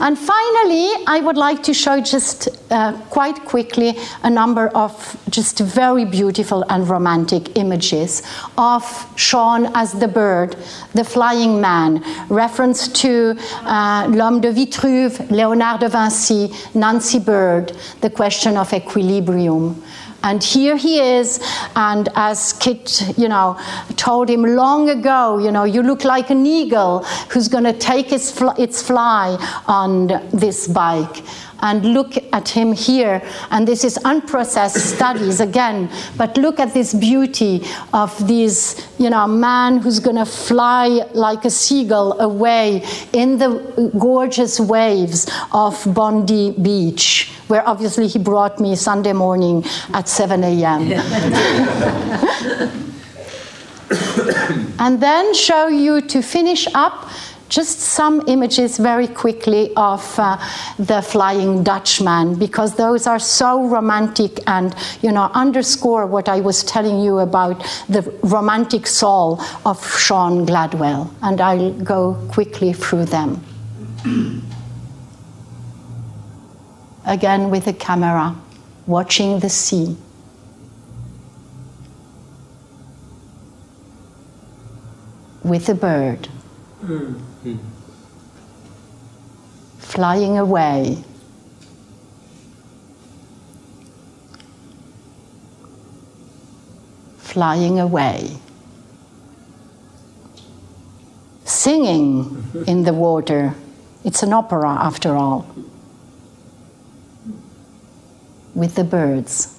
And 0.00 0.18
finally, 0.18 0.90
I 1.06 1.20
would 1.22 1.36
like 1.36 1.62
to 1.64 1.74
show 1.74 2.00
just 2.00 2.48
uh, 2.70 2.92
quite 3.10 3.44
quickly 3.44 3.98
a 4.22 4.30
number 4.30 4.68
of 4.68 5.16
just 5.28 5.58
very 5.58 6.04
beautiful 6.04 6.64
and 6.68 6.88
romantic 6.88 7.56
images 7.56 8.22
of 8.56 8.84
Sean 9.16 9.70
as 9.74 9.92
the 9.92 10.08
bird, 10.08 10.56
the 10.94 11.04
flying 11.04 11.60
man, 11.60 12.02
reference 12.28 12.88
to 13.02 13.36
uh, 13.62 14.06
L'Homme 14.08 14.40
de 14.40 14.52
Vitruve, 14.52 15.30
Leonardo 15.30 15.88
da 15.88 15.88
Vinci, 15.88 16.52
Nancy 16.74 17.18
Bird, 17.18 17.72
the 18.00 18.10
question 18.10 18.56
of 18.56 18.72
equilibrium. 18.72 19.82
And 20.22 20.42
here 20.42 20.76
he 20.76 21.00
is, 21.00 21.40
and 21.76 22.08
as 22.14 22.52
Kit, 22.54 23.16
you 23.16 23.28
know, 23.28 23.58
told 23.96 24.28
him 24.28 24.42
long 24.42 24.90
ago, 24.90 25.38
you 25.38 25.50
know, 25.50 25.64
you 25.64 25.82
look 25.82 26.04
like 26.04 26.30
an 26.30 26.44
eagle 26.44 27.04
who's 27.30 27.48
going 27.48 27.64
to 27.64 27.72
take 27.72 28.12
its, 28.12 28.30
fl- 28.30 28.58
its 28.58 28.82
fly 28.82 29.36
on 29.66 30.08
this 30.32 30.68
bike 30.68 31.22
and 31.62 31.94
look 31.94 32.16
at 32.32 32.48
him 32.48 32.72
here. 32.72 33.22
And 33.50 33.66
this 33.66 33.84
is 33.84 33.98
unprocessed 33.98 34.78
studies 34.78 35.40
again, 35.40 35.90
but 36.16 36.36
look 36.36 36.60
at 36.60 36.74
this 36.74 36.94
beauty 36.94 37.62
of 37.92 38.16
this, 38.26 38.86
you 38.98 39.10
know, 39.10 39.26
man 39.26 39.78
who's 39.78 40.00
going 40.00 40.16
to 40.16 40.26
fly 40.26 40.88
like 41.14 41.44
a 41.44 41.50
seagull 41.50 42.20
away 42.20 42.84
in 43.12 43.38
the 43.38 43.92
gorgeous 43.98 44.58
waves 44.60 45.30
of 45.52 45.82
Bondi 45.94 46.52
Beach, 46.52 47.32
where 47.48 47.66
obviously 47.68 48.06
he 48.06 48.18
brought 48.18 48.60
me 48.60 48.76
Sunday 48.76 49.12
morning 49.12 49.64
at 49.94 50.08
7 50.08 50.42
a.m. 50.44 50.92
and 54.78 55.02
then 55.02 55.34
show 55.34 55.68
you 55.68 56.00
to 56.00 56.22
finish 56.22 56.66
up 56.74 57.08
just 57.50 57.80
some 57.80 58.22
images 58.28 58.78
very 58.78 59.08
quickly 59.08 59.72
of 59.76 60.18
uh, 60.18 60.38
the 60.78 61.02
Flying 61.02 61.64
Dutchman 61.64 62.36
because 62.36 62.76
those 62.76 63.08
are 63.08 63.18
so 63.18 63.66
romantic 63.66 64.38
and 64.46 64.74
you 65.02 65.10
know 65.10 65.24
underscore 65.34 66.06
what 66.06 66.28
I 66.28 66.40
was 66.40 66.62
telling 66.62 67.00
you 67.00 67.18
about 67.18 67.62
the 67.88 68.02
romantic 68.22 68.86
soul 68.86 69.42
of 69.66 69.84
Sean 69.98 70.46
Gladwell 70.46 71.10
and 71.22 71.40
I'll 71.40 71.72
go 71.72 72.14
quickly 72.30 72.72
through 72.72 73.06
them. 73.06 73.44
Again 77.04 77.50
with 77.50 77.64
the 77.64 77.72
camera 77.72 78.36
watching 78.86 79.40
the 79.40 79.50
sea. 79.50 79.96
With 85.42 85.68
a 85.68 85.74
bird. 85.74 86.28
Mm 86.84 87.29
flying 89.78 90.38
away. 90.38 91.02
Flying 97.18 97.78
away. 97.78 98.36
Singing 101.44 102.64
in 102.66 102.84
the 102.84 102.92
water. 102.92 103.54
It's 104.04 104.22
an 104.22 104.32
opera 104.32 104.70
after 104.70 105.16
all. 105.16 105.46
With 108.54 108.74
the 108.74 108.84
birds. 108.84 109.56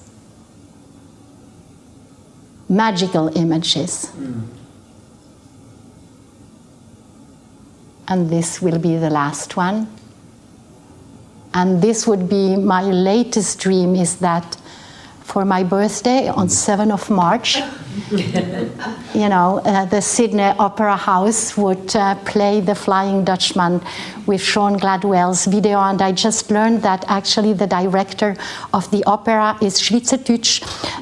Magical 2.69 3.35
images. 3.37 4.11
Mm. 4.15 4.60
And 8.11 8.29
this 8.29 8.61
will 8.61 8.77
be 8.77 8.97
the 8.97 9.09
last 9.09 9.55
one. 9.55 9.87
And 11.53 11.81
this 11.81 12.05
would 12.05 12.27
be 12.27 12.57
my 12.57 12.83
latest 12.83 13.59
dream 13.59 13.95
is 13.95 14.17
that 14.17 14.57
for 15.23 15.45
my 15.45 15.63
birthday 15.63 16.27
on 16.27 16.47
7th 16.47 16.91
of 16.91 17.09
March, 17.09 17.55
you 19.13 19.29
know, 19.29 19.61
uh, 19.63 19.85
the 19.85 20.01
Sydney 20.01 20.51
Opera 20.59 20.97
House 20.97 21.55
would 21.55 21.95
uh, 21.95 22.15
play 22.25 22.59
The 22.59 22.75
Flying 22.75 23.23
Dutchman 23.23 23.81
with 24.25 24.41
Sean 24.41 24.77
Gladwell's 24.77 25.45
video. 25.45 25.79
And 25.79 26.01
I 26.01 26.11
just 26.11 26.51
learned 26.51 26.81
that 26.81 27.05
actually 27.07 27.53
the 27.53 27.67
director 27.67 28.35
of 28.73 28.91
the 28.91 29.05
opera 29.05 29.57
is 29.61 29.79
Schweizerdeutsch. 29.79 30.53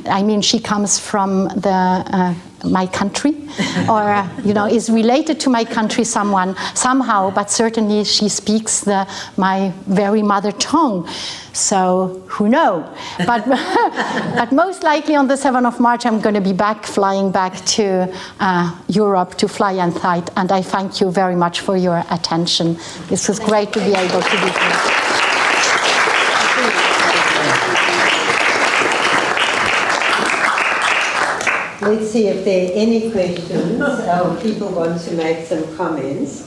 I 0.07 0.21
mean, 0.21 0.41
she 0.41 0.59
comes 0.59 0.99
from 0.99 1.45
the 1.47 2.03
uh, 2.05 2.35
my 2.63 2.85
country 2.87 3.33
or 3.89 4.27
you 4.43 4.53
know 4.53 4.65
is 4.65 4.89
related 4.89 5.39
to 5.39 5.49
my 5.49 5.63
country 5.63 6.03
someone 6.03 6.55
somehow 6.75 7.29
but 7.31 7.49
certainly 7.49 8.03
she 8.03 8.29
speaks 8.29 8.81
the 8.81 9.07
my 9.37 9.71
very 9.87 10.21
mother 10.21 10.51
tongue. 10.53 11.07
So 11.51 12.23
who 12.27 12.47
know? 12.47 12.87
But 13.25 13.45
but 14.39 14.51
most 14.51 14.83
likely 14.83 15.15
on 15.15 15.27
the 15.27 15.35
7th 15.35 15.67
of 15.67 15.79
march 15.79 16.05
i'm 16.05 16.19
going 16.21 16.35
to 16.35 16.41
be 16.41 16.53
back 16.53 16.85
flying 16.85 17.31
back 17.31 17.53
to 17.77 18.13
uh, 18.39 18.75
europe 18.87 19.35
to 19.35 19.47
fly 19.47 19.73
and 19.73 19.93
fight 19.93 20.29
and 20.37 20.51
i 20.51 20.61
thank 20.61 21.01
you 21.01 21.11
very 21.11 21.35
much 21.35 21.61
for 21.61 21.75
your 21.75 22.03
attention. 22.11 22.77
This 23.07 23.27
was 23.27 23.39
great 23.39 23.73
to 23.73 23.79
be 23.79 23.93
able 23.93 24.21
to 24.21 24.35
be 24.43 24.49
here 24.59 25.18
Let's 31.81 32.11
see 32.11 32.27
if 32.27 32.43
there 32.43 32.67
are 32.67 32.73
any 32.73 33.09
questions 33.09 33.81
or 33.81 34.35
people 34.41 34.69
want 34.69 34.99
to 35.01 35.13
make 35.13 35.45
some 35.45 35.63
comments. 35.77 36.45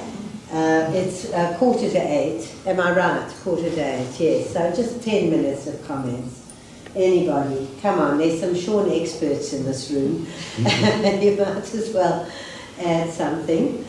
Uh, 0.52 0.90
it's 0.92 1.32
uh, 1.32 1.56
quarter 1.58 1.88
to 1.88 1.98
eight. 1.98 2.54
Am 2.66 2.78
I 2.78 2.92
right? 2.94 3.34
Quarter 3.42 3.70
to 3.70 3.80
eight, 3.80 4.20
yes. 4.20 4.52
So 4.52 4.70
just 4.74 5.02
10 5.02 5.30
minutes 5.30 5.66
of 5.66 5.82
comments. 5.86 6.52
Anybody? 6.94 7.66
Come 7.80 7.98
on, 7.98 8.18
there's 8.18 8.40
some 8.40 8.54
Sean 8.54 8.90
experts 8.92 9.54
in 9.54 9.64
this 9.64 9.90
room. 9.90 10.26
Mm-hmm. 10.56 11.22
you 11.22 11.36
might 11.38 11.74
as 11.74 11.94
well 11.94 12.30
add 12.78 13.10
something. 13.10 13.86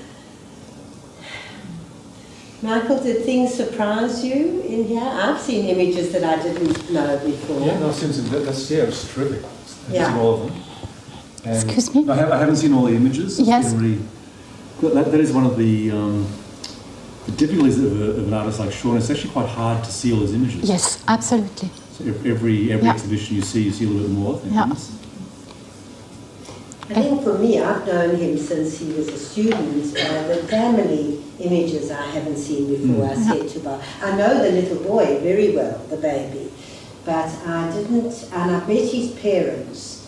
Michael, 2.62 3.04
did 3.04 3.26
things 3.26 3.54
surprise 3.54 4.24
you 4.24 4.62
in 4.62 4.86
here? 4.86 5.04
I've 5.04 5.42
seen 5.42 5.66
images 5.66 6.14
that 6.14 6.24
I 6.24 6.42
didn't 6.42 6.90
know 6.90 7.20
before. 7.20 7.60
Yeah, 7.60 7.80
no, 7.80 7.92
since 7.92 8.18
that's 8.30 8.72
yeah, 8.72 8.84
it's 8.84 9.14
terrific. 9.14 9.44
yeah. 9.90 10.18
all 10.18 10.36
of 10.46 10.54
them. 10.54 10.63
And 11.46 11.56
Excuse 11.56 11.94
me? 11.94 12.10
I, 12.10 12.16
have, 12.16 12.48
not 12.48 12.58
seen 12.58 12.74
all 12.74 12.86
the 12.86 12.96
images. 12.96 13.40
Yes. 13.40 13.74
Really, 13.74 14.00
that, 14.82 15.12
that 15.12 15.20
is 15.20 15.34
one 15.34 15.46
of 15.46 15.58
the, 15.58 15.92
um, 15.92 16.28
the 17.26 17.34
difficulties 17.34 17.84
of, 17.84 18.00
a, 18.00 18.12
of, 18.12 18.28
an 18.28 18.34
artist 18.34 18.60
like 18.60 18.72
Sean. 18.72 18.96
It's 18.96 19.10
actually 19.10 19.32
quite 19.32 19.50
hard 19.50 19.84
to 19.84 19.92
see 19.92 20.14
all 20.14 20.22
his 20.22 20.34
images. 20.34 20.70
Yes, 20.70 21.04
absolutely. 21.08 21.70
So 21.92 22.06
every 22.06 22.72
every 22.72 22.86
yeah. 22.86 22.94
exhibition 22.94 23.36
you 23.36 23.42
see, 23.42 23.64
you 23.64 23.72
see 23.72 23.86
a 23.86 23.90
little 23.90 24.08
bit 24.08 24.18
more. 24.18 24.42
Yeah. 24.46 24.72
I 26.90 27.02
think 27.02 27.24
for 27.24 27.38
me, 27.38 27.60
I've 27.60 27.86
known 27.88 28.16
him 28.16 28.38
since 28.38 28.78
he 28.80 28.94
was 28.94 29.08
a 29.10 29.18
student. 29.18 29.98
Uh, 29.98 30.28
the 30.28 30.44
family 30.48 31.24
images 31.40 31.92
I 31.92 32.06
haven't 32.08 32.38
seen 32.38 32.70
before. 32.70 33.06
Mm. 33.06 33.10
I 33.10 33.16
said 33.16 33.50
to 33.50 33.60
Bob, 33.60 33.82
I 34.02 34.16
know 34.16 34.44
the 34.44 34.52
little 34.52 34.84
boy 34.84 35.20
very 35.20 35.56
well, 35.56 35.78
the 35.90 35.98
baby, 35.98 36.52
but 37.06 37.30
I 37.48 37.72
didn't, 37.72 38.30
and 38.32 38.52
I 38.52 38.68
met 38.68 38.92
his 38.92 39.12
parents 39.12 40.03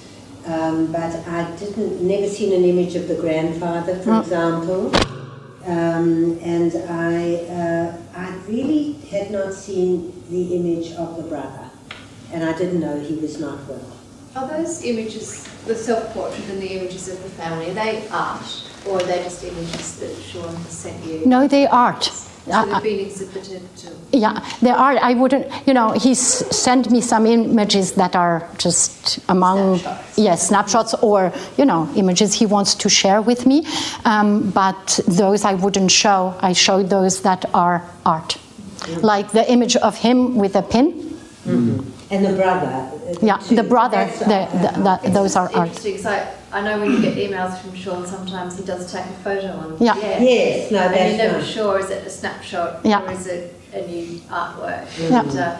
um, 0.45 0.91
but 0.91 1.15
I 1.27 1.55
didn't 1.57 2.01
never 2.01 2.27
seen 2.27 2.53
an 2.53 2.63
image 2.63 2.95
of 2.95 3.07
the 3.07 3.15
grandfather, 3.15 3.95
for 3.97 4.13
oh. 4.13 4.19
example, 4.19 4.95
um, 5.65 6.39
and 6.41 6.75
I 6.89 7.35
uh, 7.49 7.97
I 8.15 8.35
really 8.47 8.93
had 9.09 9.31
not 9.31 9.53
seen 9.53 10.23
the 10.29 10.55
image 10.55 10.91
of 10.93 11.17
the 11.17 11.23
brother, 11.23 11.69
and 12.31 12.43
I 12.43 12.57
didn't 12.57 12.79
know 12.79 12.99
he 12.99 13.15
was 13.15 13.39
not 13.39 13.65
well. 13.67 13.91
Are 14.35 14.47
those 14.47 14.83
images, 14.83 15.47
the 15.65 15.75
self-portrait 15.75 16.49
and 16.49 16.61
the 16.61 16.73
images 16.73 17.07
of 17.07 17.23
the 17.23 17.29
family, 17.29 17.69
are 17.69 17.73
they 17.73 18.05
art 18.09 18.69
or 18.85 18.97
are 18.97 19.03
they 19.03 19.23
just 19.23 19.43
images 19.43 19.99
that 19.99 20.15
Sean 20.21 20.53
has 20.55 20.69
sent 20.69 21.03
you? 21.05 21.25
No, 21.25 21.47
they 21.47 21.67
art. 21.67 22.09
Ah, 22.51 22.61
so 22.61 22.65
they've 22.65 22.75
ah. 22.75 22.79
been 22.81 22.99
exhibited 22.99 23.75
to. 23.77 23.91
Yeah, 24.11 24.45
there 24.61 24.75
are. 24.75 24.97
I 24.97 25.13
wouldn't, 25.13 25.47
you 25.67 25.73
know, 25.73 25.91
he's 25.91 26.19
sent 26.19 26.91
me 26.91 27.01
some 27.01 27.25
images 27.25 27.93
that 27.93 28.15
are 28.15 28.47
just 28.57 29.19
among, 29.29 29.79
Snapshots. 29.79 30.17
yes, 30.17 30.47
snapshots 30.47 30.93
or, 31.01 31.33
you 31.57 31.65
know, 31.65 31.89
images 31.95 32.33
he 32.33 32.45
wants 32.45 32.75
to 32.75 32.89
share 32.89 33.21
with 33.21 33.45
me. 33.45 33.65
Um, 34.05 34.51
but 34.51 34.99
those 35.07 35.43
I 35.43 35.55
wouldn't 35.55 35.91
show. 35.91 36.35
I 36.41 36.53
show 36.53 36.83
those 36.83 37.21
that 37.23 37.45
are 37.53 37.83
art. 38.05 38.37
Mm. 38.79 39.01
Like 39.01 39.31
the 39.31 39.49
image 39.51 39.75
of 39.77 39.97
him 39.97 40.35
with 40.35 40.55
a 40.55 40.61
pin. 40.61 40.93
Mm-hmm. 41.45 41.94
And 42.15 42.25
the 42.25 42.33
brother. 42.33 42.67
uh, 42.67 43.13
Yeah, 43.21 43.37
two, 43.37 43.55
the 43.55 43.63
brother, 43.63 43.97
that's 43.97 44.19
the, 44.19 44.47
the, 44.63 44.99
the, 45.03 45.09
those 45.11 45.35
are 45.35 45.49
art. 45.53 45.67
Interesting, 45.69 45.97
so 45.97 46.27
I 46.51 46.61
know 46.61 46.79
when 46.79 46.91
you 46.91 47.01
get 47.01 47.15
emails 47.17 47.57
from 47.59 47.75
Sean, 47.75 48.05
sometimes 48.05 48.57
he 48.57 48.63
does 48.65 48.91
take 48.91 49.05
a 49.05 49.17
photo 49.23 49.47
on 49.47 49.77
Yeah. 49.79 49.93
the 49.95 50.05
air. 50.05 50.21
Yes, 50.21 50.71
no, 50.71 50.79
And 50.79 51.09
you're 51.17 51.25
never 51.25 51.37
nice. 51.39 51.47
sure, 51.47 51.79
is 51.79 51.89
it 51.89 52.05
a 52.07 52.09
snapshot 52.09 52.79
Yeah. 52.83 53.03
or 53.03 53.11
is 53.11 53.27
it 53.27 53.53
a 53.73 53.81
new 53.87 54.19
artwork? 54.29 54.85
Yeah. 55.09 55.19
And, 55.21 55.37
uh, 55.37 55.57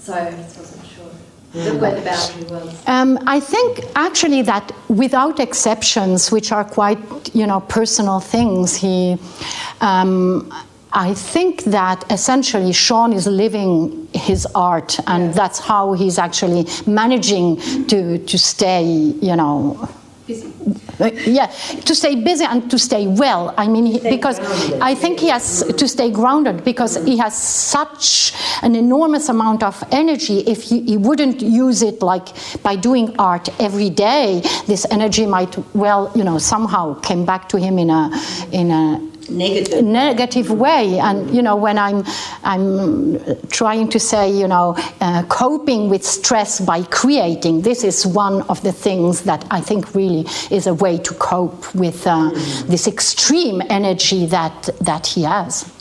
so 0.00 0.14
I 0.14 0.30
just 0.30 0.58
wasn't 0.58 0.86
sure 0.86 1.10
the, 1.52 1.76
where 1.78 1.94
the 1.96 2.02
boundary 2.02 2.44
was. 2.50 2.82
Um, 2.86 3.18
I 3.26 3.40
think 3.40 3.80
actually 3.96 4.42
that 4.42 4.72
without 4.88 5.40
exceptions, 5.40 6.30
which 6.30 6.52
are 6.52 6.64
quite 6.64 6.98
you 7.34 7.46
know 7.46 7.60
personal 7.60 8.20
things, 8.20 8.76
he. 8.76 9.18
Um, 9.80 10.52
I 10.92 11.14
think 11.14 11.64
that 11.64 12.04
essentially 12.10 12.72
Sean 12.72 13.12
is 13.12 13.26
living 13.26 14.08
his 14.12 14.46
art, 14.54 14.98
and 15.06 15.32
that's 15.34 15.58
how 15.60 15.92
he's 15.92 16.18
actually 16.18 16.66
managing 16.86 17.56
to 17.86 18.18
to 18.18 18.38
stay, 18.38 18.84
you 18.84 19.36
know, 19.36 19.88
Busy. 20.26 20.52
uh, 21.00 21.10
yeah, 21.26 21.46
to 21.86 21.94
stay 21.94 22.14
busy 22.14 22.44
and 22.44 22.70
to 22.70 22.78
stay 22.78 23.06
well. 23.06 23.54
I 23.56 23.68
mean, 23.68 23.98
Stay 23.98 24.10
because 24.10 24.38
grounded. 24.38 24.80
I 24.80 24.94
think 24.94 25.20
he 25.20 25.28
has 25.28 25.62
to 25.76 25.88
stay 25.88 26.10
grounded 26.10 26.64
because 26.64 26.96
he 27.04 27.16
has 27.18 27.36
such 27.36 28.32
an 28.62 28.74
enormous 28.74 29.28
amount 29.28 29.62
of 29.62 29.82
energy. 29.92 30.38
If 30.40 30.62
he, 30.62 30.82
he 30.82 30.96
wouldn't 30.96 31.40
use 31.40 31.82
it 31.82 32.02
like 32.02 32.28
by 32.62 32.76
doing 32.76 33.14
art 33.18 33.48
every 33.60 33.90
day, 33.90 34.42
this 34.66 34.86
energy 34.90 35.26
might 35.26 35.56
well, 35.74 36.10
you 36.14 36.24
know, 36.24 36.38
somehow 36.38 36.94
came 37.00 37.24
back 37.24 37.48
to 37.50 37.58
him 37.58 37.78
in 37.78 37.90
a 37.90 38.10
in 38.52 38.70
a 38.70 39.00
Negative. 39.30 39.84
negative 39.84 40.50
way 40.50 40.98
and 40.98 41.34
you 41.34 41.42
know 41.42 41.56
when 41.56 41.78
i'm 41.78 42.04
i'm 42.42 43.18
trying 43.48 43.88
to 43.88 44.00
say 44.00 44.30
you 44.30 44.48
know 44.48 44.74
uh, 45.00 45.22
coping 45.28 45.88
with 45.88 46.04
stress 46.04 46.60
by 46.60 46.82
creating 46.84 47.62
this 47.62 47.84
is 47.84 48.06
one 48.06 48.42
of 48.42 48.62
the 48.62 48.72
things 48.72 49.22
that 49.22 49.44
i 49.50 49.60
think 49.60 49.94
really 49.94 50.26
is 50.50 50.66
a 50.66 50.74
way 50.74 50.98
to 50.98 51.14
cope 51.14 51.74
with 51.74 52.06
uh, 52.06 52.30
this 52.66 52.86
extreme 52.86 53.62
energy 53.70 54.26
that 54.26 54.68
that 54.80 55.06
he 55.06 55.22
has 55.22 55.72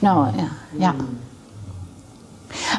no 0.00 0.32
yeah, 0.36 0.50
yeah. 0.76 1.06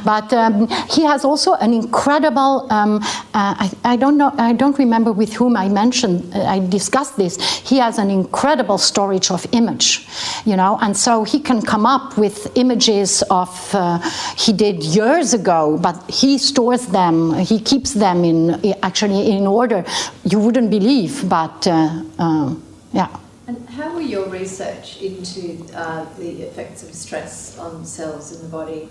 But 0.04 0.32
um, 0.34 0.68
he 0.90 1.04
has 1.04 1.26
also 1.26 1.54
an 1.56 1.74
incredible. 1.74 2.68
Um, 2.72 2.98
uh, 3.34 3.56
I, 3.66 3.72
I 3.84 3.96
don't 3.96 4.18
know. 4.18 4.34
I 4.38 4.54
don't 4.54 4.78
remember 4.78 5.12
with 5.12 5.34
whom 5.34 5.56
I 5.56 5.70
mentioned. 5.70 6.34
Uh, 6.36 6.44
I 6.44 6.60
discussed 6.60 7.18
this. 7.18 7.38
He 7.68 7.78
has 7.78 7.98
an 7.98 8.10
incredible 8.10 8.78
storage 8.78 9.32
of 9.32 9.46
image, 9.52 10.08
you 10.46 10.56
know, 10.56 10.78
and 10.82 10.96
so 10.96 11.24
he 11.24 11.40
can 11.40 11.62
come 11.62 11.86
up 11.86 12.18
with 12.18 12.52
images 12.56 13.24
of 13.30 13.50
uh, 13.74 14.00
he 14.38 14.54
did 14.54 14.84
years 14.84 15.34
ago, 15.34 15.78
but 15.82 16.10
he 16.10 16.38
stores 16.38 16.88
them. 16.88 17.34
He 17.36 17.60
keeps 17.60 17.94
them 17.94 18.24
in 18.24 18.76
actually 18.84 19.32
in 19.32 19.48
order. 19.48 19.86
You 20.24 20.40
wouldn't 20.40 20.70
believe, 20.70 21.28
but 21.30 21.68
uh, 21.68 22.04
um, 22.20 22.64
yeah. 22.92 23.10
And 23.46 23.68
how 23.70 23.94
will 23.94 24.02
your 24.02 24.28
research 24.30 25.02
into 25.02 25.60
uh, 25.76 26.06
the 26.18 26.44
effects 26.44 26.82
of 26.84 26.94
stress 26.94 27.58
on 27.60 27.86
cells 27.86 28.32
in 28.32 28.42
the 28.42 28.48
body 28.48 28.90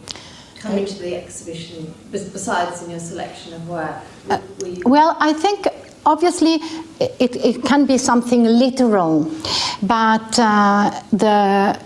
come 0.62 0.78
into 0.78 0.98
the 1.02 1.16
exhibition, 1.16 1.92
besides 2.10 2.82
in 2.82 2.90
your 2.90 3.00
selection 3.00 3.54
of 3.54 3.68
work? 3.68 3.96
Uh, 4.30 4.38
Well, 4.84 5.16
I 5.20 5.32
think 5.32 5.66
obviously 6.06 6.54
it, 7.00 7.36
it 7.50 7.64
can 7.64 7.86
be 7.86 7.98
something 7.98 8.44
literal, 8.44 9.30
but 9.82 10.38
uh, 10.38 10.90
the 11.12 11.78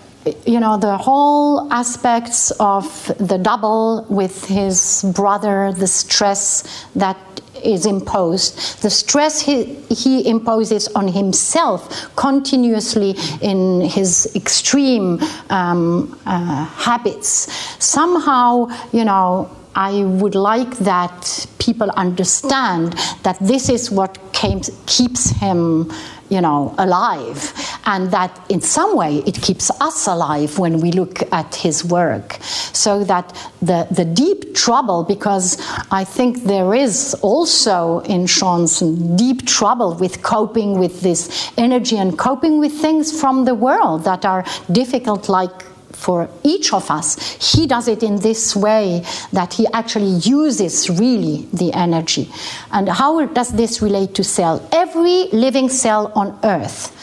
you 0.45 0.59
know 0.59 0.77
the 0.77 0.97
whole 0.97 1.71
aspects 1.71 2.51
of 2.59 2.85
the 3.19 3.37
double 3.37 4.05
with 4.09 4.45
his 4.45 5.05
brother, 5.15 5.71
the 5.73 5.87
stress 5.87 6.85
that 6.95 7.17
is 7.63 7.85
imposed, 7.85 8.81
the 8.81 8.89
stress 8.89 9.41
he, 9.41 9.75
he 9.89 10.27
imposes 10.29 10.87
on 10.89 11.07
himself 11.07 12.15
continuously 12.15 13.15
in 13.41 13.81
his 13.81 14.31
extreme 14.35 15.19
um, 15.49 16.19
uh, 16.25 16.65
habits. 16.65 17.51
Somehow, 17.83 18.67
you 18.91 19.05
know, 19.05 19.49
I 19.75 20.03
would 20.05 20.33
like 20.33 20.77
that 20.79 21.45
people 21.59 21.91
understand 21.91 22.93
that 23.23 23.37
this 23.39 23.69
is 23.69 23.91
what 23.91 24.17
came, 24.33 24.61
keeps 24.87 25.29
him, 25.29 25.91
you 26.29 26.41
know, 26.41 26.73
alive, 26.77 27.53
and 27.85 28.11
that 28.11 28.39
in 28.49 28.61
some 28.61 28.95
way 28.95 29.17
it 29.25 29.41
keeps 29.41 29.69
us 29.81 30.07
alive 30.07 30.59
when 30.59 30.79
we 30.79 30.91
look 30.91 31.21
at 31.31 31.55
his 31.55 31.85
work. 31.85 32.37
So 32.73 33.03
that 33.05 33.33
the, 33.61 33.87
the 33.91 34.05
deep 34.05 34.55
trouble, 34.55 35.03
because 35.03 35.57
I 35.91 36.03
think 36.03 36.43
there 36.43 36.73
is 36.73 37.15
also 37.21 37.99
in 38.01 38.27
Sean's 38.27 38.79
deep 39.15 39.45
trouble 39.45 39.95
with 39.95 40.21
coping 40.21 40.79
with 40.79 41.01
this 41.01 41.51
energy 41.57 41.97
and 41.97 42.17
coping 42.17 42.59
with 42.59 42.73
things 42.73 43.17
from 43.19 43.45
the 43.45 43.55
world 43.55 44.03
that 44.03 44.25
are 44.25 44.43
difficult, 44.71 45.29
like 45.29 45.65
for 45.97 46.29
each 46.43 46.73
of 46.73 46.89
us. 46.91 47.17
He 47.53 47.67
does 47.67 47.87
it 47.87 48.03
in 48.03 48.17
this 48.19 48.55
way 48.55 49.03
that 49.33 49.53
he 49.53 49.67
actually 49.73 50.13
uses 50.19 50.89
really 50.89 51.47
the 51.51 51.73
energy. 51.73 52.29
And 52.71 52.87
how 52.87 53.25
does 53.25 53.49
this 53.49 53.81
relate 53.81 54.13
to 54.15 54.23
cell? 54.23 54.67
Every 54.71 55.27
living 55.33 55.69
cell 55.69 56.11
on 56.15 56.39
Earth. 56.43 56.93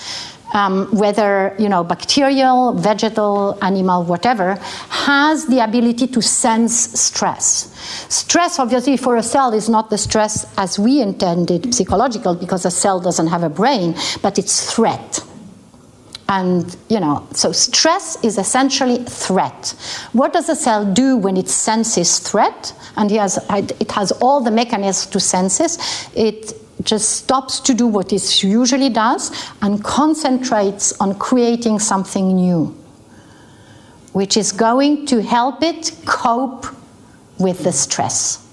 Um, 0.53 0.87
whether 0.97 1.57
you 1.59 1.69
know 1.69 1.83
bacterial, 1.83 2.75
vegetal, 2.75 3.59
animal, 3.61 4.05
whatever, 4.05 4.55
has 4.89 5.47
the 5.47 5.59
ability 5.65 6.07
to 6.07 6.23
sense 6.23 7.01
stress. 7.01 7.75
Stress, 8.09 8.61
obviously, 8.61 8.97
for 8.97 9.17
a 9.17 9.23
cell 9.23 9.53
is 9.53 9.69
not 9.69 9.91
the 9.91 9.99
stress 9.99 10.47
as 10.57 10.79
we 10.79 11.01
intended, 11.01 11.75
psychological, 11.75 12.37
because 12.37 12.65
a 12.65 12.71
cell 12.71 13.01
doesn't 13.01 13.27
have 13.27 13.43
a 13.43 13.49
brain, 13.51 13.97
but 14.23 14.39
it's 14.39 14.73
threat. 14.73 15.25
And, 16.29 16.75
you 16.89 17.01
know, 17.01 17.27
so 17.33 17.53
stress 17.53 18.17
is 18.25 18.39
essentially 18.39 19.05
threat. 19.05 19.75
What 20.13 20.33
does 20.33 20.49
a 20.49 20.57
cell 20.57 20.85
do 20.85 21.17
when 21.19 21.37
it 21.37 21.49
senses 21.49 22.19
threat? 22.19 22.73
And 22.97 23.13
it 23.13 23.19
has, 23.19 23.39
it 23.51 23.91
has 23.93 24.11
all 24.13 24.41
the 24.41 24.51
mechanisms 24.51 25.11
to 25.13 25.21
sense 25.21 25.59
this. 25.59 26.09
It 26.15 26.55
just 26.83 27.11
stops 27.11 27.61
to 27.61 27.75
do 27.75 27.87
what 27.87 28.13
it 28.13 28.43
usually 28.43 28.89
does 28.89 29.33
and 29.63 29.85
concentrates 29.85 30.99
on 31.01 31.15
creating 31.19 31.79
something 31.79 32.35
new, 32.35 32.75
which 34.13 34.37
is 34.37 34.51
going 34.51 35.07
to 35.07 35.23
help 35.23 35.63
it 35.63 35.93
cope 36.07 36.67
with 37.39 37.65
the 37.65 37.73
stress. 37.73 38.47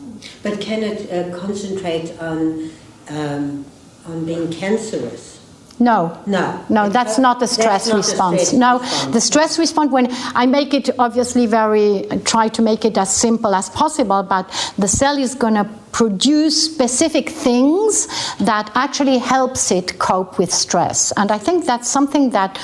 But 0.43 0.59
can 0.59 0.83
it 0.83 1.11
uh, 1.11 1.37
concentrate 1.37 2.17
on 2.19 2.71
um, 3.09 3.65
on 4.05 4.25
being 4.25 4.51
cancerous? 4.51 5.40
No. 5.79 6.17
No. 6.27 6.63
No, 6.69 6.89
that's 6.89 7.17
not- 7.17 7.39
the 7.39 7.47
stress 7.47 7.87
not 7.87 7.97
response. 7.97 8.41
stress 8.41 8.53
no, 8.53 8.79
response. 8.79 9.13
the 9.13 9.21
stress 9.21 9.57
response, 9.59 9.91
when 9.91 10.07
I 10.35 10.45
make 10.45 10.73
it 10.73 10.89
obviously 10.99 11.45
very, 11.47 12.05
try 12.25 12.49
to 12.49 12.61
make 12.61 12.85
it 12.85 12.97
as 12.97 13.09
simple 13.13 13.55
as 13.55 13.69
possible, 13.69 14.21
but 14.23 14.49
the 14.77 14.87
cell 14.87 15.17
is 15.17 15.33
going 15.35 15.55
to 15.55 15.65
produce 15.91 16.65
specific 16.65 17.29
things 17.29 18.07
that 18.39 18.71
actually 18.75 19.17
helps 19.17 19.71
it 19.71 19.97
cope 19.99 20.37
with 20.37 20.51
stress. 20.53 21.11
And 21.17 21.31
I 21.31 21.37
think 21.37 21.65
that's 21.65 21.89
something 21.89 22.29
that 22.31 22.59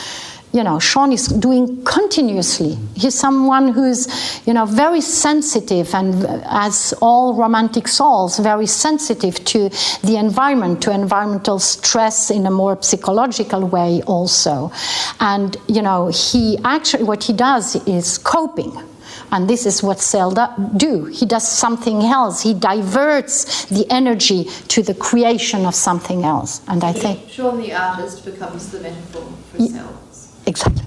you 0.57 0.63
know 0.63 0.79
Sean 0.79 1.11
is 1.11 1.27
doing 1.27 1.83
continuously. 1.83 2.77
He's 2.95 3.13
someone 3.13 3.67
who's 3.69 4.01
you 4.47 4.53
know 4.53 4.65
very 4.65 5.01
sensitive 5.01 5.93
and 5.93 6.25
as 6.65 6.95
all 6.99 7.35
romantic 7.35 7.87
souls 7.87 8.39
very 8.39 8.65
sensitive 8.65 9.35
to 9.53 9.69
the 10.03 10.15
environment, 10.17 10.81
to 10.81 10.91
environmental 10.91 11.59
stress 11.59 12.31
in 12.31 12.47
a 12.47 12.51
more 12.51 12.81
psychological 12.81 13.67
way 13.67 14.01
also. 14.07 14.71
And 15.19 15.55
you 15.67 15.83
know 15.83 16.07
he 16.07 16.57
actually 16.63 17.03
what 17.03 17.23
he 17.23 17.33
does 17.33 17.75
is 17.87 18.17
coping. 18.17 18.73
And 19.29 19.49
this 19.49 19.65
is 19.65 19.83
what 19.83 19.99
Zelda 19.99 20.55
do. 20.77 21.05
He 21.05 21.25
does 21.25 21.45
something 21.45 22.01
else. 22.01 22.41
He 22.41 22.53
diverts 22.53 23.65
the 23.65 23.85
energy 23.89 24.45
to 24.69 24.81
the 24.81 24.93
creation 24.93 25.65
of 25.65 25.75
something 25.75 26.23
else. 26.23 26.61
And 26.67 26.81
I 26.83 26.93
think 26.93 27.29
Sean 27.29 27.57
the 27.59 27.73
artist 27.73 28.23
becomes 28.23 28.71
the 28.71 28.79
metaphor 28.79 29.27
for 29.51 29.59
cells. 29.59 30.06
Exactly. 30.47 30.83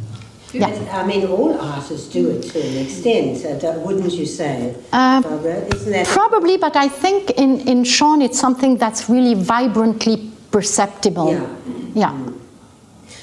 Yeah. 0.52 0.66
I 1.00 1.06
mean, 1.06 1.26
all 1.28 1.56
artists 1.61 2.08
do 2.08 2.28
it 2.30 2.42
to 2.52 2.61
an 2.61 2.76
extent, 2.84 3.62
wouldn't 3.86 4.12
you 4.12 4.26
say, 4.26 4.74
Um, 4.92 5.22
Barbara? 5.22 5.58
Isn't 5.74 6.06
Probably, 6.08 6.56
but 6.56 6.74
I 6.74 6.88
think 6.88 7.30
in, 7.30 7.61
in 7.68 7.84
Sean 7.84 8.20
it's 8.20 8.40
something 8.40 8.76
that's 8.76 9.08
really 9.08 9.34
vibrantly 9.34 10.30
perceptible. 10.50 11.30
Yeah. 11.30 11.46
Yeah. 11.94 12.12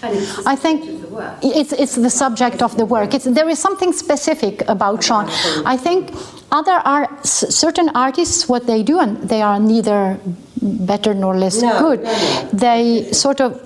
And 0.04 0.16
it's 0.18 0.46
I 0.46 0.56
think 0.56 0.84
subject 0.86 1.04
of 1.04 1.10
the 1.10 1.16
work. 1.16 1.38
it's, 1.44 1.74
it's 1.74 1.96
the 1.96 2.10
subject 2.10 2.62
of 2.62 2.78
the 2.78 2.86
work. 2.86 3.14
It's, 3.14 3.26
there 3.26 3.50
is 3.50 3.60
something 3.60 3.92
specific 3.92 4.62
about 4.70 5.04
Sean. 5.04 5.26
I 5.66 5.76
think 5.76 6.12
other 6.52 6.80
art, 6.86 7.26
certain 7.26 7.90
artists, 7.90 8.48
what 8.48 8.68
they 8.68 8.84
do, 8.84 9.00
and 9.00 9.18
they 9.28 9.42
are 9.42 9.60
neither 9.60 10.18
better 10.62 11.14
nor 11.14 11.36
less 11.36 11.62
No, 11.62 11.80
good. 11.80 12.04
no, 12.04 12.12
no. 12.12 12.50
They 12.54 13.12
sort 13.12 13.42
of 13.42 13.60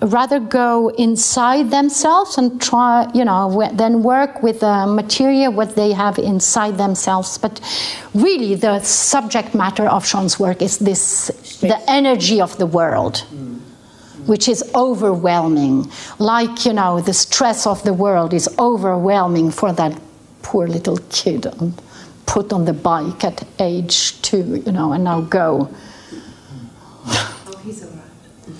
rather 0.00 0.38
go 0.38 0.88
inside 0.90 1.70
themselves 1.70 2.38
and 2.38 2.60
try, 2.60 3.10
you 3.14 3.24
know, 3.24 3.68
then 3.72 4.02
work 4.02 4.42
with 4.42 4.60
the 4.60 4.86
material 4.86 5.52
what 5.52 5.74
they 5.74 5.92
have 5.92 6.18
inside 6.18 6.78
themselves. 6.78 7.38
But 7.38 7.60
really, 8.14 8.54
the 8.54 8.80
subject 8.80 9.54
matter 9.54 9.88
of 9.88 10.06
Sean's 10.06 10.38
work 10.38 10.62
is 10.62 10.78
this: 10.78 11.28
the 11.60 11.78
energy 11.88 12.40
of 12.40 12.56
the 12.58 12.66
world 12.66 13.24
mm. 13.32 13.58
Mm. 14.18 14.26
which 14.26 14.48
is 14.48 14.62
overwhelming. 14.74 15.90
Like, 16.18 16.64
you 16.64 16.72
know, 16.72 17.00
the 17.00 17.14
stress 17.14 17.66
of 17.66 17.82
the 17.82 17.92
world 17.92 18.32
is 18.32 18.48
overwhelming 18.58 19.50
for 19.50 19.72
that 19.72 19.98
poor 20.42 20.66
little 20.68 20.98
kid 21.10 21.46
put 22.26 22.52
on 22.52 22.66
the 22.66 22.72
bike 22.74 23.24
at 23.24 23.42
age 23.58 24.20
two, 24.22 24.62
you 24.64 24.72
know, 24.72 24.92
and 24.92 25.02
now 25.02 25.22
go. 25.22 25.68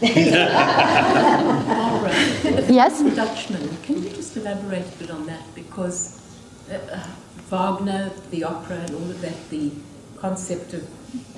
All 0.03 2.01
right. 2.03 2.35
Yes? 2.71 3.03
Dutchman, 3.17 3.69
can 3.83 4.03
you 4.03 4.11
just 4.11 4.37
elaborate 4.37 4.85
a 4.95 4.99
bit 4.99 5.11
on 5.11 5.27
that? 5.27 5.43
Because 5.55 6.21
uh, 6.71 6.75
uh, 6.75 7.07
Wagner, 7.51 8.11
the 8.31 8.45
opera, 8.45 8.77
and 8.77 8.95
all 8.95 9.11
of 9.11 9.21
that, 9.23 9.49
the 9.51 9.71
concept 10.19 10.75
of 10.75 10.83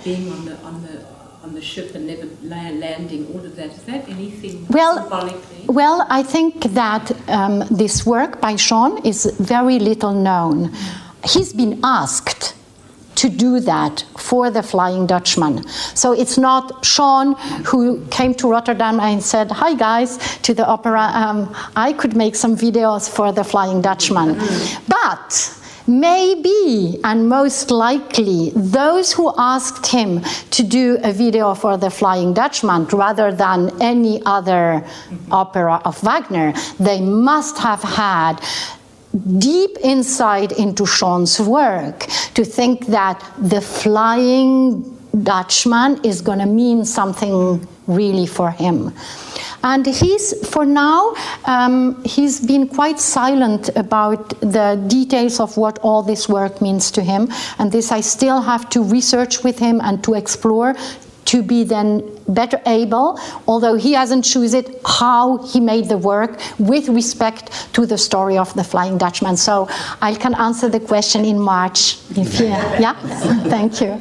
being 0.04 0.28
on 0.32 0.44
the 0.44 0.56
on 0.62 0.82
the 0.82 1.04
on 1.44 1.54
the 1.54 1.60
ship 1.62 1.94
and 1.94 2.06
never 2.06 2.26
la- 2.42 2.70
landing, 2.86 3.26
all 3.32 3.38
of 3.44 3.54
that, 3.56 3.70
is 3.70 3.82
that 3.84 4.08
anything 4.08 4.66
Well, 4.68 4.96
symbolically? 5.00 5.64
well, 5.68 6.04
I 6.10 6.22
think 6.22 6.64
that 6.74 7.12
um, 7.28 7.60
this 7.70 8.04
work 8.04 8.40
by 8.40 8.56
Sean 8.56 8.98
is 9.06 9.24
very 9.38 9.78
little 9.78 10.12
known. 10.12 10.70
He's 11.24 11.52
been 11.54 11.80
asked 11.84 12.54
to 13.20 13.28
do 13.28 13.60
that 13.60 14.04
for 14.16 14.50
the 14.50 14.62
Flying 14.62 15.06
Dutchman. 15.06 15.66
So 15.94 16.12
it's 16.12 16.38
not 16.38 16.84
Sean 16.84 17.34
who 17.66 18.02
came 18.06 18.32
to 18.40 18.50
Rotterdam 18.50 18.98
and 18.98 19.22
said, 19.22 19.50
Hi 19.50 19.74
guys, 19.74 20.16
to 20.46 20.54
the 20.54 20.66
opera, 20.66 21.10
um, 21.12 21.54
I 21.76 21.92
could 21.92 22.16
make 22.16 22.34
some 22.34 22.56
videos 22.56 23.10
for 23.10 23.30
the 23.30 23.44
Flying 23.44 23.82
Dutchman. 23.82 24.38
But 24.88 25.56
Maybe 25.86 27.00
and 27.02 27.28
most 27.28 27.72
likely, 27.72 28.52
those 28.54 29.12
who 29.12 29.34
asked 29.36 29.86
him 29.86 30.20
to 30.50 30.62
do 30.62 30.98
a 31.02 31.12
video 31.12 31.52
for 31.54 31.76
the 31.76 31.90
Flying 31.90 32.32
Dutchman 32.32 32.84
rather 32.92 33.32
than 33.32 33.70
any 33.82 34.22
other 34.24 34.86
opera 35.32 35.82
of 35.84 36.00
Wagner, 36.02 36.52
they 36.78 37.00
must 37.00 37.58
have 37.58 37.82
had 37.82 38.34
deep 39.38 39.76
insight 39.82 40.52
into 40.52 40.86
Sean's 40.86 41.40
work 41.40 42.06
to 42.34 42.44
think 42.44 42.86
that 42.86 43.18
the 43.38 43.60
Flying 43.60 44.96
Dutchman 45.22 46.04
is 46.04 46.20
going 46.20 46.38
to 46.38 46.46
mean 46.46 46.84
something 46.84 47.66
really 47.86 48.26
for 48.26 48.50
him. 48.50 48.92
And 49.62 49.84
he's, 49.84 50.48
for 50.48 50.64
now, 50.64 51.14
um, 51.44 52.02
he's 52.04 52.40
been 52.40 52.68
quite 52.68 52.98
silent 52.98 53.68
about 53.76 54.30
the 54.40 54.82
details 54.86 55.40
of 55.40 55.56
what 55.56 55.78
all 55.80 56.02
this 56.02 56.28
work 56.28 56.62
means 56.62 56.90
to 56.92 57.02
him. 57.02 57.28
And 57.58 57.70
this 57.70 57.92
I 57.92 58.00
still 58.00 58.40
have 58.40 58.70
to 58.70 58.82
research 58.82 59.42
with 59.42 59.58
him 59.58 59.80
and 59.82 60.02
to 60.04 60.14
explore 60.14 60.74
to 61.30 61.44
be 61.44 61.62
then 61.62 62.02
better 62.28 62.60
able, 62.66 63.18
although 63.46 63.76
he 63.76 63.92
hasn't 63.92 64.24
chosen 64.24 64.64
it, 64.64 64.80
how 64.84 65.38
he 65.46 65.60
made 65.60 65.88
the 65.88 65.96
work 65.96 66.40
with 66.58 66.88
respect 66.88 67.72
to 67.72 67.86
the 67.86 67.96
story 67.96 68.36
of 68.36 68.52
the 68.54 68.64
Flying 68.64 68.98
Dutchman. 68.98 69.36
So 69.36 69.68
I 70.02 70.14
can 70.14 70.34
answer 70.34 70.68
the 70.68 70.80
question 70.80 71.24
in 71.24 71.38
March. 71.38 71.98
If 72.16 72.40
you, 72.40 72.46
yeah, 72.46 72.94
thank 73.54 73.80
you. 73.80 74.00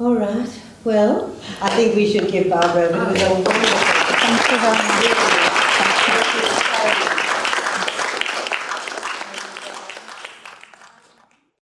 All 0.00 0.14
right. 0.14 0.48
Well, 0.82 1.32
I 1.62 1.70
think 1.76 1.94
we 1.94 2.10
should 2.10 2.28
give 2.32 2.50
Barbara 2.50 2.88
a 2.88 3.12
bit 3.12 3.22
of 3.22 3.38
a 3.38 3.44
Thank 3.44 4.50
you 4.50 4.58
very 4.58 4.72
much. 4.72 5.04
Thank 5.04 5.12
you. 5.12 5.17